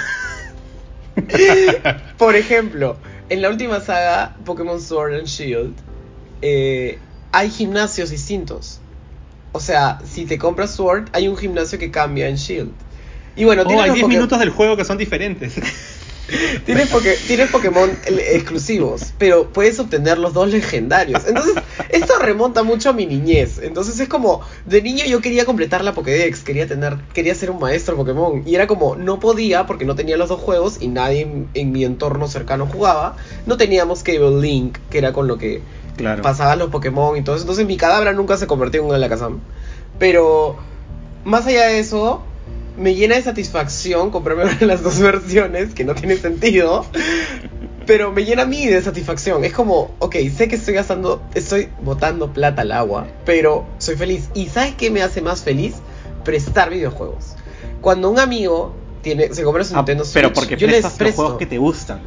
Por 2.17 2.35
ejemplo, 2.35 2.97
en 3.29 3.41
la 3.41 3.49
última 3.49 3.81
saga, 3.81 4.35
Pokémon 4.45 4.79
Sword 4.79 5.15
and 5.15 5.25
Shield, 5.25 5.73
eh, 6.41 6.99
hay 7.31 7.49
gimnasios 7.49 8.11
distintos. 8.11 8.81
O 9.51 9.59
sea, 9.59 9.99
si 10.05 10.25
te 10.25 10.37
compras 10.37 10.75
Sword, 10.75 11.09
hay 11.13 11.27
un 11.27 11.35
gimnasio 11.35 11.79
que 11.79 11.89
cambia 11.89 12.27
en 12.27 12.35
Shield. 12.35 12.71
Y 13.35 13.45
bueno, 13.45 13.63
oh, 13.65 13.81
hay 13.81 13.91
10 13.91 14.07
minutos 14.07 14.37
del 14.37 14.51
juego 14.51 14.77
que 14.77 14.85
son 14.85 14.97
diferentes. 14.97 15.55
Tienes, 16.65 17.49
Pokémon 17.49 17.89
exclusivos, 18.07 19.13
pero 19.17 19.49
puedes 19.49 19.79
obtener 19.79 20.17
los 20.17 20.33
dos 20.33 20.49
legendarios. 20.49 21.25
Entonces, 21.27 21.55
esto 21.89 22.13
remonta 22.19 22.63
mucho 22.63 22.89
a 22.89 22.93
mi 22.93 23.05
niñez. 23.05 23.59
Entonces 23.61 23.99
es 23.99 24.07
como, 24.07 24.41
de 24.65 24.81
niño 24.81 25.05
yo 25.05 25.21
quería 25.21 25.45
completar 25.45 25.83
la 25.83 25.93
Pokédex, 25.93 26.43
quería 26.43 26.67
tener, 26.67 26.97
quería 27.13 27.35
ser 27.35 27.51
un 27.51 27.59
maestro 27.59 27.95
Pokémon. 27.95 28.43
Y 28.45 28.55
era 28.55 28.67
como, 28.67 28.95
no 28.95 29.19
podía 29.19 29.65
porque 29.65 29.85
no 29.85 29.95
tenía 29.95 30.17
los 30.17 30.29
dos 30.29 30.41
juegos 30.41 30.77
y 30.81 30.87
nadie 30.87 31.47
en, 31.53 31.71
mi 31.71 31.83
entorno 31.83 32.27
cercano 32.27 32.67
jugaba. 32.67 33.15
No 33.45 33.57
teníamos 33.57 34.03
Cable 34.03 34.41
Link, 34.41 34.77
que 34.89 34.97
era 34.97 35.13
con 35.13 35.27
lo 35.27 35.37
que 35.37 35.61
pasaban 36.21 36.59
los 36.59 36.69
Pokémon 36.69 37.17
y 37.17 37.23
todo 37.23 37.35
eso. 37.35 37.43
Entonces 37.43 37.65
mi 37.65 37.77
cadáver 37.77 38.15
nunca 38.15 38.37
se 38.37 38.47
convirtió 38.47 38.81
en 38.81 38.87
un 38.87 38.95
Alakazam. 38.95 39.39
Pero, 39.97 40.55
más 41.25 41.45
allá 41.45 41.67
de 41.67 41.79
eso, 41.79 42.23
me 42.77 42.95
llena 42.95 43.15
de 43.15 43.21
satisfacción 43.21 44.11
comprarme 44.11 44.45
las 44.65 44.83
dos 44.83 44.99
versiones, 44.99 45.73
que 45.73 45.83
no 45.83 45.95
tiene 45.95 46.17
sentido, 46.17 46.85
pero 47.85 48.11
me 48.11 48.23
llena 48.23 48.43
a 48.43 48.45
mí 48.45 48.65
de 48.65 48.81
satisfacción. 48.81 49.43
Es 49.43 49.53
como, 49.53 49.95
ok, 49.99 50.15
sé 50.35 50.47
que 50.47 50.55
estoy 50.55 50.75
gastando, 50.75 51.21
estoy 51.33 51.69
botando 51.81 52.31
plata 52.33 52.61
al 52.61 52.71
agua, 52.71 53.07
pero 53.25 53.65
soy 53.77 53.95
feliz. 53.95 54.29
¿Y 54.33 54.47
sabes 54.47 54.75
qué 54.75 54.91
me 54.91 55.01
hace 55.01 55.21
más 55.21 55.41
feliz? 55.41 55.75
Prestar 56.23 56.69
videojuegos. 56.69 57.35
Cuando 57.81 58.09
un 58.09 58.19
amigo 58.19 58.75
tiene, 59.01 59.33
se 59.33 59.43
compra 59.43 59.63
su 59.63 59.73
ah, 59.73 59.77
Nintendo 59.77 60.03
Switch, 60.03 60.13
pero 60.13 60.33
porque 60.33 60.57
yo 60.57 60.67
les 60.67 60.85
presto, 60.85 61.03
los 61.03 61.15
juegos 61.15 61.37
que 61.37 61.45
te 61.45 61.57
gustan. 61.57 62.01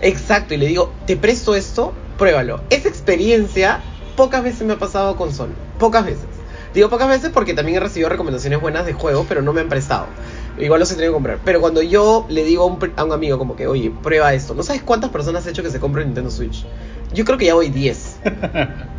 Exacto, 0.00 0.54
y 0.54 0.56
le 0.56 0.66
digo, 0.66 0.92
te 1.06 1.16
presto 1.16 1.54
esto, 1.54 1.92
pruébalo. 2.16 2.62
Esa 2.70 2.88
experiencia 2.88 3.80
pocas 4.16 4.42
veces 4.42 4.62
me 4.62 4.74
ha 4.74 4.78
pasado 4.78 5.16
con 5.16 5.32
Sony, 5.32 5.54
pocas 5.78 6.04
veces. 6.04 6.37
Digo 6.74 6.88
pocas 6.88 7.08
veces 7.08 7.30
porque 7.32 7.54
también 7.54 7.78
he 7.78 7.80
recibido 7.80 8.08
recomendaciones 8.08 8.60
buenas 8.60 8.86
de 8.86 8.92
juegos, 8.92 9.26
pero 9.28 9.42
no 9.42 9.52
me 9.52 9.60
han 9.60 9.68
prestado. 9.68 10.06
Igual 10.58 10.80
los 10.80 10.90
he 10.90 10.94
tenido 10.94 11.12
que 11.12 11.16
comprar. 11.16 11.38
Pero 11.44 11.60
cuando 11.60 11.82
yo 11.82 12.26
le 12.28 12.44
digo 12.44 12.64
a 12.64 12.66
un, 12.66 12.92
a 12.96 13.04
un, 13.04 13.12
amigo 13.12 13.38
como 13.38 13.56
que, 13.56 13.66
oye, 13.66 13.92
prueba 14.02 14.34
esto. 14.34 14.54
¿No 14.54 14.62
sabes 14.62 14.82
cuántas 14.82 15.10
personas 15.10 15.46
he 15.46 15.50
hecho 15.50 15.62
que 15.62 15.70
se 15.70 15.80
compren 15.80 16.06
Nintendo 16.06 16.30
Switch? 16.30 16.64
Yo 17.12 17.24
creo 17.24 17.38
que 17.38 17.46
ya 17.46 17.54
voy 17.54 17.70
10. 17.70 18.16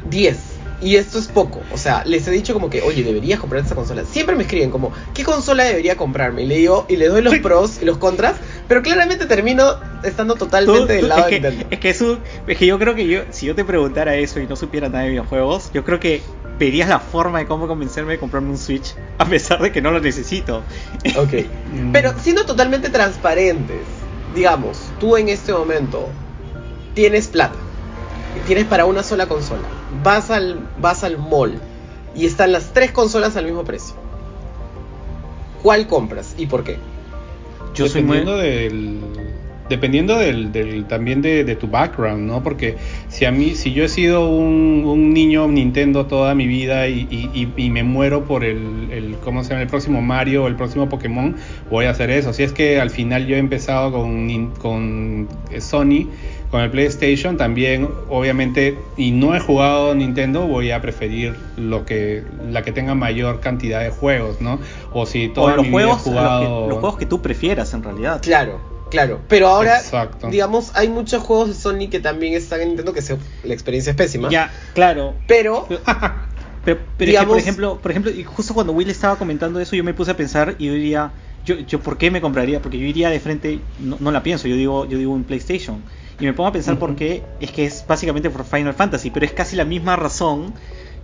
10. 0.10 0.38
Y 0.82 0.96
esto 0.96 1.20
es 1.20 1.28
poco. 1.28 1.62
O 1.74 1.78
sea, 1.78 2.04
les 2.06 2.28
he 2.28 2.32
dicho 2.32 2.54
como 2.54 2.70
que, 2.70 2.82
oye, 2.82 3.04
deberías 3.04 3.40
comprar 3.40 3.62
esta 3.62 3.76
consola. 3.76 4.06
Siempre 4.06 4.36
me 4.36 4.44
escriben 4.44 4.72
como, 4.72 4.94
¿qué 5.14 5.24
consola 5.24 5.66
debería 5.66 5.98
comprarme? 5.98 6.44
Y 6.44 6.46
le 6.46 6.56
digo, 6.56 6.86
y 6.88 6.96
le 6.96 7.08
doy 7.08 7.22
los 7.22 7.38
pros 7.44 7.80
y 7.82 7.86
los 7.86 7.98
contras. 7.98 8.36
Pero 8.68 8.82
claramente 8.82 9.26
termino 9.26 9.76
estando 10.04 10.36
totalmente 10.36 10.94
del 10.94 11.10
lado 11.10 11.26
de 11.26 11.32
Nintendo. 11.32 11.66
Es 11.70 11.80
que, 11.80 11.90
eso, 11.90 12.20
es 12.48 12.58
que 12.58 12.66
yo 12.66 12.80
creo 12.80 12.96
que 12.96 13.08
yo, 13.08 13.22
si 13.32 13.46
yo 13.46 13.56
te 13.56 13.66
preguntara 13.66 14.16
eso 14.16 14.40
y 14.40 14.48
no 14.48 14.56
supiera 14.56 14.88
nada 14.88 15.04
de 15.04 15.10
videojuegos, 15.10 15.70
yo 15.74 15.84
creo 15.84 16.00
que 16.00 16.22
verías 16.60 16.90
la 16.90 17.00
forma 17.00 17.40
de 17.40 17.48
cómo 17.48 17.68
convencerme 17.68 18.14
de 18.14 18.20
comprarme 18.20 18.50
un 18.50 18.58
Switch, 18.58 18.94
a 19.18 19.26
pesar 19.26 19.62
de 19.62 19.72
que 19.72 19.82
no 19.82 19.92
lo 19.92 20.00
necesito. 20.00 20.64
Ok. 21.18 21.46
Pero 21.94 22.14
siendo 22.20 22.46
totalmente 22.46 22.90
transparentes, 22.90 23.82
digamos, 24.36 24.78
tú 25.00 25.18
en 25.18 25.30
este 25.30 25.54
momento 25.54 26.08
tienes 26.94 27.28
plata 27.28 27.56
tienes 28.46 28.66
para 28.66 28.86
una 28.86 29.04
sola 29.04 29.28
consola. 29.28 29.64
Vas 30.04 30.32
al, 30.32 30.60
vas 30.80 31.04
al 31.04 31.18
mall 31.18 31.60
y 32.16 32.26
están 32.26 32.52
las 32.52 32.74
tres 32.74 32.92
consolas 32.92 33.36
al 33.38 33.46
mismo 33.46 33.64
precio. 33.64 33.96
¿Cuál 35.62 35.88
compras 35.88 36.36
y 36.38 36.46
por 36.46 36.64
qué? 36.64 36.78
Yo 37.74 37.88
soy 37.88 38.04
muy... 38.04 38.20
del... 38.20 38.99
dependiendo 39.70 40.18
del, 40.18 40.52
del 40.52 40.86
también 40.86 41.22
de, 41.22 41.56
tu 41.56 41.68
background, 41.68 42.28
¿no? 42.28 42.44
Porque 42.44 42.76
si 43.08 43.26
a 43.26 43.32
mí, 43.32 43.56
si 43.56 43.74
yo 43.74 43.84
he 43.84 43.90
sido 43.90 44.30
un, 44.30 44.84
un 44.86 45.14
niño 45.14 45.48
Nintendo 45.48 46.06
toda 46.06 46.36
mi 46.36 46.48
vida 46.48 46.88
y, 46.88 47.08
y, 47.56 47.70
me 47.70 47.84
muero 47.84 48.26
por 48.26 48.44
el, 48.44 48.90
el, 48.92 49.16
¿cómo 49.24 49.44
se 49.44 49.52
llama? 49.52 49.62
El 49.62 49.68
próximo 49.68 50.02
Mario 50.02 50.44
o 50.44 50.48
el 50.48 50.56
próximo 50.56 50.90
Pokémon, 50.90 51.36
voy 51.70 51.86
a 51.86 51.92
hacer 51.92 52.10
eso. 52.10 52.34
Si 52.34 52.44
es 52.44 52.52
que 52.52 52.82
al 52.82 52.90
final 52.90 53.28
yo 53.28 53.36
he 53.36 53.40
empezado 53.40 53.92
con, 53.92 54.52
con 54.60 55.28
Sony, 55.60 56.08
con 56.52 56.62
el 56.62 56.72
PlayStation 56.72 57.38
también, 57.38 57.88
obviamente, 58.10 58.78
y 58.98 59.12
no 59.12 59.36
he 59.36 59.40
jugado 59.40 59.94
Nintendo, 59.94 60.48
voy 60.48 60.72
a 60.72 60.82
preferir 60.82 61.36
lo 61.58 61.86
que 61.86 62.24
la 62.50 62.64
que 62.64 62.72
tenga 62.72 62.96
mayor 62.96 63.40
cantidad 63.40 63.82
de 63.82 63.92
juegos, 63.92 64.42
¿no? 64.42 64.60
O 64.92 65.06
si 65.06 65.30
todos 65.30 65.56
los 65.56 65.68
juegos, 65.68 66.02
jugado... 66.02 66.68
los 66.68 66.80
juegos 66.80 66.98
que 66.98 67.06
tú 67.06 67.22
prefieras 67.22 67.74
en 67.74 67.84
realidad. 67.84 68.22
Claro. 68.22 68.79
Claro, 68.90 69.22
pero 69.28 69.48
ahora, 69.48 69.82
digamos, 70.30 70.72
hay 70.76 70.90
muchos 70.90 71.24
juegos 71.24 71.50
de 71.50 71.54
Sony 71.54 71.90
que 71.90 72.00
también 72.00 72.34
están 72.34 72.62
en 72.62 72.70
Nintendo 72.70 72.94
que 72.94 73.02
la 73.44 73.54
experiencia 73.54 73.92
es 73.92 73.96
pésima. 73.96 74.30
Ya, 74.30 74.52
claro. 74.74 75.16
Pero, 75.28 75.68
pero, 76.66 76.80
pero 76.98 77.28
por 77.28 77.38
ejemplo, 77.38 77.80
por 77.80 77.92
ejemplo, 77.92 78.12
justo 78.26 78.54
cuando 78.54 78.74
Will 78.74 78.90
estaba 78.90 79.18
comentando 79.18 79.60
eso, 79.60 79.76
yo 79.76 79.84
me 79.84 79.94
puse 79.94 80.12
a 80.12 80.18
pensar 80.18 80.56
y 80.58 80.68
yo 80.68 80.74
diría, 80.74 81.12
yo, 81.46 81.60
yo 81.60 81.80
¿por 81.80 81.98
qué 81.98 82.12
me 82.12 82.22
compraría? 82.22 82.62
Porque 82.62 82.78
yo 82.78 82.86
iría 82.86 83.10
de 83.10 83.20
frente, 83.20 83.60
no, 83.80 84.12
la 84.12 84.24
pienso, 84.24 84.48
yo 84.48 84.56
digo, 84.56 84.86
yo 84.86 84.98
digo 84.98 85.14
un 85.14 85.24
PlayStation. 85.24 85.84
Y 86.20 86.26
me 86.26 86.34
pongo 86.34 86.50
a 86.50 86.52
pensar 86.52 86.78
por 86.78 86.96
qué, 86.96 87.24
es 87.40 87.52
que 87.52 87.66
es 87.66 87.86
básicamente 87.88 88.30
por 88.30 88.44
Final 88.44 88.74
Fantasy, 88.74 89.10
pero 89.10 89.26
es 89.26 89.32
casi 89.32 89.56
la 89.56 89.64
misma 89.64 89.96
razón 89.96 90.54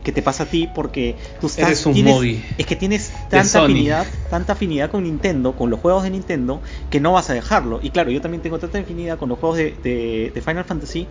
que 0.05 0.11
te 0.11 0.21
pasa 0.21 0.43
a 0.43 0.45
ti 0.45 0.69
porque 0.73 1.15
tú 1.41 1.47
estás 1.47 1.83
un 1.87 1.93
tienes, 1.93 2.43
es 2.59 2.65
que 2.65 2.75
tienes 2.75 3.11
tanta 3.27 3.63
afinidad, 3.63 4.05
tanta 4.29 4.53
afinidad 4.53 4.91
con 4.91 5.03
Nintendo, 5.03 5.55
con 5.55 5.71
los 5.71 5.79
juegos 5.79 6.03
de 6.03 6.11
Nintendo, 6.11 6.61
que 6.91 6.99
no 6.99 7.11
vas 7.13 7.29
a 7.31 7.33
dejarlo. 7.33 7.79
Y 7.81 7.89
claro, 7.89 8.11
yo 8.11 8.21
también 8.21 8.43
tengo 8.43 8.59
tanta 8.59 8.77
afinidad 8.77 9.17
con 9.17 9.29
los 9.29 9.39
juegos 9.39 9.57
de, 9.57 10.41
Final 10.45 10.63
Fantasy 10.63 11.07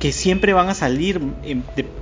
que 0.00 0.12
siempre 0.12 0.54
van 0.54 0.70
a 0.70 0.74
salir. 0.74 1.20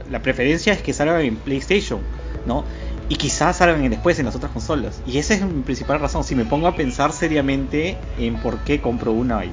la 0.09 0.23
preferencia 0.23 0.73
es 0.73 0.81
que 0.81 0.93
salgan 0.93 1.21
en 1.23 1.37
PlayStation, 1.37 2.01
¿no? 2.47 2.65
Y 3.09 3.17
quizás 3.17 3.57
salgan 3.57 3.91
después 3.91 4.19
en 4.21 4.27
las 4.27 4.37
otras 4.37 4.53
consolas. 4.53 5.03
Y 5.05 5.19
esa 5.19 5.35
es 5.35 5.43
mi 5.43 5.63
principal 5.63 5.99
razón. 5.99 6.23
Si 6.23 6.37
me 6.37 6.45
pongo 6.45 6.69
a 6.69 6.77
pensar 6.77 7.13
seriamente 7.13 7.99
en 8.19 8.37
por 8.37 8.59
qué 8.59 8.81
compro 8.81 9.11
una 9.11 9.45
y, 9.45 9.53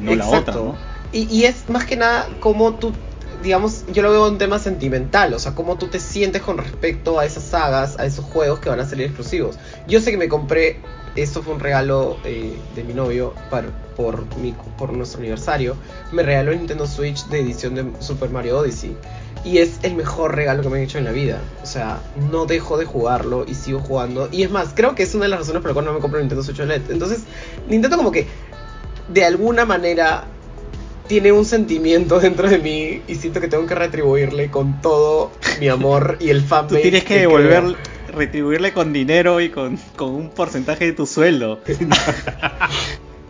no 0.00 0.14
la 0.14 0.26
otra, 0.26 0.54
¿no? 0.54 0.76
Y, 1.12 1.24
y 1.30 1.44
es 1.44 1.68
más 1.68 1.84
que 1.84 1.96
nada 1.96 2.26
como 2.40 2.72
tú 2.72 2.92
digamos, 3.42 3.84
yo 3.92 4.02
lo 4.02 4.10
veo 4.10 4.28
un 4.28 4.38
tema 4.38 4.58
sentimental, 4.58 5.34
o 5.34 5.38
sea, 5.38 5.54
cómo 5.54 5.76
tú 5.76 5.88
te 5.88 5.98
sientes 5.98 6.42
con 6.42 6.58
respecto 6.58 7.18
a 7.18 7.24
esas 7.24 7.42
sagas, 7.42 7.98
a 7.98 8.06
esos 8.06 8.24
juegos 8.24 8.60
que 8.60 8.68
van 8.68 8.80
a 8.80 8.86
salir 8.86 9.06
exclusivos. 9.06 9.58
Yo 9.86 10.00
sé 10.00 10.10
que 10.10 10.16
me 10.16 10.28
compré, 10.28 10.80
esto 11.16 11.42
fue 11.42 11.54
un 11.54 11.60
regalo 11.60 12.16
eh, 12.24 12.56
de 12.74 12.84
mi 12.84 12.94
novio 12.94 13.34
para, 13.50 13.68
por, 13.96 14.24
mi, 14.36 14.54
por 14.78 14.92
nuestro 14.92 15.20
aniversario, 15.20 15.76
me 16.12 16.22
regaló 16.22 16.52
el 16.52 16.58
Nintendo 16.58 16.86
Switch 16.86 17.26
de 17.26 17.40
edición 17.40 17.74
de 17.74 17.84
Super 18.00 18.30
Mario 18.30 18.58
Odyssey. 18.58 18.96
Y 19.44 19.58
es 19.58 19.80
el 19.82 19.96
mejor 19.96 20.36
regalo 20.36 20.62
que 20.62 20.68
me 20.68 20.78
han 20.78 20.84
hecho 20.84 20.98
en 20.98 21.04
la 21.04 21.10
vida. 21.10 21.40
O 21.64 21.66
sea, 21.66 22.00
no 22.30 22.46
dejo 22.46 22.78
de 22.78 22.84
jugarlo 22.84 23.44
y 23.44 23.56
sigo 23.56 23.80
jugando. 23.80 24.28
Y 24.30 24.44
es 24.44 24.52
más, 24.52 24.68
creo 24.72 24.94
que 24.94 25.02
es 25.02 25.12
una 25.16 25.24
de 25.24 25.30
las 25.30 25.40
razones 25.40 25.62
por 25.62 25.70
las 25.70 25.74
cuales 25.74 25.90
no 25.90 25.94
me 25.94 26.00
compro 26.00 26.20
Nintendo 26.20 26.44
Switch 26.44 26.60
OLED. 26.60 26.92
Entonces, 26.92 27.24
Nintendo 27.66 27.96
como 27.96 28.12
que 28.12 28.28
de 29.08 29.24
alguna 29.24 29.64
manera 29.64 30.26
tiene 31.12 31.30
un 31.30 31.44
sentimiento 31.44 32.20
dentro 32.20 32.48
de 32.48 32.58
mí 32.58 33.02
y 33.06 33.16
siento 33.16 33.38
que 33.38 33.46
tengo 33.46 33.66
que 33.66 33.74
retribuirle 33.74 34.50
con 34.50 34.80
todo 34.80 35.30
mi 35.60 35.68
amor 35.68 36.16
y 36.20 36.30
el 36.30 36.40
fan 36.40 36.66
Tú 36.68 36.76
tienes 36.76 37.04
que, 37.04 37.18
devolver, 37.18 37.76
retribuirle 38.14 38.72
con 38.72 38.94
dinero 38.94 39.38
y 39.38 39.50
con, 39.50 39.78
un 40.00 40.30
porcentaje 40.30 40.86
de 40.86 40.92
tu 40.94 41.04
sueldo. 41.04 41.60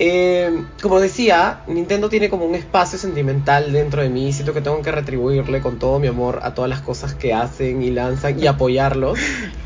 Eh, 0.04 0.64
como 0.80 0.98
decía, 0.98 1.60
Nintendo 1.68 2.08
tiene 2.08 2.28
como 2.28 2.44
un 2.44 2.56
espacio 2.56 2.98
sentimental 2.98 3.72
dentro 3.72 4.02
de 4.02 4.08
mí. 4.08 4.28
Y 4.28 4.32
siento 4.32 4.52
que 4.52 4.60
tengo 4.60 4.82
que 4.82 4.90
retribuirle 4.90 5.60
con 5.60 5.78
todo 5.78 6.00
mi 6.00 6.08
amor 6.08 6.40
a 6.42 6.54
todas 6.54 6.68
las 6.68 6.80
cosas 6.80 7.14
que 7.14 7.32
hacen 7.32 7.84
y 7.84 7.90
lanzan 7.90 8.42
y 8.42 8.48
apoyarlos. 8.48 9.18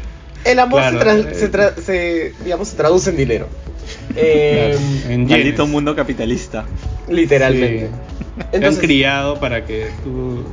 El 0.46 0.58
amor 0.60 0.82
se, 0.82 1.46
eh. 1.46 1.72
se, 1.84 2.32
digamos, 2.44 2.68
se 2.68 2.76
traduce 2.76 3.10
en 3.10 3.16
dinero. 3.16 3.48
Eh, 4.14 4.76
en 5.08 5.26
maldito 5.26 5.66
mundo 5.66 5.94
capitalista. 5.94 6.64
Literalmente. 7.08 7.90
han 8.52 8.76
criado 8.76 9.38
para 9.38 9.64
que 9.64 9.88
tú 10.04 10.44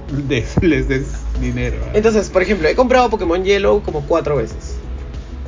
les 0.62 0.88
des 0.88 1.06
dinero. 1.40 1.78
Entonces, 1.94 2.30
por 2.30 2.42
ejemplo, 2.42 2.68
he 2.68 2.76
comprado 2.76 3.10
Pokémon 3.10 3.44
Yellow 3.44 3.82
como 3.82 4.02
cuatro 4.02 4.36
veces. 4.36 4.76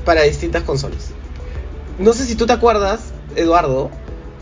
Para 0.03 0.23
distintas 0.23 0.63
consolas. 0.63 1.11
No 1.97 2.13
sé 2.13 2.25
si 2.25 2.35
tú 2.35 2.45
te 2.45 2.53
acuerdas, 2.53 3.13
Eduardo, 3.35 3.89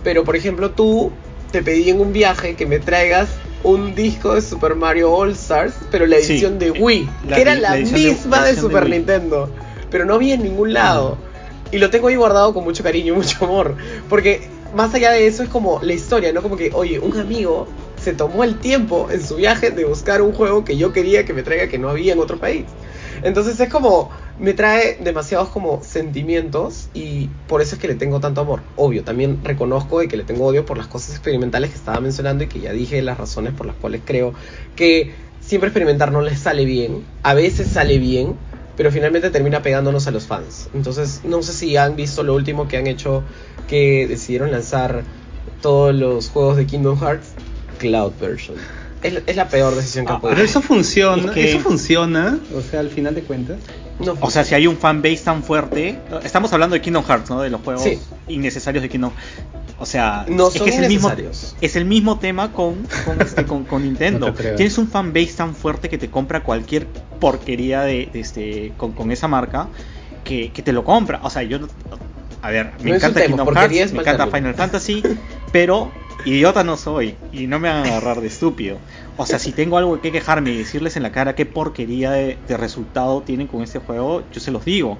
pero 0.03 0.23
por 0.23 0.35
ejemplo 0.35 0.71
tú 0.71 1.11
te 1.51 1.61
pedí 1.61 1.89
en 1.89 1.99
un 1.99 2.13
viaje 2.13 2.55
que 2.55 2.65
me 2.65 2.79
traigas 2.79 3.29
un 3.63 3.95
disco 3.95 4.35
de 4.35 4.41
Super 4.41 4.75
Mario 4.75 5.13
All 5.13 5.31
Stars, 5.31 5.73
pero 5.91 6.05
la 6.05 6.17
edición 6.17 6.59
de 6.59 6.71
Wii, 6.71 7.09
que 7.29 7.41
era 7.41 7.55
la, 7.55 7.75
misma 7.75 8.43
de, 8.43 8.55
Super 8.55 8.89
Nintendo, 8.89 9.49
pero 9.93 10.05
no 10.05 10.17
vi 10.17 10.31
en 10.31 10.41
ningún 10.41 10.73
lado. 10.73 11.19
Y 11.71 11.77
lo 11.77 11.91
tengo 11.91 12.07
ahí 12.07 12.15
guardado 12.15 12.51
con 12.51 12.63
mucho 12.63 12.81
cariño 12.83 13.13
y 13.13 13.17
mucho 13.17 13.45
amor. 13.45 13.75
Porque 14.09 14.41
más 14.75 14.91
allá 14.95 15.11
de 15.11 15.27
eso 15.27 15.43
es 15.43 15.49
como 15.49 15.79
la 15.83 15.93
historia, 15.93 16.33
¿no? 16.33 16.41
Como 16.41 16.57
que, 16.57 16.71
oye, 16.73 16.97
un 16.99 17.15
amigo 17.19 17.67
se 18.01 18.13
tomó 18.13 18.43
el 18.43 18.57
tiempo 18.57 19.09
en 19.11 19.23
su 19.23 19.35
viaje 19.35 19.69
de 19.69 19.85
buscar 19.85 20.23
un 20.23 20.33
juego 20.33 20.65
que 20.65 20.77
yo 20.77 20.91
quería 20.91 21.25
que 21.25 21.33
me 21.33 21.43
traiga 21.43 21.67
que 21.67 21.77
no 21.77 21.89
había 21.89 22.13
en 22.13 22.19
otro 22.19 22.39
país. 22.39 22.65
Entonces 23.21 23.59
es 23.59 23.69
como, 23.69 24.09
me 24.39 24.53
trae 24.53 24.97
demasiados 24.99 25.49
como 25.49 25.83
sentimientos 25.83 26.89
y 26.95 27.29
por 27.47 27.61
eso 27.61 27.75
es 27.75 27.81
que 27.81 27.87
le 27.87 27.93
tengo 27.93 28.19
tanto 28.19 28.41
amor. 28.41 28.61
Obvio, 28.75 29.03
también 29.03 29.41
reconozco 29.43 29.99
de 29.99 30.07
que 30.07 30.17
le 30.17 30.23
tengo 30.23 30.47
odio 30.47 30.65
por 30.65 30.79
las 30.79 30.87
cosas 30.87 31.11
experimentales 31.11 31.69
que 31.69 31.77
estaba 31.77 31.99
mencionando 31.99 32.43
y 32.43 32.47
que 32.47 32.59
ya 32.59 32.73
dije 32.73 32.99
las 33.03 33.19
razones 33.19 33.53
por 33.53 33.67
las 33.67 33.75
cuales 33.75 34.01
creo 34.03 34.33
que 34.75 35.13
siempre 35.39 35.67
experimentar 35.67 36.11
no 36.11 36.21
les 36.21 36.39
sale 36.39 36.65
bien. 36.65 37.05
A 37.21 37.35
veces 37.35 37.67
sale 37.67 37.99
bien, 37.99 38.35
pero 38.75 38.91
finalmente 38.91 39.29
termina 39.29 39.61
pegándonos 39.61 40.07
a 40.07 40.11
los 40.11 40.25
fans. 40.25 40.69
Entonces, 40.73 41.21
no 41.23 41.41
sé 41.43 41.53
si 41.53 41.77
han 41.77 41.95
visto 41.95 42.23
lo 42.23 42.33
último 42.33 42.67
que 42.67 42.77
han 42.77 42.87
hecho, 42.87 43.23
que 43.67 44.07
decidieron 44.07 44.51
lanzar 44.51 45.03
todos 45.61 45.93
los 45.93 46.29
juegos 46.29 46.57
de 46.57 46.65
Kingdom 46.65 46.99
Hearts 46.99 47.27
Cloud 47.79 48.13
Version. 48.19 48.57
Es, 49.03 49.35
la 49.35 49.49
peor 49.49 49.75
decisión 49.75 50.05
que 50.05 50.13
ah, 50.13 50.19
Pero 50.21 50.41
eso 50.41 50.61
funciona, 50.61 51.33
eso 51.35 51.59
funciona, 51.59 52.39
o 52.55 52.61
sea, 52.61 52.79
al 52.79 52.89
final 52.89 53.13
de 53.13 53.21
cuentas. 53.21 53.57
No 53.99 54.15
o 54.21 54.31
sea, 54.31 54.45
si 54.45 54.55
hay 54.55 54.65
un 54.65 54.77
fanbase 54.77 55.17
tan 55.17 55.43
fuerte, 55.43 55.99
estamos 56.23 56.53
hablando 56.53 56.73
de 56.75 56.81
Kingdom 56.81 57.03
Hearts, 57.03 57.29
¿no? 57.29 57.41
De 57.41 57.49
los 57.49 57.61
juegos 57.61 57.85
innecesarios 58.27 58.81
de 58.81 58.89
Kingdom 58.89 59.11
o 59.83 59.85
sea, 59.85 60.25
es 60.25 60.61
que 60.61 60.69
es 60.69 60.79
el 60.79 60.87
mismo 60.87 61.11
es 61.59 61.75
el 61.75 61.83
mismo 61.83 62.17
tema 62.17 62.53
con 62.53 62.87
con, 63.03 63.21
este, 63.21 63.45
con, 63.45 63.65
Nintendo. 63.83 64.33
Tienes 64.33 64.77
un 64.77 64.87
fanbase 64.87 65.33
tan 65.35 65.53
fuerte 65.53 65.89
que 65.89 65.97
te 65.97 66.09
compra 66.09 66.41
cualquier 66.41 66.87
porquería 67.19 67.81
de, 67.81 68.09
este 68.13 68.71
con, 68.77 69.11
esa 69.11 69.27
marca 69.27 69.67
que, 70.23 70.49
te 70.63 70.71
lo 70.71 70.85
compra. 70.85 71.19
O 71.23 71.29
sea, 71.29 71.43
yo 71.43 71.59
a 72.41 72.49
ver, 72.49 72.71
me 72.81 72.95
encanta 72.95 73.25
Kingdom 73.25 73.53
Hearts, 73.53 73.91
me 73.91 73.99
encanta 73.99 74.27
Final 74.27 74.53
Fantasy, 74.53 75.03
pero 75.51 75.91
idiota 76.23 76.63
no 76.63 76.77
soy 76.77 77.17
y 77.33 77.47
no 77.47 77.59
me 77.59 77.67
van 77.67 77.79
a 77.79 77.83
agarrar 77.83 78.21
de 78.21 78.27
estúpido. 78.27 78.77
O 79.17 79.25
sea, 79.25 79.37
si 79.37 79.51
tengo 79.51 79.77
algo 79.77 79.99
que 79.99 80.13
quejarme 80.13 80.51
y 80.51 80.57
decirles 80.59 80.95
en 80.95 81.03
la 81.03 81.11
cara 81.11 81.35
qué 81.35 81.45
porquería 81.45 82.11
de, 82.11 82.37
de 82.47 82.55
resultado 82.55 83.21
tienen 83.21 83.47
con 83.47 83.63
este 83.63 83.79
juego, 83.79 84.23
yo 84.31 84.39
se 84.39 84.49
los 84.49 84.63
digo. 84.63 84.97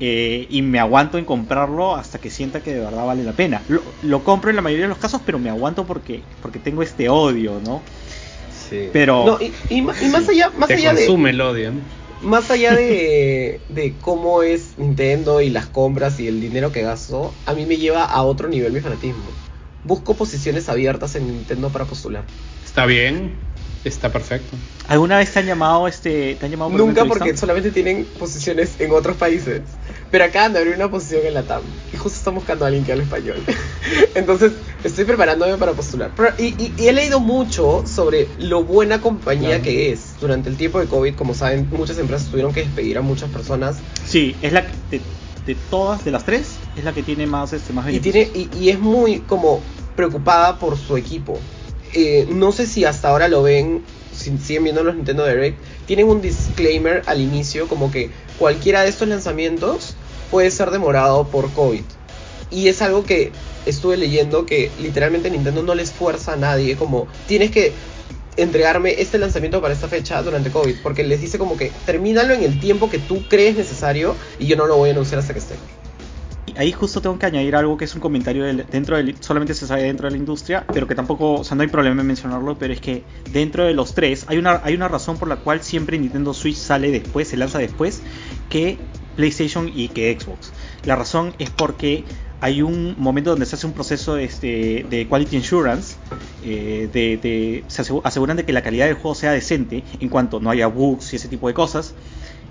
Eh, 0.00 0.46
y 0.50 0.62
me 0.62 0.80
aguanto 0.80 1.18
en 1.18 1.24
comprarlo 1.24 1.94
hasta 1.94 2.18
que 2.18 2.28
sienta 2.28 2.62
que 2.62 2.74
de 2.74 2.80
verdad 2.80 3.06
vale 3.06 3.22
la 3.22 3.32
pena. 3.32 3.62
Lo, 4.02 4.24
compro 4.24 4.50
en 4.50 4.56
la 4.56 4.62
mayoría 4.62 4.86
de 4.86 4.88
los 4.88 4.98
casos, 4.98 5.20
pero 5.24 5.38
me 5.38 5.50
aguanto 5.50 5.86
porque, 5.86 6.22
porque 6.42 6.58
tengo 6.58 6.82
este 6.82 7.08
odio, 7.08 7.60
¿no? 7.64 7.80
Sí. 8.68 8.88
Pero. 8.92 9.38
y, 9.70 9.82
más 9.82 10.28
allá, 10.28 10.50
más 10.56 10.70
allá 10.70 10.94
consume 10.94 11.30
el 11.30 11.40
odio. 11.40 11.72
Más 12.22 12.50
allá 12.50 12.74
de, 12.74 13.60
de 13.68 13.94
cómo 14.00 14.42
es 14.42 14.78
Nintendo 14.78 15.40
y 15.40 15.50
las 15.50 15.66
compras 15.66 16.18
y 16.18 16.26
el 16.26 16.40
dinero 16.40 16.72
que 16.72 16.82
gasto, 16.82 17.32
a 17.46 17.54
mí 17.54 17.66
me 17.66 17.76
lleva 17.76 18.04
a 18.04 18.22
otro 18.22 18.48
nivel 18.48 18.72
mi 18.72 18.80
fanatismo. 18.80 19.22
Busco 19.84 20.14
posiciones 20.14 20.68
abiertas 20.68 21.14
en 21.14 21.28
Nintendo 21.28 21.68
para 21.68 21.84
postular. 21.84 22.24
Está 22.64 22.86
bien, 22.86 23.34
Está 23.84 24.10
perfecto. 24.10 24.56
¿Alguna 24.88 25.18
vez 25.18 25.30
te 25.32 25.40
han 25.40 25.46
llamado 25.46 25.86
este 25.86 26.36
te 26.36 26.46
han 26.46 26.50
llamado 26.50 26.70
Nunca 26.70 27.04
porque 27.04 27.36
solamente 27.36 27.70
tienen 27.70 28.06
posiciones 28.18 28.76
en 28.78 28.92
otros 28.92 29.16
países. 29.16 29.60
Pero 30.10 30.24
acá 30.24 30.48
de 30.48 30.58
abrir 30.58 30.74
una 30.74 30.90
posición 30.90 31.26
en 31.26 31.34
la 31.34 31.42
TAM. 31.42 31.62
Y 31.92 31.96
justo 31.98 32.16
estamos 32.16 32.42
buscando 32.42 32.64
a 32.64 32.68
alguien 32.68 32.84
que 32.84 32.92
hable 32.92 33.04
español. 33.04 33.36
Entonces 34.14 34.52
estoy 34.82 35.04
preparándome 35.04 35.58
para 35.58 35.72
postular. 35.72 36.12
y, 36.38 36.72
he 36.78 36.92
leído 36.92 37.20
mucho 37.20 37.84
sobre 37.86 38.26
lo 38.38 38.64
buena 38.64 39.02
compañía 39.02 39.60
que 39.60 39.92
es. 39.92 40.14
Durante 40.18 40.48
el 40.48 40.56
tiempo 40.56 40.80
de 40.80 40.86
COVID, 40.86 41.14
como 41.14 41.34
saben, 41.34 41.68
muchas 41.70 41.98
empresas 41.98 42.28
tuvieron 42.28 42.54
que 42.54 42.60
despedir 42.60 42.96
a 42.96 43.02
muchas 43.02 43.28
personas. 43.30 43.76
Sí, 44.06 44.34
es 44.40 44.52
la 44.52 44.62
de, 44.90 45.00
de 45.46 45.54
todas, 45.68 46.04
de 46.04 46.10
las 46.10 46.24
tres, 46.24 46.56
es 46.76 46.84
la 46.84 46.92
que 46.92 47.02
tiene 47.02 47.26
más, 47.26 47.52
este, 47.52 47.72
más 47.74 47.92
y, 47.92 48.00
tiene, 48.00 48.30
y, 48.34 48.48
y 48.58 48.70
es 48.70 48.78
muy 48.78 49.20
como 49.20 49.60
preocupada 49.94 50.58
por 50.58 50.78
su 50.78 50.96
equipo. 50.96 51.38
Eh, 51.94 52.26
no 52.28 52.50
sé 52.50 52.66
si 52.66 52.84
hasta 52.84 53.08
ahora 53.08 53.28
lo 53.28 53.42
ven, 53.42 53.82
si 54.12 54.36
siguen 54.38 54.64
viendo 54.64 54.82
los 54.82 54.96
Nintendo 54.96 55.24
Direct, 55.26 55.56
tienen 55.86 56.08
un 56.08 56.20
disclaimer 56.20 57.02
al 57.06 57.20
inicio 57.20 57.68
como 57.68 57.92
que 57.92 58.10
cualquiera 58.38 58.82
de 58.82 58.88
estos 58.88 59.06
lanzamientos 59.06 59.94
puede 60.30 60.50
ser 60.50 60.70
demorado 60.70 61.28
por 61.28 61.52
COVID. 61.52 61.82
Y 62.50 62.68
es 62.68 62.82
algo 62.82 63.04
que 63.04 63.30
estuve 63.64 63.96
leyendo 63.96 64.44
que 64.44 64.70
literalmente 64.80 65.30
Nintendo 65.30 65.62
no 65.62 65.74
les 65.74 65.92
fuerza 65.92 66.32
a 66.32 66.36
nadie, 66.36 66.76
como 66.76 67.06
tienes 67.26 67.52
que 67.52 67.72
entregarme 68.36 69.00
este 69.00 69.18
lanzamiento 69.18 69.60
para 69.62 69.74
esta 69.74 69.86
fecha 69.86 70.20
durante 70.22 70.50
COVID, 70.50 70.76
porque 70.82 71.04
les 71.04 71.20
dice 71.20 71.38
como 71.38 71.56
que 71.56 71.70
termínalo 71.86 72.34
en 72.34 72.42
el 72.42 72.58
tiempo 72.58 72.90
que 72.90 72.98
tú 72.98 73.22
crees 73.28 73.56
necesario 73.56 74.16
y 74.40 74.46
yo 74.46 74.56
no 74.56 74.66
lo 74.66 74.76
voy 74.76 74.90
a 74.90 74.92
anunciar 74.92 75.20
hasta 75.20 75.32
que 75.32 75.38
esté. 75.38 75.54
Ahí 76.56 76.72
justo 76.72 77.00
tengo 77.00 77.18
que 77.18 77.26
añadir 77.26 77.56
algo 77.56 77.76
que 77.76 77.84
es 77.84 77.94
un 77.94 78.00
comentario 78.00 78.44
dentro 78.44 78.96
solamente 79.20 79.54
se 79.54 79.66
sabe 79.66 79.82
dentro 79.82 80.06
de 80.06 80.12
la 80.12 80.18
industria, 80.18 80.64
pero 80.72 80.86
que 80.86 80.94
tampoco, 80.94 81.34
o 81.34 81.44
sea, 81.44 81.56
no 81.56 81.62
hay 81.62 81.68
problema 81.68 82.00
en 82.02 82.06
mencionarlo, 82.06 82.56
pero 82.58 82.72
es 82.72 82.80
que 82.80 83.02
dentro 83.32 83.64
de 83.64 83.74
los 83.74 83.94
tres 83.94 84.24
hay 84.28 84.38
una, 84.38 84.60
hay 84.62 84.74
una 84.74 84.88
razón 84.88 85.18
por 85.18 85.28
la 85.28 85.36
cual 85.36 85.62
siempre 85.62 85.98
Nintendo 85.98 86.32
Switch 86.32 86.56
sale 86.56 86.90
después, 86.90 87.28
se 87.28 87.36
lanza 87.36 87.58
después 87.58 88.02
que 88.48 88.78
PlayStation 89.16 89.70
y 89.74 89.88
que 89.88 90.16
Xbox. 90.18 90.52
La 90.84 90.96
razón 90.96 91.34
es 91.38 91.50
porque 91.50 92.04
hay 92.40 92.62
un 92.62 92.94
momento 92.98 93.30
donde 93.30 93.46
se 93.46 93.56
hace 93.56 93.66
un 93.66 93.72
proceso 93.72 94.18
este, 94.18 94.84
de 94.90 95.08
quality 95.08 95.36
insurance, 95.36 95.96
eh, 96.44 96.88
de, 96.92 97.64
se 97.68 97.82
aseguran 98.04 98.36
de 98.36 98.44
que 98.44 98.52
la 98.52 98.62
calidad 98.62 98.86
del 98.86 98.96
juego 98.96 99.14
sea 99.14 99.32
decente 99.32 99.82
en 99.98 100.08
cuanto 100.08 100.40
no 100.40 100.50
haya 100.50 100.66
bugs 100.66 101.12
y 101.14 101.16
ese 101.16 101.28
tipo 101.28 101.48
de 101.48 101.54
cosas. 101.54 101.94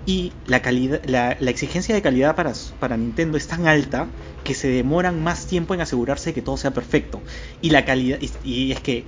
Y 0.06 0.32
la, 0.46 0.60
calidad, 0.60 1.02
la, 1.06 1.32
exigencia 1.32 1.94
de 1.94 2.02
calidad 2.02 2.36
para, 2.36 2.52
para, 2.78 2.96
Nintendo 2.96 3.38
es 3.38 3.46
tan 3.46 3.66
alta 3.66 4.06
que 4.42 4.54
se 4.54 4.68
demoran 4.68 5.22
más 5.22 5.46
tiempo 5.46 5.72
en 5.72 5.80
asegurarse 5.80 6.30
de 6.30 6.34
que 6.34 6.42
todo 6.42 6.58
sea 6.58 6.72
perfecto. 6.72 7.22
Y 7.62 7.70
la 7.70 7.84
calidad 7.84 8.18
y, 8.44 8.72
es 8.72 8.80
que 8.80 9.04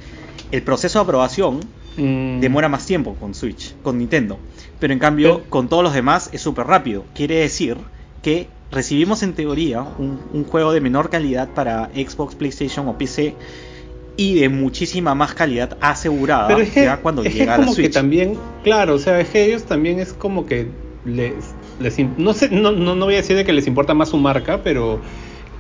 el 0.53 0.63
proceso 0.63 0.99
de 0.99 1.03
aprobación 1.03 1.61
mm. 1.99 2.41
demora 2.41 2.69
más 2.69 2.87
tiempo 2.87 3.15
con 3.15 3.35
Switch, 3.35 3.75
con 3.83 3.99
Nintendo. 3.99 4.39
Pero 4.81 4.93
en 4.93 4.99
cambio, 4.99 5.45
con 5.51 5.69
todos 5.69 5.83
los 5.83 5.93
demás 5.93 6.31
es 6.33 6.41
súper 6.41 6.67
rápido. 6.67 7.05
Quiere 7.15 7.37
decir 7.37 7.77
que 8.23 8.49
recibimos 8.71 9.23
en 9.23 9.35
teoría 9.35 9.83
un, 9.83 10.45
juego 10.45 10.73
de 10.73 10.81
menor 10.81 11.11
calidad 11.11 11.49
para 11.51 11.91
Xbox, 11.95 12.35
PlayStation 12.35 12.89
o 12.89 12.99
PC 12.99 13.35
y 14.17 14.41
de 14.41 14.49
muchísima 14.49 15.15
más 15.15 15.35
calidad 15.35 15.77
asegurada 15.81 16.49
Pero 16.49 16.61
es 16.61 16.71
que, 16.71 16.91
cuando 17.03 17.23
llega 17.23 17.55
a 17.55 17.59
la 17.59 17.67
Switch. 17.67 17.87
que 17.87 17.89
también, 17.91 18.39
claro, 18.65 18.95
o 18.95 18.99
sea, 18.99 19.21
es 19.21 19.29
que 19.29 19.45
ellos 19.45 19.65
también 19.65 20.01
es 20.01 20.13
como 20.15 20.47
que 20.47 20.69
les, 21.07 21.55
no 22.19 22.35
sé, 22.35 22.51
no, 22.51 22.73
no, 22.73 22.97
voy 23.05 23.15
a 23.15 23.19
decir 23.19 23.37
de 23.37 23.45
que 23.45 23.53
les 23.53 23.67
importa 23.67 23.95
más 23.95 24.11
su 24.11 24.19
marca, 24.19 24.63
pero 24.63 25.01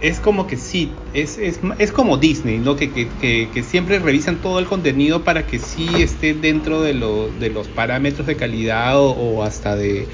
es 0.00 0.20
como 0.20 0.46
que 0.46 0.56
sí, 0.56 0.92
es, 1.14 1.38
es, 1.38 1.60
es 1.78 1.92
como 1.92 2.18
Disney, 2.18 2.58
¿no? 2.58 2.76
Que, 2.76 2.90
que, 2.90 3.08
que, 3.52 3.62
siempre 3.62 3.98
revisan 3.98 4.36
todo 4.36 4.58
el 4.58 4.66
contenido 4.66 5.24
para 5.24 5.46
que 5.46 5.58
sí 5.58 5.88
esté 5.96 6.34
dentro 6.34 6.82
de, 6.82 6.94
lo, 6.94 7.28
de 7.40 7.50
los 7.50 7.68
parámetros 7.68 8.26
de 8.26 8.36
calidad 8.36 8.98
o 8.98 9.42
hasta 9.42 9.76
de 9.76 10.06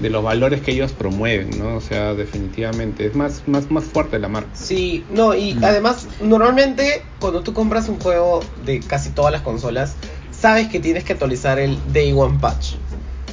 de 0.00 0.10
los 0.10 0.22
valores 0.22 0.60
que 0.60 0.72
ellos 0.72 0.92
promueven, 0.92 1.50
¿no? 1.58 1.76
O 1.76 1.80
sea, 1.80 2.14
definitivamente 2.14 3.06
es 3.06 3.14
más, 3.14 3.42
más, 3.46 3.70
más 3.70 3.84
fuerte 3.84 4.18
la 4.18 4.28
marca. 4.28 4.50
Sí, 4.54 5.04
no, 5.10 5.34
y 5.34 5.56
además, 5.62 6.06
normalmente 6.20 7.02
cuando 7.18 7.42
tú 7.42 7.52
compras 7.52 7.88
un 7.88 7.98
juego 7.98 8.40
de 8.64 8.80
casi 8.80 9.10
todas 9.10 9.32
las 9.32 9.42
consolas, 9.42 9.96
sabes 10.30 10.68
que 10.68 10.80
tienes 10.80 11.04
que 11.04 11.14
actualizar 11.14 11.58
el 11.58 11.78
Day 11.92 12.12
One 12.12 12.38
Patch. 12.40 12.74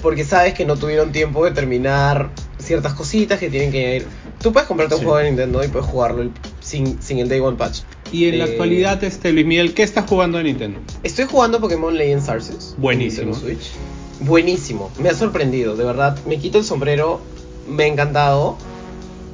Porque 0.05 0.23
sabes 0.23 0.53
que 0.53 0.65
no 0.65 0.75
tuvieron 0.75 1.11
tiempo 1.11 1.43
de 1.45 1.49
terminar 1.49 2.29
ciertas 2.59 2.93
cositas 2.93 3.39
que 3.39 3.49
tienen 3.49 3.71
que 3.71 3.95
ir. 3.95 4.07
Tú 4.39 4.53
puedes 4.53 4.67
comprarte 4.67 4.93
un 4.93 5.01
juego 5.01 5.17
de 5.17 5.23
Nintendo 5.23 5.63
y 5.63 5.67
puedes 5.67 5.87
jugarlo 5.87 6.29
sin, 6.59 7.01
sin 7.01 7.17
el 7.17 7.27
Day 7.27 7.39
One 7.39 7.57
Patch. 7.57 7.79
Y 8.11 8.25
en 8.25 8.37
la 8.37 8.45
eh, 8.45 8.51
actualidad, 8.51 9.03
este 9.03 9.33
Luis 9.33 9.47
Miguel, 9.47 9.73
¿qué 9.73 9.81
estás 9.81 10.07
jugando 10.07 10.37
en 10.37 10.45
Nintendo? 10.45 10.79
Estoy 11.01 11.25
jugando 11.25 11.59
Pokémon 11.59 11.97
Legends 11.97 12.29
Arceus. 12.29 12.75
Buenísimo. 12.77 13.33
Switch 13.33 13.71
buenísimo, 14.19 14.91
me 14.99 15.09
ha 15.09 15.15
sorprendido, 15.15 15.75
de 15.75 15.83
verdad, 15.83 16.17
me 16.27 16.37
quito 16.37 16.59
el 16.59 16.63
sombrero, 16.63 17.19
me 17.67 17.85
ha 17.85 17.87
encantado. 17.87 18.57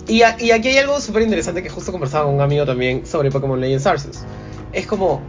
Y, 0.08 0.22
aquí 0.24 0.50
hay 0.50 0.78
algo 0.78 1.02
súper 1.02 1.24
interesante 1.24 1.62
que 1.62 1.70
justo 1.70 1.92
conversaba 1.92 2.28
con 2.28 2.36
un 2.36 2.42
amigo 2.42 2.66
también 2.66 3.06
sobre 3.06 3.30
Pokémon 3.30 3.60
Legends 3.60 3.86
Arceus. 3.86 4.20
Es 4.72 4.88
como, 4.88 5.22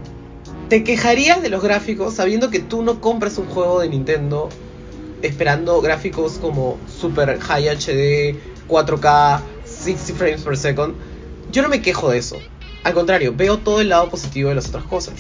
¿te 0.68 0.84
quejarías 0.84 1.42
de 1.42 1.50
los 1.50 1.64
gráficos 1.64 2.14
sabiendo 2.14 2.48
que 2.48 2.60
tú 2.60 2.84
no 2.84 3.00
compras 3.00 3.38
un 3.38 3.46
juego 3.46 3.80
de 3.80 3.88
Nintendo 3.88 4.48
esperando 5.22 5.80
gráficos 5.80 6.34
como 6.34 6.78
super 6.86 7.38
high 7.38 7.68
HD, 7.68 8.36
4K, 8.68 9.40
60 9.64 10.14
frames 10.18 10.42
per 10.42 10.56
second? 10.56 10.94
Yo 11.50 11.62
no 11.62 11.68
me 11.68 11.82
quejo 11.82 12.10
de 12.10 12.18
eso. 12.18 12.38
Al 12.84 12.94
contrario, 12.94 13.34
veo 13.36 13.58
todo 13.58 13.80
el 13.80 13.88
lado 13.90 14.08
positivo 14.08 14.48
de 14.48 14.56
las 14.56 14.68
otras 14.68 14.84
cosas. 14.84 15.14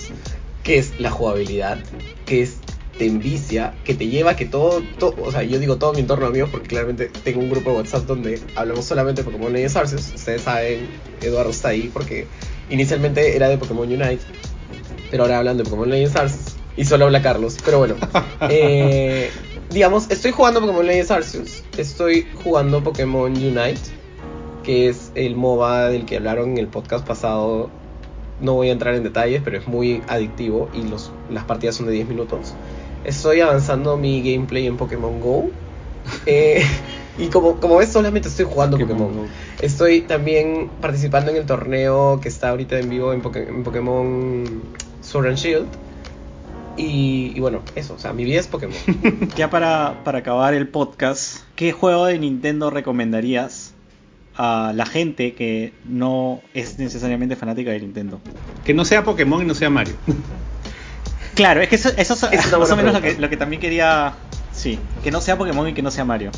Que 0.62 0.78
es 0.78 0.98
la 1.00 1.10
jugabilidad, 1.10 1.78
que 2.24 2.42
es 2.42 2.56
te 2.98 3.06
envicia, 3.06 3.74
que 3.84 3.94
te 3.94 4.08
lleva 4.08 4.36
que 4.36 4.44
todo, 4.44 4.82
o 5.00 5.32
sea, 5.32 5.42
yo 5.42 5.58
digo 5.58 5.76
todo 5.76 5.92
mi 5.92 6.00
entorno 6.00 6.30
mío 6.30 6.48
porque 6.50 6.68
claramente 6.68 7.10
tengo 7.24 7.40
un 7.40 7.50
grupo 7.50 7.70
de 7.70 7.76
WhatsApp 7.78 8.06
donde 8.06 8.40
hablamos 8.54 8.84
solamente 8.84 9.22
de 9.22 9.30
Pokémon 9.30 9.52
Legends 9.52 9.76
Arceus. 9.76 10.12
Ustedes 10.14 10.42
saben, 10.42 10.88
Eduardo 11.20 11.50
está 11.50 11.68
ahí 11.68 11.90
porque 11.92 12.26
inicialmente 12.70 13.34
era 13.34 13.48
de 13.48 13.58
Pokémon 13.58 13.88
Unite, 13.88 14.20
pero 15.10 15.24
ahora 15.24 15.38
hablan 15.38 15.56
de 15.56 15.64
Pokémon 15.64 15.88
Legends 15.88 16.16
Arceus 16.16 16.61
y 16.76 16.84
solo 16.84 17.06
habla 17.06 17.22
Carlos. 17.22 17.56
Pero 17.64 17.78
bueno, 17.78 17.96
eh, 18.48 19.30
digamos, 19.70 20.10
estoy 20.10 20.32
jugando 20.32 20.60
Pokémon 20.60 20.86
Legends 20.86 21.10
Arceus, 21.10 21.64
estoy 21.76 22.26
jugando 22.42 22.82
Pokémon 22.82 23.32
Unite, 23.32 23.80
que 24.62 24.88
es 24.88 25.12
el 25.14 25.36
MOBA 25.36 25.88
del 25.88 26.04
que 26.04 26.16
hablaron 26.16 26.50
en 26.50 26.58
el 26.58 26.68
podcast 26.68 27.06
pasado. 27.06 27.70
No 28.40 28.54
voy 28.54 28.70
a 28.70 28.72
entrar 28.72 28.94
en 28.94 29.04
detalles, 29.04 29.40
pero 29.44 29.56
es 29.56 29.68
muy 29.68 30.02
adictivo 30.08 30.68
y 30.74 30.82
los, 30.82 31.12
las 31.30 31.44
partidas 31.44 31.76
son 31.76 31.86
de 31.86 31.92
10 31.92 32.08
minutos 32.08 32.54
estoy 33.04 33.40
avanzando 33.40 33.96
mi 33.96 34.22
gameplay 34.22 34.66
en 34.66 34.76
Pokémon 34.76 35.20
Go. 35.20 35.50
Eh, 36.26 36.62
y 37.18 37.28
como, 37.28 37.60
como 37.60 37.76
ves, 37.76 37.90
solamente 37.90 38.28
estoy 38.28 38.46
jugando 38.46 38.78
Pokémon. 38.78 39.14
Go. 39.14 39.26
Estoy 39.60 40.02
también 40.02 40.70
participando 40.80 41.30
en 41.30 41.36
el 41.36 41.46
torneo 41.46 42.20
que 42.20 42.28
está 42.28 42.50
ahorita 42.50 42.78
en 42.78 42.88
vivo 42.90 43.12
en, 43.12 43.22
Pokémon 43.22 44.62
Sword 45.00 45.26
and 45.28 45.36
Shield. 45.36 45.66
Y, 46.76 47.38
bueno, 47.40 47.62
eso, 47.74 47.94
o 47.94 47.98
sea, 47.98 48.12
mi 48.12 48.24
vida 48.24 48.40
es 48.40 48.46
Pokémon. 48.46 48.76
ya 49.36 49.50
para, 49.50 50.02
para 50.04 50.18
acabar 50.18 50.54
el 50.54 50.68
podcast, 50.68 51.42
¿qué 51.54 51.72
juego 51.72 52.06
de 52.06 52.18
Nintendo 52.18 52.70
recomendarías 52.70 53.74
a 54.36 54.72
la 54.74 54.86
gente 54.86 55.34
que 55.34 55.72
no 55.84 56.40
es 56.54 56.78
necesariamente 56.78 57.36
fanática 57.36 57.70
de 57.70 57.80
Nintendo? 57.80 58.20
Que 58.64 58.72
no 58.72 58.84
sea 58.84 59.04
Pokémon 59.04 59.42
y 59.42 59.46
no 59.46 59.54
sea 59.54 59.70
Mario. 59.70 59.94
Claro, 61.34 61.62
es 61.62 61.70
que 61.70 61.76
eso, 61.76 61.88
eso, 61.96 62.14
es 62.30 62.58
más 62.58 62.70
o 62.70 62.76
menos 62.76 62.92
lo 62.92 63.00
que, 63.00 63.14
lo 63.14 63.30
que 63.30 63.38
también 63.38 63.60
quería. 63.60 64.12
Sí, 64.52 64.78
que 65.02 65.10
no 65.10 65.22
sea 65.22 65.38
Pokémon 65.38 65.66
y 65.66 65.72
que 65.72 65.80
no 65.80 65.90
sea 65.90 66.04
Mario. 66.04 66.30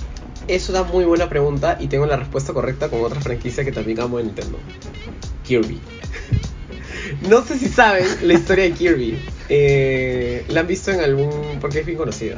Es 0.46 0.68
una 0.68 0.84
muy 0.84 1.04
buena 1.04 1.28
pregunta 1.28 1.78
y 1.80 1.88
tengo 1.88 2.06
la 2.06 2.16
respuesta 2.16 2.52
correcta 2.52 2.88
con 2.88 3.00
otra 3.02 3.20
franquicia 3.20 3.64
que 3.64 3.72
también 3.72 4.00
amo 4.00 4.18
de 4.18 4.24
Nintendo: 4.24 4.56
Kirby. 5.42 5.80
no 7.28 7.42
sé 7.42 7.58
si 7.58 7.68
saben 7.68 8.06
la 8.22 8.34
historia 8.34 8.64
de 8.66 8.72
Kirby. 8.72 9.18
Eh, 9.48 10.44
la 10.48 10.60
han 10.60 10.66
visto 10.66 10.90
en 10.90 11.00
algún. 11.00 11.58
porque 11.60 11.80
es 11.80 11.86
bien 11.86 11.98
conocida. 11.98 12.36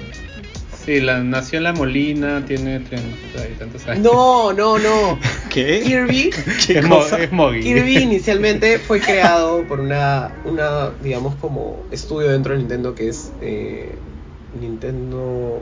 Sí, 0.86 1.00
la, 1.00 1.20
nació 1.20 1.58
en 1.58 1.64
La 1.64 1.72
Molina, 1.72 2.44
tiene 2.46 2.78
30 2.78 3.48
y 3.48 3.58
tantos 3.58 3.88
años. 3.88 4.04
No, 4.04 4.52
no, 4.52 4.78
no. 4.78 5.18
¿Qué? 5.50 5.82
Kirby. 5.84 6.30
¿Qué 6.66 6.78
es, 6.78 6.86
cosa? 6.86 7.20
es 7.20 7.28
Kirby 7.28 7.98
inicialmente 7.98 8.78
fue 8.78 9.00
creado 9.00 9.64
por 9.64 9.80
una, 9.80 10.32
una, 10.44 10.90
digamos, 11.02 11.34
como 11.36 11.82
estudio 11.90 12.30
dentro 12.30 12.52
de 12.52 12.58
Nintendo 12.58 12.94
que 12.94 13.08
es 13.08 13.32
eh, 13.40 13.96
Nintendo 14.60 15.60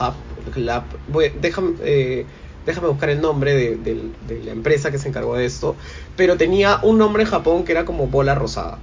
Hub, 0.00 0.56
Lab. 0.56 0.82
Voy, 1.06 1.32
déjame, 1.40 1.74
eh, 1.84 2.26
déjame 2.66 2.88
buscar 2.88 3.10
el 3.10 3.20
nombre 3.20 3.54
de, 3.54 3.76
de 3.76 4.44
la 4.44 4.50
empresa 4.50 4.90
que 4.90 4.98
se 4.98 5.06
encargó 5.06 5.36
de 5.36 5.44
esto. 5.44 5.76
Pero 6.16 6.36
tenía 6.36 6.80
un 6.82 6.98
nombre 6.98 7.22
en 7.22 7.28
Japón 7.28 7.64
que 7.64 7.70
era 7.70 7.84
como 7.84 8.08
bola 8.08 8.34
rosada. 8.34 8.80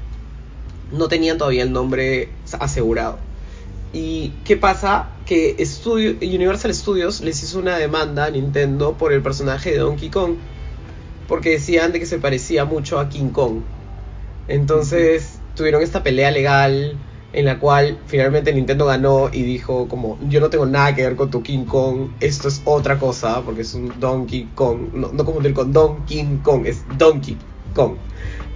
No 0.92 1.08
tenían 1.08 1.38
todavía 1.38 1.64
el 1.64 1.72
nombre 1.72 2.30
asegurado. 2.60 3.18
¿Y 3.94 4.32
qué 4.44 4.58
pasa? 4.58 5.08
Que 5.26 5.56
Universal 6.22 6.74
Studios 6.74 7.22
les 7.22 7.42
hizo 7.42 7.60
una 7.60 7.78
demanda 7.78 8.26
a 8.26 8.30
Nintendo 8.30 8.94
por 8.94 9.14
el 9.14 9.22
personaje 9.22 9.72
de 9.72 9.78
Donkey 9.78 10.10
Kong. 10.10 10.36
Porque 11.28 11.52
decían 11.52 11.92
de 11.92 12.00
que 12.00 12.06
se 12.06 12.20
parecía 12.20 12.66
mucho 12.66 13.00
a 13.00 13.10
King 13.10 13.30
Kong. 13.30 13.62
Entonces 14.48 15.40
tuvieron 15.56 15.82
esta 15.82 16.04
pelea 16.04 16.30
legal 16.32 16.98
en 17.36 17.46
la 17.46 17.60
cual 17.60 17.98
finalmente 18.08 18.54
Nintendo 18.54 18.86
ganó 18.86 19.30
y 19.32 19.44
dijo 19.44 19.88
como 19.90 20.18
yo 20.30 20.40
no 20.40 20.50
tengo 20.50 20.66
nada 20.66 20.96
que 20.96 21.04
ver 21.04 21.16
con 21.18 21.30
tu 21.30 21.44
King 21.44 21.66
Kong, 21.66 22.12
esto 22.22 22.48
es 22.48 22.62
otra 22.64 22.98
cosa 22.98 23.42
porque 23.42 23.62
es 23.62 23.74
un 23.74 24.00
Donkey 24.00 24.50
Kong, 24.56 24.94
no, 24.94 25.12
no 25.12 25.26
confundir 25.26 25.54
con 25.54 25.74
Donkey 25.74 26.40
Kong, 26.42 26.66
es 26.66 26.84
Donkey 26.98 27.38
Kong. 27.74 27.96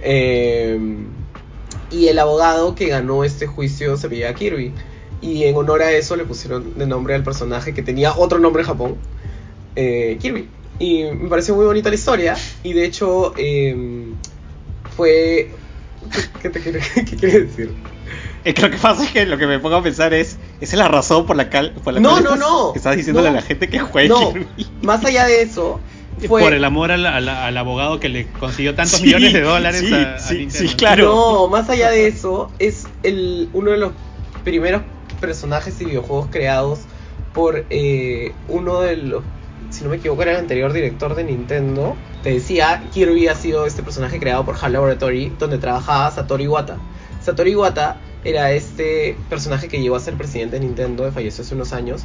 Em, 0.02 1.19
y 1.90 2.08
el 2.08 2.18
abogado 2.18 2.74
que 2.74 2.86
ganó 2.86 3.24
este 3.24 3.46
juicio 3.46 3.96
se 3.96 4.08
veía 4.08 4.34
Kirby. 4.34 4.72
Y 5.22 5.44
en 5.44 5.56
honor 5.56 5.82
a 5.82 5.92
eso 5.92 6.16
le 6.16 6.24
pusieron 6.24 6.78
de 6.78 6.86
nombre 6.86 7.14
al 7.14 7.22
personaje 7.22 7.74
que 7.74 7.82
tenía 7.82 8.16
otro 8.16 8.38
nombre 8.38 8.62
en 8.62 8.68
Japón, 8.68 8.96
eh, 9.76 10.16
Kirby. 10.20 10.48
Y 10.78 11.04
me 11.04 11.28
pareció 11.28 11.54
muy 11.54 11.66
bonita 11.66 11.90
la 11.90 11.94
historia. 11.94 12.36
Y 12.62 12.72
de 12.72 12.84
hecho, 12.86 13.34
em, 13.36 14.14
fue. 14.96 15.50
¿Qué, 16.40 16.48
te 16.48 16.60
quiere, 16.60 16.80
qué 16.94 17.16
quiere 17.16 17.40
decir? 17.40 17.74
Es 18.44 18.54
que 18.54 18.62
lo 18.62 18.70
que 18.70 18.78
pasa 18.78 19.04
es 19.04 19.10
que 19.10 19.26
lo 19.26 19.36
que 19.36 19.46
me 19.46 19.58
pongo 19.58 19.76
a 19.76 19.82
pensar 19.82 20.14
es, 20.14 20.38
esa 20.60 20.76
es 20.76 20.78
la 20.78 20.88
razón 20.88 21.26
por 21.26 21.36
la, 21.36 21.50
cal, 21.50 21.72
por 21.84 21.92
la 21.92 22.00
no, 22.00 22.12
cual 22.12 22.24
no, 22.24 22.36
no. 22.36 22.72
estás, 22.74 22.96
diciéndole 22.96 23.28
a 23.28 23.32
la 23.32 23.42
gente 23.42 23.68
que 23.68 23.78
juegue 23.80 24.08
no, 24.08 24.32
Más 24.80 25.04
allá 25.04 25.26
de 25.26 25.42
eso, 25.42 25.78
por 26.28 26.52
el 26.52 26.64
amor 26.64 26.90
al, 26.92 27.58
abogado 27.58 28.00
que 28.00 28.08
le 28.08 28.26
consiguió 28.26 28.74
tantos 28.74 29.02
millones 29.02 29.32
de 29.32 29.40
dólares 29.42 29.92
a, 29.92 30.18
Sí, 30.18 30.48
claro. 30.76 31.06
No, 31.06 31.48
más 31.48 31.68
allá 31.70 31.90
de 31.90 32.06
eso, 32.06 32.50
es 32.58 32.86
el, 33.02 33.48
uno 33.52 33.70
de 33.70 33.78
los 33.78 33.92
primeros 34.44 34.82
personajes 35.20 35.80
y 35.80 35.84
videojuegos 35.84 36.28
creados 36.30 36.80
por 37.32 37.64
eh, 37.70 38.32
uno 38.48 38.80
de 38.80 38.96
los, 38.96 39.22
si 39.70 39.84
no 39.84 39.90
me 39.90 39.96
equivoco, 39.96 40.22
era 40.22 40.32
el 40.32 40.38
anterior 40.38 40.72
director 40.72 41.14
de 41.14 41.24
Nintendo. 41.24 41.96
Te 42.22 42.32
decía, 42.32 42.82
Kirby 42.92 43.28
ha 43.28 43.34
sido 43.34 43.66
este 43.66 43.82
personaje 43.82 44.18
creado 44.18 44.44
por 44.44 44.56
HAL 44.60 44.72
Laboratory, 44.72 45.32
donde 45.38 45.58
trabajaba 45.58 46.10
Satoru 46.10 46.42
Iwata. 46.42 46.78
Satoru 47.22 47.50
Iwata 47.50 47.96
era 48.24 48.52
este 48.52 49.16
personaje 49.28 49.68
que 49.68 49.80
llegó 49.80 49.96
a 49.96 50.00
ser 50.00 50.14
presidente 50.14 50.58
de 50.58 50.66
Nintendo, 50.66 51.10
falleció 51.12 51.44
hace 51.44 51.54
unos 51.54 51.72
años. 51.72 52.02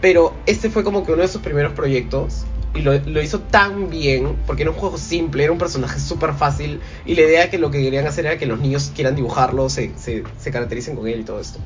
Pero 0.00 0.34
este 0.46 0.70
fue 0.70 0.84
como 0.84 1.04
que 1.04 1.12
uno 1.12 1.22
de 1.22 1.28
sus 1.28 1.42
primeros 1.42 1.72
proyectos 1.74 2.44
y 2.80 2.82
lo, 2.82 3.22
hizo 3.22 3.40
tan 3.40 3.90
bien, 3.90 4.36
porque 4.46 4.62
era 4.62 4.70
un 4.70 4.76
juego 4.76 4.96
simple, 4.96 5.44
era 5.44 5.52
un 5.52 5.58
personaje 5.58 6.00
súper 6.00 6.32
fácil, 6.32 6.80
y 7.04 7.14
la 7.14 7.22
idea 7.22 7.50
que 7.50 7.58
lo 7.58 7.70
que 7.70 7.82
querían 7.82 8.06
hacer 8.06 8.26
era 8.26 8.38
que 8.38 8.46
los 8.46 8.58
niños 8.58 8.90
quieran 8.94 9.14
dibujarlo, 9.14 9.68
se, 9.68 9.92
se, 9.98 10.50
caractericen 10.50 10.96
con 10.96 11.06
él 11.06 11.20
y 11.20 11.24
todo 11.24 11.40
esto. 11.40 11.58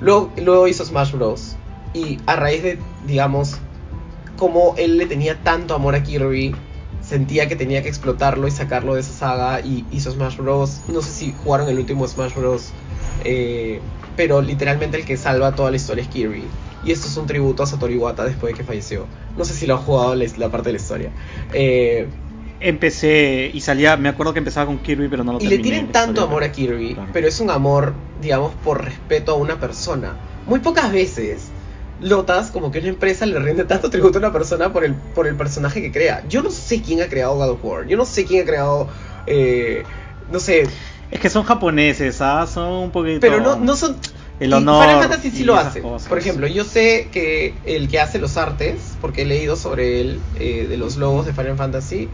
Luego, 0.00 0.32
luego 0.42 0.66
hizo 0.68 0.84
Smash 0.84 1.12
Bros. 1.12 1.56
Y 1.92 2.18
a 2.26 2.36
raíz 2.36 2.62
de, 2.62 2.78
digamos, 3.06 3.56
como 4.36 4.74
él 4.78 4.98
le 4.98 5.06
tenía 5.06 5.42
tanto 5.42 5.74
amor 5.74 5.94
a 5.94 6.02
Kirby, 6.02 6.54
sentía 7.02 7.48
que 7.48 7.56
tenía 7.56 7.82
que 7.82 7.88
explotarlo 7.88 8.46
y 8.46 8.50
sacarlo 8.50 8.94
de 8.94 9.00
esa 9.00 9.12
saga, 9.12 9.60
y 9.60 9.84
hizo 9.90 10.10
Smash 10.10 10.36
Bros. 10.38 10.80
No 10.88 11.02
sé 11.02 11.10
si 11.10 11.34
jugaron 11.44 11.68
el 11.68 11.78
último 11.78 12.06
Smash 12.06 12.34
Bros. 12.34 12.70
Eh, 13.24 13.80
pero 14.18 14.42
literalmente 14.42 14.96
el 14.96 15.04
que 15.04 15.16
salva 15.16 15.54
toda 15.54 15.70
la 15.70 15.76
historia 15.76 16.02
es 16.02 16.08
Kirby. 16.08 16.42
Y 16.84 16.90
esto 16.90 17.06
es 17.06 17.16
un 17.16 17.28
tributo 17.28 17.62
a 17.62 17.66
Satoru 17.66 17.92
Iwata 17.92 18.24
después 18.24 18.52
de 18.52 18.58
que 18.58 18.64
falleció. 18.64 19.06
No 19.36 19.44
sé 19.44 19.54
si 19.54 19.64
lo 19.64 19.74
ha 19.74 19.78
jugado 19.78 20.16
la, 20.16 20.48
parte 20.48 20.70
de 20.70 20.72
la 20.72 20.78
historia. 20.78 21.10
Eh, 21.52 22.08
Empecé 22.58 23.48
y 23.54 23.60
salía, 23.60 23.96
me 23.96 24.08
acuerdo 24.08 24.32
que 24.32 24.40
empezaba 24.40 24.66
con 24.66 24.78
Kirby, 24.78 25.06
pero 25.06 25.22
no 25.22 25.34
lo 25.34 25.40
Y 25.40 25.46
le 25.46 25.60
tienen 25.60 25.92
tanto 25.92 26.24
amor 26.24 26.42
a 26.42 26.50
Kirby, 26.50 26.96
pero 27.12 27.28
es 27.28 27.38
un 27.38 27.50
amor, 27.50 27.94
digamos, 28.20 28.52
por 28.64 28.84
respeto 28.84 29.30
a 29.30 29.34
una 29.36 29.60
persona. 29.60 30.16
Muy 30.48 30.58
pocas 30.58 30.90
veces 30.90 31.50
Lotas, 32.00 32.50
como 32.50 32.72
que 32.72 32.80
una 32.80 32.88
empresa 32.88 33.24
le 33.24 33.38
rinde 33.38 33.62
tanto 33.64 33.88
tributo 33.90 34.18
a 34.18 34.22
una 34.22 34.32
persona 34.32 34.72
por 34.72 34.84
el, 34.84 34.94
por 34.94 35.28
el 35.28 35.36
personaje 35.36 35.80
que 35.80 35.92
crea. 35.92 36.24
Yo 36.28 36.42
no 36.42 36.50
sé 36.50 36.82
quién 36.82 37.00
ha 37.02 37.06
creado 37.06 37.36
God 37.36 37.50
of 37.50 37.64
War, 37.64 37.86
yo 37.86 37.96
no 37.96 38.04
sé 38.04 38.24
quién 38.24 38.42
ha 38.42 38.46
creado, 38.46 38.88
eh, 39.28 39.84
no 40.32 40.40
sé. 40.40 40.66
Es 41.10 41.20
que 41.20 41.30
son 41.30 41.44
japoneses, 41.44 42.20
¿ah? 42.20 42.46
Son 42.46 42.70
un 42.70 42.90
poquito... 42.90 43.20
Pero 43.20 43.40
no, 43.40 43.56
no 43.56 43.76
son 43.76 43.96
el 44.40 44.52
honor. 44.52 44.84
Final 44.84 45.02
Fantasy 45.02 45.30
sí 45.30 45.44
lo 45.44 45.56
hace. 45.56 45.80
Por 45.80 46.18
ejemplo, 46.18 46.46
yo 46.46 46.64
sé 46.64 47.08
que 47.10 47.54
el 47.64 47.88
que 47.88 48.00
hace 48.00 48.18
los 48.18 48.36
artes, 48.36 48.96
porque 49.00 49.22
he 49.22 49.24
leído 49.24 49.56
sobre 49.56 50.00
él, 50.00 50.20
eh, 50.38 50.66
de 50.68 50.76
los 50.76 50.96
logos 50.96 51.26
de 51.26 51.32
Final 51.32 51.56
Fantasy, 51.56 52.08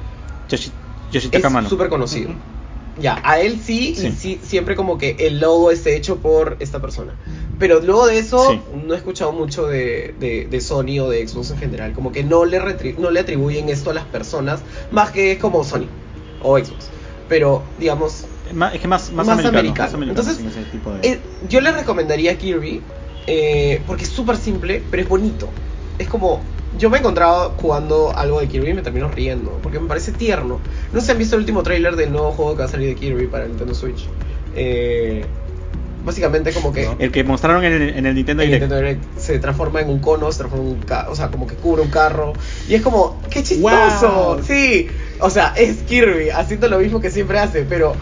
Yoshi, 0.48 0.72
es 1.12 1.68
súper 1.68 1.88
conocido. 1.88 2.30
Ya, 2.98 3.20
a 3.24 3.40
él 3.40 3.60
sí, 3.60 3.96
y 3.98 4.12
sí, 4.12 4.38
siempre 4.40 4.76
como 4.76 4.98
que 4.98 5.16
el 5.18 5.40
logo 5.40 5.72
esté 5.72 5.96
hecho 5.96 6.18
por 6.18 6.56
esta 6.60 6.80
persona. 6.80 7.14
Pero 7.58 7.80
luego 7.80 8.06
de 8.06 8.18
eso, 8.18 8.62
no 8.86 8.94
he 8.94 8.96
escuchado 8.96 9.32
mucho 9.32 9.66
de, 9.66 10.14
de, 10.48 10.60
Sony 10.60 11.00
o 11.00 11.08
de 11.08 11.26
Xbox 11.26 11.50
en 11.50 11.58
general. 11.58 11.92
Como 11.92 12.12
que 12.12 12.22
no 12.22 12.44
le, 12.44 12.60
no 12.98 13.10
le 13.10 13.20
atribuyen 13.20 13.68
esto 13.68 13.90
a 13.90 13.94
las 13.94 14.04
personas, 14.04 14.60
más 14.92 15.10
que 15.10 15.32
es 15.32 15.38
como 15.38 15.64
Sony 15.64 15.86
o 16.42 16.56
Xbox. 16.56 16.88
Pero, 17.28 17.62
digamos, 17.80 18.26
es 18.72 18.80
que 18.80 18.88
más, 18.88 19.12
más, 19.12 19.28
americano, 19.28 20.02
Entonces, 20.02 20.38
eh, 21.02 21.18
yo 21.48 21.60
le 21.60 21.72
recomendaría 21.72 22.36
Kirby 22.36 22.82
eh, 23.26 23.80
porque 23.86 24.04
es 24.04 24.10
súper 24.10 24.36
simple, 24.36 24.82
pero 24.90 25.02
es 25.02 25.08
bonito. 25.08 25.48
Es 25.98 26.08
como. 26.08 26.42
Yo 26.76 26.90
me 26.90 26.96
he 26.96 27.00
encontrado 27.00 27.54
jugando 27.56 28.12
algo 28.16 28.40
de 28.40 28.48
Kirby 28.48 28.70
y 28.70 28.74
me 28.74 28.82
termino 28.82 29.06
riendo, 29.08 29.60
porque 29.62 29.78
me 29.78 29.86
parece 29.86 30.10
tierno. 30.10 30.58
No 30.92 31.00
sé 31.00 31.06
si 31.06 31.12
han 31.12 31.18
visto 31.18 31.36
el 31.36 31.42
último 31.42 31.62
tráiler 31.62 31.94
del 31.94 32.10
nuevo 32.10 32.32
juego 32.32 32.54
que 32.54 32.58
va 32.58 32.64
a 32.64 32.68
salir 32.68 32.88
de 32.88 32.96
Kirby 32.96 33.28
para 33.28 33.44
el 33.44 33.50
Nintendo 33.50 33.74
Switch. 33.76 34.08
Eh, 34.56 35.24
básicamente 36.04 36.52
como 36.52 36.72
que... 36.72 36.88
El 36.98 37.12
que 37.12 37.22
mostraron 37.22 37.64
en 37.64 38.04
el, 38.04 38.14
Nintendo, 38.14 38.42
Direct. 38.42 39.02
Se 39.16 39.38
transforma 39.38 39.82
en 39.82 39.88
un 39.88 40.00
cono, 40.00 40.32
se 40.32 40.38
transforma 40.38 40.66
en 40.66 40.72
un 40.72 40.84
o 41.08 41.14
sea, 41.14 41.28
como 41.30 41.46
que 41.46 41.54
cubre 41.54 41.82
un 41.82 41.90
carro. 41.90 42.32
Y 42.68 42.74
es 42.74 42.82
como, 42.82 43.20
¡qué 43.30 43.44
chistoso! 43.44 44.40
Sí, 44.44 44.88
o 45.20 45.30
sea, 45.30 45.54
es 45.56 45.76
Kirby 45.82 46.30
haciendo 46.30 46.68
lo 46.68 46.80
mismo 46.80 47.00
que 47.00 47.10
siempre 47.10 47.38
hace, 47.38 47.62
pero 47.62 47.94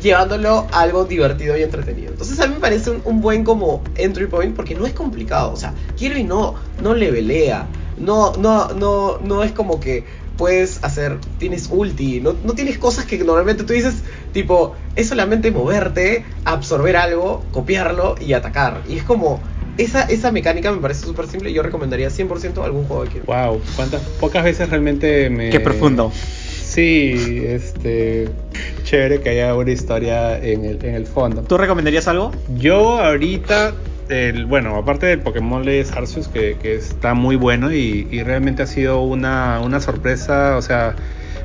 llevándolo 0.00 0.66
a 0.72 0.80
algo 0.80 1.04
divertido 1.04 1.56
y 1.56 1.62
entretenido. 1.62 2.12
Entonces 2.12 2.38
a 2.40 2.46
mí 2.46 2.54
me 2.54 2.60
parece 2.60 2.90
un, 2.90 3.20
buen 3.20 3.44
como 3.44 3.82
entry 3.96 4.26
point 4.26 4.54
porque 4.54 4.74
no 4.74 4.86
es 4.86 4.92
complicado. 4.92 5.52
O 5.52 5.56
sea, 5.56 5.74
Kirby 5.96 6.24
no, 6.24 6.54
no 6.82 6.94
le 6.94 7.10
velea. 7.10 7.66
No, 7.98 8.32
no, 8.36 8.68
no, 8.74 9.18
no 9.18 9.42
es 9.42 9.52
como 9.52 9.80
que 9.80 10.04
puedes 10.36 10.82
hacer, 10.84 11.18
tienes 11.38 11.68
ulti, 11.68 12.20
no, 12.20 12.36
no 12.44 12.52
tienes 12.52 12.78
cosas 12.78 13.06
que 13.06 13.18
normalmente 13.18 13.64
tú 13.64 13.72
dices, 13.72 14.04
tipo, 14.32 14.76
es 14.94 15.08
solamente 15.08 15.50
moverte, 15.50 16.24
absorber 16.44 16.96
algo, 16.96 17.44
copiarlo 17.50 18.14
y 18.20 18.34
atacar. 18.34 18.82
Y 18.88 18.98
es 18.98 19.02
como, 19.02 19.42
esa, 19.78 20.02
esa 20.02 20.30
mecánica 20.30 20.70
me 20.72 20.80
parece 20.80 21.06
súper 21.06 21.26
simple. 21.26 21.52
Yo 21.52 21.62
recomendaría 21.62 22.08
100% 22.08 22.62
algún 22.64 22.84
juego 22.84 23.04
de 23.04 23.10
Kirby. 23.10 23.26
Wow, 23.26 23.60
cuántas 23.76 24.02
pocas 24.20 24.44
veces 24.44 24.68
realmente 24.68 25.30
me. 25.30 25.50
Qué 25.50 25.60
profundo. 25.60 26.12
Sí, 26.12 27.42
este. 27.44 28.28
Chévere 28.84 29.20
que 29.20 29.30
haya 29.30 29.54
una 29.54 29.70
historia 29.70 30.38
en 30.38 30.64
el, 30.64 30.84
en 30.84 30.94
el 30.94 31.06
fondo. 31.06 31.42
¿Tú 31.42 31.58
recomendarías 31.58 32.08
algo? 32.08 32.32
Yo 32.56 32.98
ahorita 33.00 33.74
el, 34.08 34.46
bueno, 34.46 34.76
aparte 34.76 35.06
del 35.06 35.20
Pokémon 35.20 35.64
Legends 35.64 35.92
Arceus, 35.92 36.28
que, 36.28 36.56
que 36.60 36.74
está 36.74 37.14
muy 37.14 37.36
bueno 37.36 37.72
y, 37.72 38.08
y, 38.10 38.22
realmente 38.22 38.62
ha 38.62 38.66
sido 38.66 39.02
una, 39.02 39.60
una 39.60 39.80
sorpresa, 39.80 40.56
o 40.56 40.62
sea, 40.62 40.94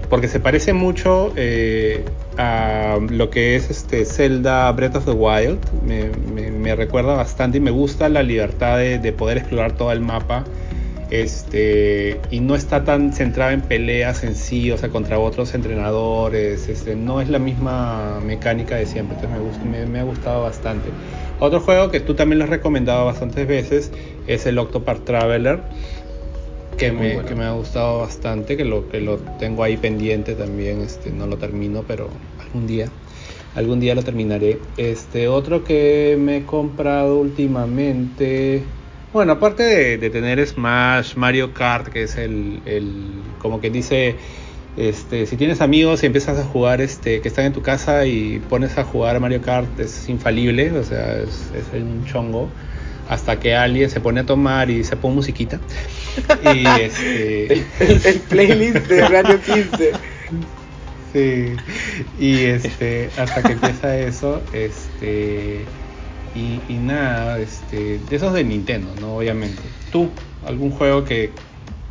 porque 0.10 0.28
se 0.28 0.40
parece 0.40 0.74
mucho 0.74 1.34
eh, 1.36 2.06
a 2.38 3.00
lo 3.10 3.30
que 3.30 3.56
es 3.56 3.70
este 3.70 4.06
Zelda 4.06 4.72
Breath 4.72 4.96
of 4.96 5.06
the 5.06 5.12
Wild, 5.12 5.60
me, 5.86 6.10
me, 6.34 6.52
me 6.52 6.76
recuerda 6.76 7.14
bastante 7.16 7.58
y 7.58 7.62
me 7.62 7.72
gusta 7.72 8.10
la 8.10 8.24
libertad 8.24 8.78
de, 8.78 9.00
de 9.00 9.12
poder 9.12 9.38
explorar 9.38 9.74
todo 9.74 9.92
el 9.92 10.02
mapa 10.02 10.44
este, 11.14 12.20
y 12.32 12.40
no 12.40 12.56
está 12.56 12.86
tan 12.86 13.14
centrado 13.14 13.52
en 13.52 13.62
peleas 13.62 14.24
en 14.24 14.34
sí, 14.34 14.72
o 14.72 14.80
sea, 14.80 14.90
contra 14.90 15.20
otros 15.20 15.54
entrenadores, 15.54 16.68
este, 16.68 16.96
no 16.96 17.22
es 17.22 17.30
la 17.30 17.38
misma 17.38 18.20
mecánica 18.26 18.78
de 18.78 18.88
siempre, 18.88 19.16
entonces 19.22 19.64
me, 19.64 19.86
me, 19.86 20.00
ha 20.00 20.04
gustado 20.04 20.42
bastante. 20.42 20.90
Otro 21.40 21.60
juego 21.60 21.92
que 21.92 22.00
tú 22.00 22.16
también 22.16 22.40
lo 22.40 22.46
has 22.46 22.50
recomendado 22.50 23.06
bastantes 23.06 23.48
veces 23.48 23.92
es 24.26 24.48
el 24.48 24.58
Octopath 24.58 25.06
Traveler, 25.06 25.60
que 26.80 26.92
me, 26.92 27.24
que 27.24 27.36
me, 27.36 27.44
ha 27.44 27.52
gustado 27.52 28.00
bastante, 28.00 28.58
que 28.58 28.66
lo, 28.66 28.90
que 28.90 29.00
lo 29.00 29.18
tengo 29.38 29.62
ahí 29.62 29.78
pendiente 29.78 30.34
también, 30.34 30.82
este, 30.82 31.12
no 31.12 31.28
lo 31.28 31.38
termino, 31.38 31.84
pero 31.88 32.10
algún 32.44 32.66
día. 32.66 32.88
Algún 33.54 33.80
día 33.80 33.94
lo 33.94 34.02
terminaré. 34.02 34.58
Este 34.78 35.28
otro 35.28 35.64
que 35.64 36.18
me 36.20 36.38
he 36.38 36.44
comprado 36.44 37.20
últimamente, 37.20 38.64
bueno, 39.14 39.34
aparte 39.34 39.98
de, 39.98 40.10
tener 40.10 40.46
Smash, 40.46 41.16
Mario 41.16 41.54
Kart, 41.54 41.88
que 41.88 42.04
es 42.04 42.18
el, 42.18 42.60
como 43.38 43.62
que 43.62 43.70
dice, 43.70 44.16
este, 44.76 45.28
si 45.28 45.38
tienes 45.38 45.62
amigos 45.62 46.02
y 46.02 46.08
empiezas 46.08 46.40
a 46.40 46.44
jugar, 46.44 46.82
este, 46.82 47.22
que 47.22 47.28
están 47.28 47.46
en 47.46 47.54
tu 47.54 47.62
casa 47.62 48.06
y 48.08 48.42
pones 48.50 48.78
a 48.80 48.84
jugar 48.84 49.20
Mario 49.20 49.42
Kart, 49.42 49.80
es 49.80 50.10
infalible, 50.10 50.72
o 50.72 50.84
sea, 50.84 51.20
es, 51.20 51.52
un 51.74 52.06
chongo, 52.06 52.50
hasta 53.08 53.40
que 53.40 53.56
alguien 53.56 53.92
se 53.92 54.02
pone 54.02 54.22
a 54.22 54.26
tomar 54.26 54.72
y 54.72 54.84
se 54.84 54.98
pone 54.98 55.16
musiquita. 55.16 55.60
Y 56.52 56.66
este... 56.82 57.54
el, 57.54 58.20
playlist 58.28 58.88
de 58.88 59.08
Radio 59.08 59.40
15. 59.40 59.92
Sí, 61.14 61.56
y 62.20 62.40
este, 62.46 63.12
hasta 63.16 63.44
que 63.44 63.52
empieza 63.52 63.96
eso, 64.00 64.42
este 64.52 65.64
y, 66.36 66.74
nada, 66.74 67.40
este, 67.40 68.00
de 68.00 68.16
esos 68.16 68.34
de 68.34 68.44
Nintendo, 68.44 68.90
¿no? 69.00 69.18
Obviamente. 69.18 69.62
¿Tú, 69.92 70.10
algún 70.46 70.72
juego 70.72 71.04
que...? 71.04 71.32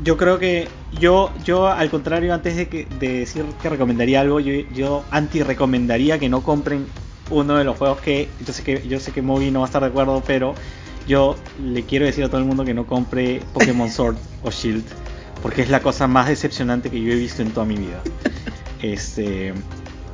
Yo 0.03 0.16
creo 0.16 0.38
que 0.38 0.66
yo, 0.99 1.30
yo 1.45 1.68
al 1.68 1.90
contrario, 1.90 2.34
antes 2.34 2.57
de, 2.57 2.68
que, 2.68 2.86
de 2.99 3.20
decir 3.20 3.45
que 3.61 3.68
recomendaría 3.68 4.20
algo, 4.20 4.40
yo, 4.40 4.53
yo 4.74 5.05
anti-recomendaría 5.11 6.18
que 6.18 6.28
no 6.28 6.43
compren 6.43 6.86
uno 7.30 7.57
de 7.57 7.64
los 7.64 7.76
juegos 7.76 8.01
que 8.01 8.28
yo 8.45 8.53
sé 8.53 8.62
que 8.62 8.86
yo 8.86 9.01
sé 9.01 9.12
que 9.12 9.22
Moby 9.22 9.51
no 9.51 9.61
va 9.61 9.66
a 9.66 9.68
estar 9.68 9.82
de 9.82 9.88
acuerdo, 9.88 10.22
pero 10.26 10.55
yo 11.07 11.36
le 11.62 11.84
quiero 11.84 12.05
decir 12.05 12.24
a 12.24 12.28
todo 12.28 12.40
el 12.40 12.47
mundo 12.47 12.64
que 12.64 12.74
no 12.74 12.86
compre 12.86 13.40
Pokémon 13.53 13.90
Sword 13.90 14.16
o 14.43 14.51
Shield, 14.51 14.84
porque 15.43 15.62
es 15.62 15.70
la 15.70 15.80
cosa 15.80 16.07
más 16.07 16.28
decepcionante 16.28 16.90
que 16.90 17.01
yo 17.01 17.12
he 17.12 17.16
visto 17.16 17.43
en 17.43 17.51
toda 17.51 17.66
mi 17.66 17.76
vida. 17.76 18.03
Este 18.82 19.55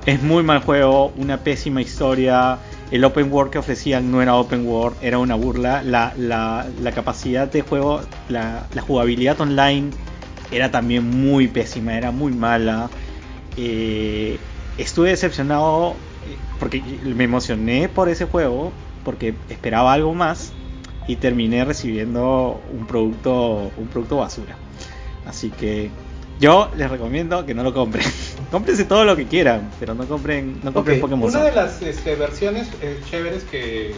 es 0.07 0.23
muy 0.23 0.43
mal 0.43 0.61
juego, 0.61 1.13
una 1.17 1.39
pésima 1.39 1.83
historia, 1.83 2.59
el 2.91 3.05
open 3.05 3.33
world 3.33 3.51
que 3.53 3.59
ofrecían 3.59 4.11
no 4.11 4.23
era 4.23 4.35
open 4.35 4.67
world, 4.67 4.97
era 5.03 5.19
una 5.19 5.35
burla. 5.35 5.83
La, 5.83 6.93
capacidad 6.95 7.51
de 7.51 7.63
juego, 7.63 8.01
la, 8.29 8.67
jugabilidad 8.87 9.41
online 9.41 9.91
era 10.51 10.71
también 10.71 11.09
muy 11.09 11.49
pésima, 11.49 11.97
era 11.97 12.11
muy 12.11 12.33
mala. 12.33 12.89
Eh, 13.57 14.39
estuve 14.79 15.11
decepcionado 15.11 15.91
eh, 15.91 16.37
porque 16.59 16.83
me 17.05 17.25
emocioné 17.25 17.89
por 17.89 18.09
ese 18.09 18.25
juego, 18.25 18.73
porque 19.05 19.35
esperaba 19.49 19.93
algo 19.93 20.15
más 20.15 20.53
y 21.07 21.17
terminé 21.17 21.65
recibiendo 21.65 22.61
un 22.73 22.87
producto, 22.87 23.71
un 23.77 23.89
producto 23.89 24.19
basura. 24.19 24.57
Así 25.27 25.51
que 25.51 25.91
Yo 26.41 26.71
les 26.77 26.89
recomiendo 26.89 27.45
que 27.45 27.55
no 27.55 27.63
lo 27.63 27.75
compren. 27.75 28.07
Cómprense 28.51 28.85
todo 28.85 29.05
lo 29.05 29.17
que 29.17 29.27
quieran, 29.27 29.71
pero 29.81 29.95
no 29.95 30.07
compren, 30.07 30.61
no 30.63 30.73
compren 30.73 31.01
Pokémon. 31.01 31.29
Una 31.29 31.43
de 31.43 31.53
las 31.53 31.83
este, 31.83 32.15
versiones 32.15 32.69
eh, 32.81 33.01
chéveres 33.11 33.45
que, 33.45 33.93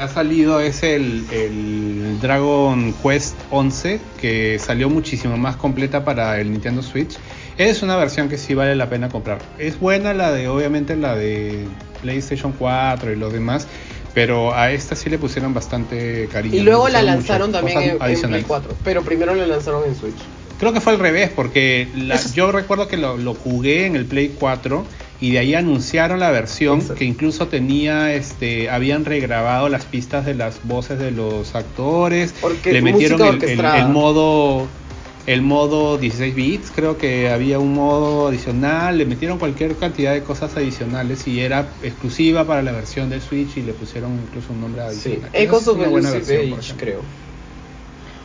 ha 0.00 0.08
salido 0.08 0.60
es 0.60 0.82
el, 0.82 1.24
el, 1.30 2.18
Dragon 2.20 2.92
Quest 3.02 3.36
11, 3.50 4.00
que 4.20 4.58
salió 4.58 4.88
muchísimo 4.90 5.36
más 5.36 5.56
completa 5.56 6.04
para 6.04 6.40
el 6.40 6.50
Nintendo 6.50 6.82
Switch. 6.82 7.16
Es 7.56 7.82
una 7.82 7.96
versión 7.96 8.28
que 8.28 8.36
sí 8.36 8.54
vale 8.54 8.74
la 8.74 8.88
pena 8.88 9.08
comprar. 9.08 9.38
Es 9.58 9.78
buena 9.78 10.12
la 10.12 10.32
de, 10.32 10.48
obviamente, 10.48 10.96
la 10.96 11.14
de 11.14 11.66
PlayStation 12.02 12.52
4 12.52 13.12
y 13.12 13.16
los 13.16 13.32
demás, 13.32 13.66
pero 14.14 14.54
a 14.54 14.72
esta 14.72 14.96
sí 14.96 15.08
le 15.08 15.18
pusieron 15.18 15.54
bastante 15.54 16.28
cariño. 16.32 16.56
Y 16.56 16.60
luego 16.60 16.88
la 16.88 17.02
lanzaron 17.02 17.52
también 17.52 17.78
en, 17.78 17.90
en, 18.00 18.20
Play 18.22 18.42
4, 18.42 18.76
pero 18.84 19.02
primero 19.02 19.34
la 19.34 19.46
lanzaron 19.46 19.84
en 19.84 19.94
Switch. 19.94 20.16
Creo 20.58 20.72
que 20.72 20.80
fue 20.80 20.94
al 20.94 20.98
revés, 20.98 21.30
porque 21.34 21.88
yo 22.34 22.50
recuerdo 22.50 22.88
que 22.88 22.96
lo, 22.96 23.34
jugué 23.34 23.86
en 23.86 23.94
el 23.96 24.06
Play 24.06 24.34
4 24.38 24.84
y 25.20 25.30
de 25.32 25.38
ahí 25.38 25.54
anunciaron 25.54 26.20
la 26.20 26.30
versión 26.30 26.80
que 26.80 27.04
incluso 27.04 27.48
tenía, 27.48 28.14
este, 28.14 28.70
habían 28.70 29.04
regrabado 29.04 29.68
las 29.68 29.84
pistas 29.84 30.24
de 30.24 30.34
las 30.34 30.62
voces 30.64 30.98
de 30.98 31.10
los 31.10 31.54
actores, 31.54 32.34
porque 32.40 32.72
le 32.72 32.82
metieron 32.82 33.20
el, 33.42 33.88
modo 33.88 34.66
el 35.26 35.42
modo 35.42 35.98
16 35.98 36.34
bits, 36.34 36.72
creo 36.74 36.96
que 36.96 37.28
había 37.28 37.58
un 37.58 37.74
modo 37.74 38.28
adicional, 38.28 38.96
le 38.96 39.06
metieron 39.06 39.38
cualquier 39.38 39.76
cantidad 39.76 40.12
de 40.12 40.22
cosas 40.22 40.56
adicionales 40.56 41.26
y 41.26 41.40
era 41.40 41.68
exclusiva 41.82 42.46
para 42.46 42.62
la 42.62 42.72
versión 42.72 43.10
de 43.10 43.20
Switch 43.20 43.56
y 43.56 43.62
le 43.62 43.72
pusieron 43.72 44.12
incluso 44.26 44.52
un 44.52 44.60
nombre 44.60 44.82
adicional. 44.82 45.30
Sí, 45.32 45.38
Echoes 45.38 45.68
of 45.68 45.78
creo. 46.78 47.00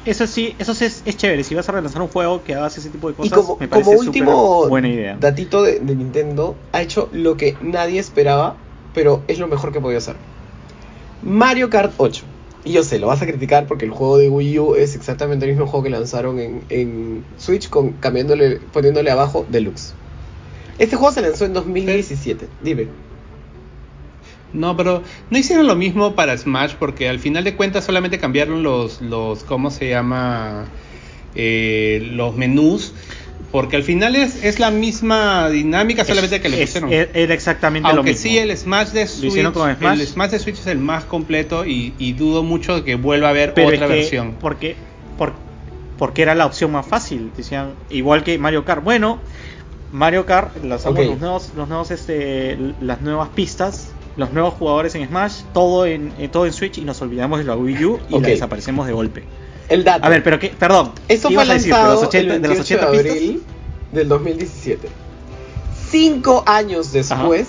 Eso 0.05 0.25
sí, 0.25 0.55
eso 0.57 0.71
es, 0.71 1.03
es, 1.05 1.17
chévere. 1.17 1.43
Si 1.43 1.53
vas 1.53 1.69
a 1.69 1.73
relanzar 1.73 2.01
un 2.01 2.07
juego 2.07 2.43
que 2.43 2.55
hagas 2.55 2.77
ese 2.77 2.89
tipo 2.89 3.09
de 3.09 3.15
cosas, 3.15 3.31
y 3.31 3.35
como, 3.35 3.57
me 3.57 3.67
parece 3.67 3.91
como 3.91 3.99
último 3.99 4.67
buena 4.67 4.87
idea. 4.87 5.17
datito 5.19 5.61
de, 5.61 5.79
de, 5.79 5.95
Nintendo, 5.95 6.55
ha 6.71 6.81
hecho 6.81 7.09
lo 7.11 7.37
que 7.37 7.55
nadie 7.61 7.99
esperaba, 7.99 8.57
pero 8.95 9.23
es 9.27 9.37
lo 9.37 9.47
mejor 9.47 9.71
que 9.71 9.79
podía 9.79 9.99
hacer. 9.99 10.15
Mario 11.21 11.69
Kart 11.69 11.93
8. 11.97 12.23
Y 12.63 12.73
yo 12.73 12.83
sé, 12.83 12.99
lo 12.99 13.07
vas 13.07 13.21
a 13.21 13.25
criticar 13.25 13.67
porque 13.67 13.85
el 13.85 13.91
juego 13.91 14.17
de 14.17 14.29
Wii 14.29 14.59
U 14.59 14.75
es 14.75 14.95
exactamente 14.95 15.45
el 15.45 15.51
mismo 15.51 15.67
juego 15.67 15.83
que 15.83 15.89
lanzaron 15.89 16.39
en, 16.39 16.63
en 16.69 17.23
Switch, 17.37 17.69
con, 17.69 17.93
cambiándole, 17.93 18.59
poniéndole 18.71 19.09
abajo 19.09 19.45
Deluxe. 19.49 19.93
Este 20.77 20.95
juego 20.95 21.13
se 21.13 21.21
lanzó 21.21 21.45
en 21.45 21.53
2017. 21.53 22.47
Dime. 22.63 22.87
No, 24.53 24.75
pero 24.75 25.03
no 25.29 25.37
hicieron 25.37 25.67
lo 25.67 25.75
mismo 25.75 26.13
para 26.13 26.37
Smash 26.37 26.73
porque 26.77 27.07
al 27.07 27.19
final 27.19 27.43
de 27.43 27.55
cuentas 27.55 27.85
solamente 27.85 28.19
cambiaron 28.19 28.63
los, 28.63 29.01
los 29.01 29.43
¿cómo 29.43 29.71
se 29.71 29.89
llama? 29.89 30.65
Eh, 31.35 32.09
los 32.11 32.35
menús. 32.35 32.93
Porque 33.51 33.75
al 33.75 33.83
final 33.83 34.15
es, 34.15 34.45
es 34.45 34.59
la 34.59 34.71
misma 34.71 35.49
dinámica, 35.49 36.05
solamente 36.05 36.39
que 36.39 36.47
le 36.47 36.61
pusieron. 36.61 36.89
Era 36.91 37.33
exactamente 37.33 37.93
lo 37.93 38.01
mismo. 38.01 38.17
sí, 38.17 38.37
el 38.37 38.55
Smash 38.55 38.89
de 38.89 39.07
Switch. 39.07 39.35
El 39.35 40.07
Smash 40.07 40.29
de 40.31 40.39
Switch 40.39 40.59
es 40.59 40.67
el 40.67 40.77
más 40.77 41.03
completo 41.03 41.65
y, 41.65 42.13
dudo 42.13 42.43
mucho 42.43 42.75
de 42.75 42.83
que 42.83 42.95
vuelva 42.95 43.27
a 43.27 43.31
haber 43.31 43.49
otra 43.49 43.87
versión. 43.87 44.35
Porque, 44.39 44.77
porque, 45.17 45.37
porque 45.97 46.21
era 46.21 46.33
la 46.33 46.45
opción 46.45 46.71
más 46.71 46.85
fácil. 46.85 47.31
Decían, 47.35 47.73
igual 47.89 48.23
que 48.23 48.37
Mario 48.37 48.63
Kart. 48.63 48.85
Bueno, 48.85 49.19
Mario 49.91 50.25
Kart 50.25 50.63
lanzamos 50.63 51.05
los 51.05 51.19
nuevos, 51.19 51.51
los 51.55 51.67
nuevos 51.67 51.91
este, 51.91 52.57
las 52.79 53.01
nuevas 53.01 53.29
pistas 53.29 53.91
los 54.17 54.31
nuevos 54.31 54.53
jugadores 54.55 54.95
en 54.95 55.07
Smash, 55.07 55.41
todo 55.53 55.85
en, 55.85 56.13
eh, 56.19 56.27
todo 56.27 56.45
en 56.45 56.53
Switch 56.53 56.77
y 56.77 56.81
nos 56.81 57.01
olvidamos 57.01 57.39
de 57.39 57.45
la 57.45 57.55
Wii 57.55 57.85
U 57.85 57.99
y 58.09 58.19
la 58.19 58.27
desaparecemos 58.27 58.87
de 58.87 58.93
golpe. 58.93 59.23
El 59.69 59.83
dato. 59.83 60.05
A 60.05 60.09
ver, 60.09 60.23
pero 60.23 60.39
qué, 60.39 60.49
perdón. 60.49 60.91
Eso 61.07 61.29
fue 61.29 61.45
lanzado 61.45 61.89
¿De 61.89 61.95
los 61.95 62.03
80, 62.03 62.33
el 62.33 62.41
28 62.41 62.77
de, 62.77 62.81
abril 62.81 63.43
del 63.91 64.07
2017. 64.07 64.87
Cinco 65.89 66.43
años 66.45 66.91
después 66.91 67.47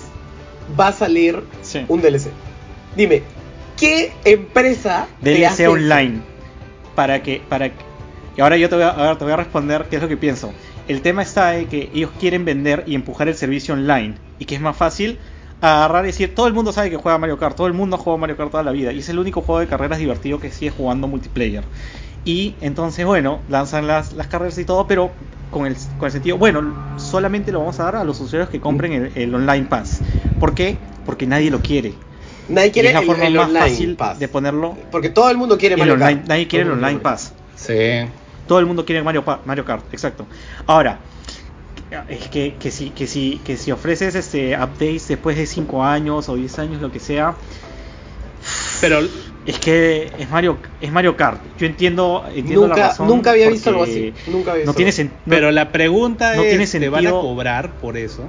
va 0.79 0.87
a 0.87 0.93
salir 0.93 1.43
un 1.87 2.01
DLC. 2.01 2.29
Dime, 2.95 3.23
¿qué 3.77 4.13
empresa 4.23 5.07
DLC 5.21 5.67
online 5.67 6.21
para 6.95 7.21
que 7.23 7.41
para 7.49 7.71
y 8.35 8.41
ahora 8.41 8.57
yo 8.57 8.67
te 8.69 8.75
voy, 8.75 8.83
a, 8.83 9.15
te 9.17 9.23
voy 9.23 9.33
a 9.33 9.35
responder 9.35 9.85
qué 9.89 9.97
es 9.97 10.01
lo 10.01 10.07
que 10.07 10.17
pienso. 10.17 10.53
El 10.87 11.01
tema 11.01 11.21
está 11.21 11.55
en 11.55 11.67
que 11.67 11.89
ellos 11.93 12.09
quieren 12.19 12.45
vender 12.45 12.83
y 12.87 12.95
empujar 12.95 13.27
el 13.27 13.35
servicio 13.35 13.73
online 13.73 14.15
y 14.39 14.45
que 14.45 14.55
es 14.55 14.61
más 14.61 14.75
fácil 14.75 15.19
agarrar 15.71 16.03
y 16.03 16.07
decir, 16.07 16.35
todo 16.35 16.47
el 16.47 16.53
mundo 16.53 16.73
sabe 16.73 16.89
que 16.89 16.97
juega 16.97 17.17
Mario 17.17 17.37
Kart, 17.37 17.55
todo 17.55 17.67
el 17.67 17.73
mundo 17.73 17.95
ha 17.95 17.99
jugado 17.99 18.17
Mario 18.17 18.35
Kart 18.35 18.51
toda 18.51 18.63
la 18.63 18.71
vida 18.71 18.91
y 18.91 18.99
es 18.99 19.09
el 19.09 19.17
único 19.17 19.41
juego 19.41 19.59
de 19.59 19.67
carreras 19.67 19.97
divertido 19.97 20.39
que 20.39 20.51
sigue 20.51 20.71
jugando 20.71 21.07
multiplayer. 21.07 21.63
Y 22.25 22.55
entonces, 22.61 23.05
bueno, 23.05 23.39
lanzan 23.49 23.87
las, 23.87 24.13
las 24.13 24.27
carreras 24.27 24.57
y 24.57 24.65
todo, 24.65 24.87
pero 24.87 25.11
con 25.51 25.65
el, 25.65 25.75
con 25.97 26.07
el 26.07 26.11
sentido, 26.11 26.37
bueno, 26.37 26.73
solamente 26.97 27.51
lo 27.51 27.59
vamos 27.59 27.79
a 27.79 27.83
dar 27.83 27.95
a 27.97 28.03
los 28.03 28.19
usuarios 28.19 28.49
que 28.49 28.59
compren 28.59 29.11
el, 29.15 29.35
Online 29.35 29.65
Pass. 29.65 30.01
¿Por 30.39 30.53
qué? 30.53 30.77
Porque 31.05 31.27
nadie 31.27 31.49
lo 31.49 31.59
quiere. 31.59 31.93
Nadie 32.49 32.71
quiere 32.71 32.89
es 32.89 32.95
la 32.95 33.01
forma 33.03 33.29
más 33.29 33.51
fácil 33.51 33.97
de 34.19 34.27
ponerlo. 34.27 34.75
Porque 34.91 35.09
todo 35.09 35.29
el 35.29 35.37
mundo 35.37 35.57
quiere 35.57 35.77
Mario 35.77 35.97
Kart. 35.97 36.27
Nadie 36.27 36.47
quiere 36.47 36.65
el 36.65 36.71
Online 36.71 36.99
Pass. 36.99 37.33
Sí. 37.55 38.05
Todo 38.47 38.59
el 38.59 38.65
mundo 38.65 38.83
quiere 38.83 39.01
Mario, 39.01 39.23
Mario 39.45 39.63
Kart, 39.63 39.85
exacto. 39.93 40.25
Ahora, 40.67 40.99
es 42.09 42.27
que, 42.27 42.55
que, 42.59 42.71
si, 42.71 42.89
que, 42.89 43.07
si, 43.07 43.39
que 43.43 43.57
si 43.57 43.71
ofreces 43.71 44.15
este 44.15 44.55
updates 44.55 45.07
después 45.07 45.37
de 45.37 45.45
5 45.45 45.83
años 45.83 46.29
o 46.29 46.35
10 46.35 46.59
años, 46.59 46.81
lo 46.81 46.91
que 46.91 46.99
sea. 46.99 47.35
Pero 48.81 48.99
es 49.45 49.59
que 49.59 50.11
es 50.17 50.29
Mario 50.29 50.57
es 50.81 50.91
Mario 50.91 51.15
Kart. 51.15 51.41
Yo 51.57 51.65
entiendo, 51.65 52.25
entiendo 52.27 52.67
nunca, 52.67 52.77
la 52.77 52.87
razón. 52.89 53.07
Nunca 53.07 53.31
había 53.31 53.49
visto 53.49 53.69
algo 53.69 53.83
así. 53.83 54.13
Nunca 54.27 54.51
había 54.53 54.65
no 54.65 54.73
tiene 54.73 54.91
Pero 55.27 55.51
la 55.51 55.71
pregunta 55.71 56.35
es, 56.35 56.49
tiene 56.49 56.67
sentido. 56.67 56.93
¿te 56.93 57.03
van 57.03 57.07
a 57.07 57.11
cobrar 57.11 57.71
por 57.73 57.97
eso? 57.97 58.23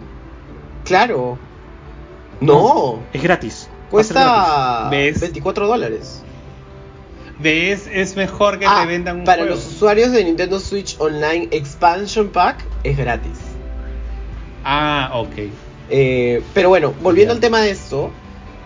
Claro. 0.84 1.38
No. 2.40 3.00
es 3.12 3.22
gratis. 3.22 3.68
Cuesta 3.90 4.88
24 4.90 5.66
dólares. 5.66 6.22
¿Ves? 7.38 7.88
Es 7.92 8.16
mejor 8.16 8.54
que 8.54 8.64
te 8.64 8.70
ah, 8.70 8.84
vendan 8.86 9.18
un 9.18 9.24
Para 9.24 9.44
los 9.44 9.66
usuarios 9.66 10.12
de 10.12 10.24
Nintendo 10.24 10.60
Switch 10.60 10.96
Online 10.98 11.48
Expansion 11.50 12.28
Pack 12.28 12.64
es 12.84 12.96
gratis. 12.96 13.38
Ah, 14.64 15.10
ok. 15.14 15.34
Eh, 15.90 16.42
pero 16.54 16.70
bueno, 16.70 16.94
volviendo 17.02 17.34
al 17.34 17.40
tema 17.40 17.60
de 17.60 17.70
esto, 17.70 18.10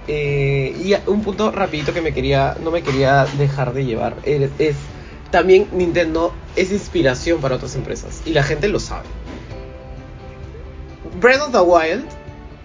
eh, 0.06 0.76
y 0.82 0.94
un 1.10 1.22
punto 1.22 1.50
rapidito 1.50 1.92
que 1.92 2.00
me 2.00 2.14
quería, 2.14 2.56
no 2.62 2.70
me 2.70 2.82
quería 2.82 3.26
dejar 3.36 3.74
de 3.74 3.84
llevar, 3.84 4.16
es, 4.22 4.50
es, 4.58 4.76
también 5.30 5.66
Nintendo 5.72 6.32
es 6.56 6.70
inspiración 6.72 7.40
para 7.40 7.56
otras 7.56 7.74
empresas, 7.74 8.22
y 8.24 8.30
la 8.30 8.42
gente 8.42 8.68
lo 8.68 8.78
sabe. 8.78 9.06
Breath 11.20 11.42
of 11.42 11.52
the 11.52 11.60
Wild, 11.60 12.04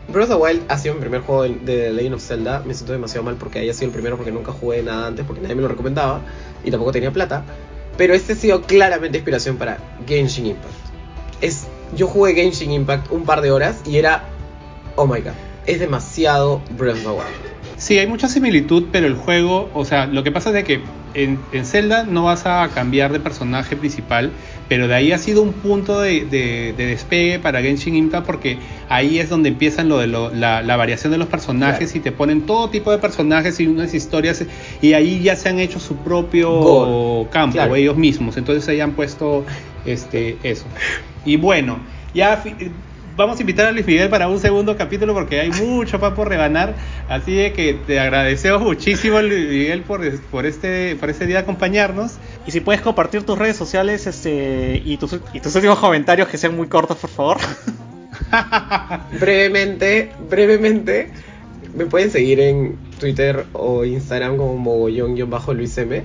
Breath 0.10 0.30
of 0.30 0.38
the 0.38 0.44
Wild 0.44 0.62
ha 0.70 0.78
sido 0.78 0.94
mi 0.94 1.02
primer 1.02 1.22
juego 1.22 1.44
de, 1.44 1.56
de 1.56 1.92
Legend 1.92 2.16
of 2.16 2.22
Zelda, 2.22 2.62
me 2.66 2.76
siento 2.76 2.94
demasiado 2.94 3.24
mal 3.24 3.36
porque 3.36 3.60
haya 3.60 3.74
sido 3.74 3.88
el 3.88 3.94
primero 3.94 4.16
porque 4.16 4.32
nunca 4.32 4.52
jugué 4.52 4.84
nada 4.84 5.08
antes, 5.08 5.26
porque 5.26 5.42
nadie 5.42 5.56
me 5.56 5.64
lo 5.64 5.68
recomendaba, 5.68 6.22
y 6.64 6.70
tampoco 6.70 6.92
tenía 6.92 7.12
plata, 7.12 7.44
pero 7.98 8.14
este 8.14 8.34
ha 8.34 8.36
sido 8.36 8.62
claramente 8.62 9.18
inspiración 9.18 9.58
para 9.58 9.80
Genshin 10.08 10.46
Impact. 10.46 10.74
Es 11.42 11.66
yo 11.96 12.08
jugué 12.08 12.34
Genshin 12.34 12.72
Impact 12.72 13.12
un 13.12 13.24
par 13.24 13.42
de 13.42 13.52
horas 13.52 13.82
y 13.86 13.98
era, 13.98 14.24
oh 14.96 15.06
my 15.06 15.22
god, 15.22 15.34
es 15.66 15.80
demasiado 15.80 16.62
Breath 16.78 16.98
of 16.98 17.02
the 17.02 17.10
Wild. 17.10 17.54
Sí, 17.78 17.98
hay 17.98 18.08
mucha 18.08 18.28
similitud, 18.28 18.86
pero 18.92 19.08
el 19.08 19.16
juego, 19.16 19.70
o 19.74 19.84
sea, 19.84 20.06
lo 20.06 20.24
que 20.24 20.32
pasa 20.32 20.50
es 20.50 20.56
de 20.56 20.64
que 20.64 20.82
en, 21.16 21.40
en, 21.52 21.66
Zelda 21.66 22.04
no 22.06 22.24
vas 22.24 22.46
a 22.46 22.70
cambiar 22.74 23.12
de 23.12 23.20
personaje 23.20 23.76
principal, 23.76 24.32
pero 24.70 24.88
de 24.88 24.96
ahí 24.96 25.12
ha 25.12 25.18
sido 25.18 25.42
un 25.42 25.54
punto 25.54 26.00
de, 26.00 26.26
de, 26.26 26.74
despegue 26.76 27.40
para 27.40 27.62
Genshin 27.62 27.96
Impact 27.96 28.26
porque 28.26 28.58
ahí 28.90 29.20
es 29.20 29.30
donde 29.30 29.50
empiezan 29.50 29.90
lo 29.90 30.00
de 30.00 30.08
la, 30.08 30.62
la, 30.62 30.76
variación 30.78 31.12
de 31.12 31.18
los 31.18 31.28
personajes 31.28 31.96
y 31.96 32.00
te 32.00 32.12
ponen 32.12 32.44
todo 32.44 32.70
tipo 32.70 32.92
de 32.92 32.98
personajes 32.98 33.60
y 33.60 33.68
unas 33.68 33.94
historias 33.94 34.44
y 34.82 34.94
ahí 34.94 35.22
ya 35.22 35.36
se 35.36 35.50
han 35.50 35.60
hecho 35.60 35.80
su 35.80 35.98
propio 35.98 37.28
campo 37.32 37.76
ellos 37.76 37.98
mismos, 37.98 38.38
entonces 38.38 38.68
ahí 38.70 38.80
han 38.80 38.94
puesto 38.94 39.46
este 39.86 40.38
eso. 40.44 40.66
Y 41.26 41.38
bueno, 41.38 41.80
ya 42.14 42.44
vamos 43.16 43.38
a 43.38 43.42
invitar 43.42 43.68
a 43.68 43.72
Luis 43.72 43.86
Miguel 43.86 44.10
para 44.10 44.28
un 44.28 44.40
segundo 44.40 44.76
capítulo 44.76 45.14
porque 45.14 45.40
hay 45.40 45.52
mucho 45.52 46.00
para 46.00 46.16
por 46.16 46.30
rebanar. 46.30 46.76
Así 47.10 47.34
de 47.34 47.54
que 47.54 47.74
te 47.74 48.00
agradecemos 48.00 48.62
muchísimo, 48.62 49.22
Luis 49.22 49.48
Miguel, 49.48 49.82
por, 49.82 50.20
por, 50.30 50.46
este, 50.46 50.96
por 50.96 51.10
este 51.10 51.26
día 51.26 51.40
acompañarnos. 51.40 52.14
Y 52.46 52.52
si 52.52 52.60
puedes 52.60 52.82
compartir 52.82 53.24
tus 53.24 53.38
redes 53.38 53.56
sociales 53.56 54.08
este, 54.08 54.82
y, 54.84 54.98
tus, 54.98 55.20
y 55.34 55.40
tus 55.40 55.56
últimos 55.56 55.80
comentarios 55.80 56.28
que 56.28 56.38
sean 56.38 56.56
muy 56.56 56.68
cortos, 56.68 56.98
por 56.98 57.10
favor. 57.10 57.38
brevemente, 59.20 60.12
brevemente, 60.30 61.12
me 61.76 61.86
pueden 61.86 62.12
seguir 62.12 62.40
en 62.40 62.78
Twitter 63.00 63.46
o 63.54 63.86
Instagram 63.86 64.38
como 64.38 64.58
mogollón-luis 64.58 65.78
M. 65.78 66.04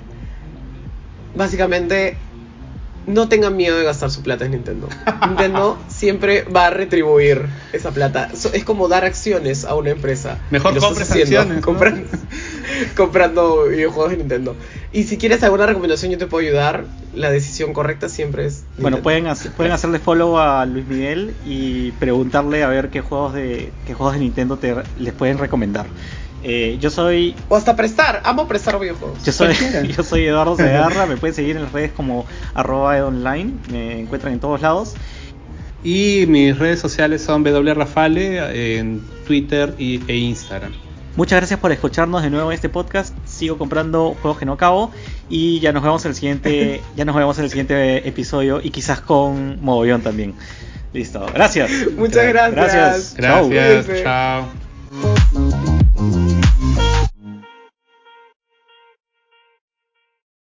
Básicamente 1.34 2.16
no 3.08 3.28
tengan 3.28 3.56
miedo 3.56 3.76
de 3.76 3.84
gastar 3.84 4.10
su 4.10 4.22
plata 4.22 4.44
en 4.44 4.52
Nintendo. 4.52 4.88
Nintendo 5.26 5.78
siempre 5.88 6.42
va 6.42 6.66
a 6.66 6.70
retribuir 6.70 7.46
esa 7.72 7.90
plata. 7.90 8.30
Es 8.52 8.64
como 8.64 8.86
dar 8.88 9.04
acciones 9.04 9.64
a 9.64 9.74
una 9.74 9.90
empresa. 9.90 10.38
Mejor 10.50 10.78
compres 10.78 11.10
acciones. 11.10 11.64
Comprando, 11.64 12.06
comprando 12.96 13.64
videojuegos 13.64 14.10
de 14.10 14.16
Nintendo. 14.18 14.56
Y 14.92 15.04
si 15.04 15.16
quieres 15.16 15.42
alguna 15.42 15.66
recomendación, 15.66 16.12
yo 16.12 16.18
te 16.18 16.26
puedo 16.26 16.46
ayudar. 16.46 16.84
La 17.14 17.30
decisión 17.30 17.72
correcta 17.72 18.10
siempre 18.10 18.44
es. 18.44 18.64
Bueno, 18.76 18.98
pueden, 18.98 19.26
pueden 19.56 19.72
hacerle 19.72 19.98
follow 19.98 20.38
a 20.38 20.66
Luis 20.66 20.86
Miguel 20.86 21.34
y 21.46 21.92
preguntarle 21.92 22.62
a 22.62 22.68
ver 22.68 22.90
qué 22.90 23.00
juegos 23.00 23.32
de, 23.32 23.72
qué 23.86 23.94
juegos 23.94 24.14
de 24.14 24.20
Nintendo 24.20 24.58
te, 24.58 24.74
les 24.98 25.14
pueden 25.14 25.38
recomendar. 25.38 25.86
Eh, 26.42 26.78
yo 26.80 26.90
soy. 26.90 27.34
O 27.48 27.56
hasta 27.56 27.74
prestar, 27.76 28.22
amo 28.24 28.46
prestar 28.46 28.78
videojuegos. 28.78 29.24
Yo 29.24 29.32
soy, 29.32 29.54
yo 29.96 30.02
soy 30.02 30.26
Eduardo 30.26 30.56
Segarra, 30.56 31.06
me 31.08 31.16
pueden 31.16 31.34
seguir 31.34 31.56
en 31.56 31.64
las 31.64 31.72
redes 31.72 31.92
como 31.92 32.26
arroba 32.54 33.04
online, 33.04 33.54
me 33.70 34.00
encuentran 34.00 34.32
en 34.32 34.40
todos 34.40 34.60
lados. 34.60 34.94
Y 35.84 36.24
mis 36.26 36.58
redes 36.58 36.80
sociales 36.80 37.22
son 37.22 37.44
wrafale 37.44 38.78
en 38.78 39.00
Twitter 39.26 39.74
y, 39.78 40.00
e 40.08 40.16
Instagram. 40.16 40.72
Muchas 41.14 41.38
gracias 41.38 41.58
por 41.58 41.72
escucharnos 41.72 42.22
de 42.22 42.30
nuevo 42.30 42.50
en 42.50 42.54
este 42.54 42.68
podcast. 42.68 43.14
Sigo 43.24 43.58
comprando 43.58 44.16
juegos 44.20 44.38
que 44.38 44.44
no 44.44 44.52
acabo 44.52 44.92
y 45.28 45.58
ya 45.60 45.72
nos 45.72 45.82
vemos 45.82 46.04
en 46.04 46.10
el 46.10 46.14
siguiente, 46.14 46.80
ya 46.96 47.04
nos 47.04 47.16
vemos 47.16 47.38
en 47.38 47.44
el 47.44 47.50
siguiente 47.50 48.08
episodio 48.08 48.60
y 48.62 48.70
quizás 48.70 49.00
con 49.00 49.58
mogollón 49.60 50.02
también. 50.02 50.34
Listo. 50.92 51.26
Gracias. 51.34 51.70
Muchas 51.96 52.26
gracias. 52.28 53.14
Gracias. 53.16 53.52
Gracias. 53.56 54.02
Chao. 54.02 55.67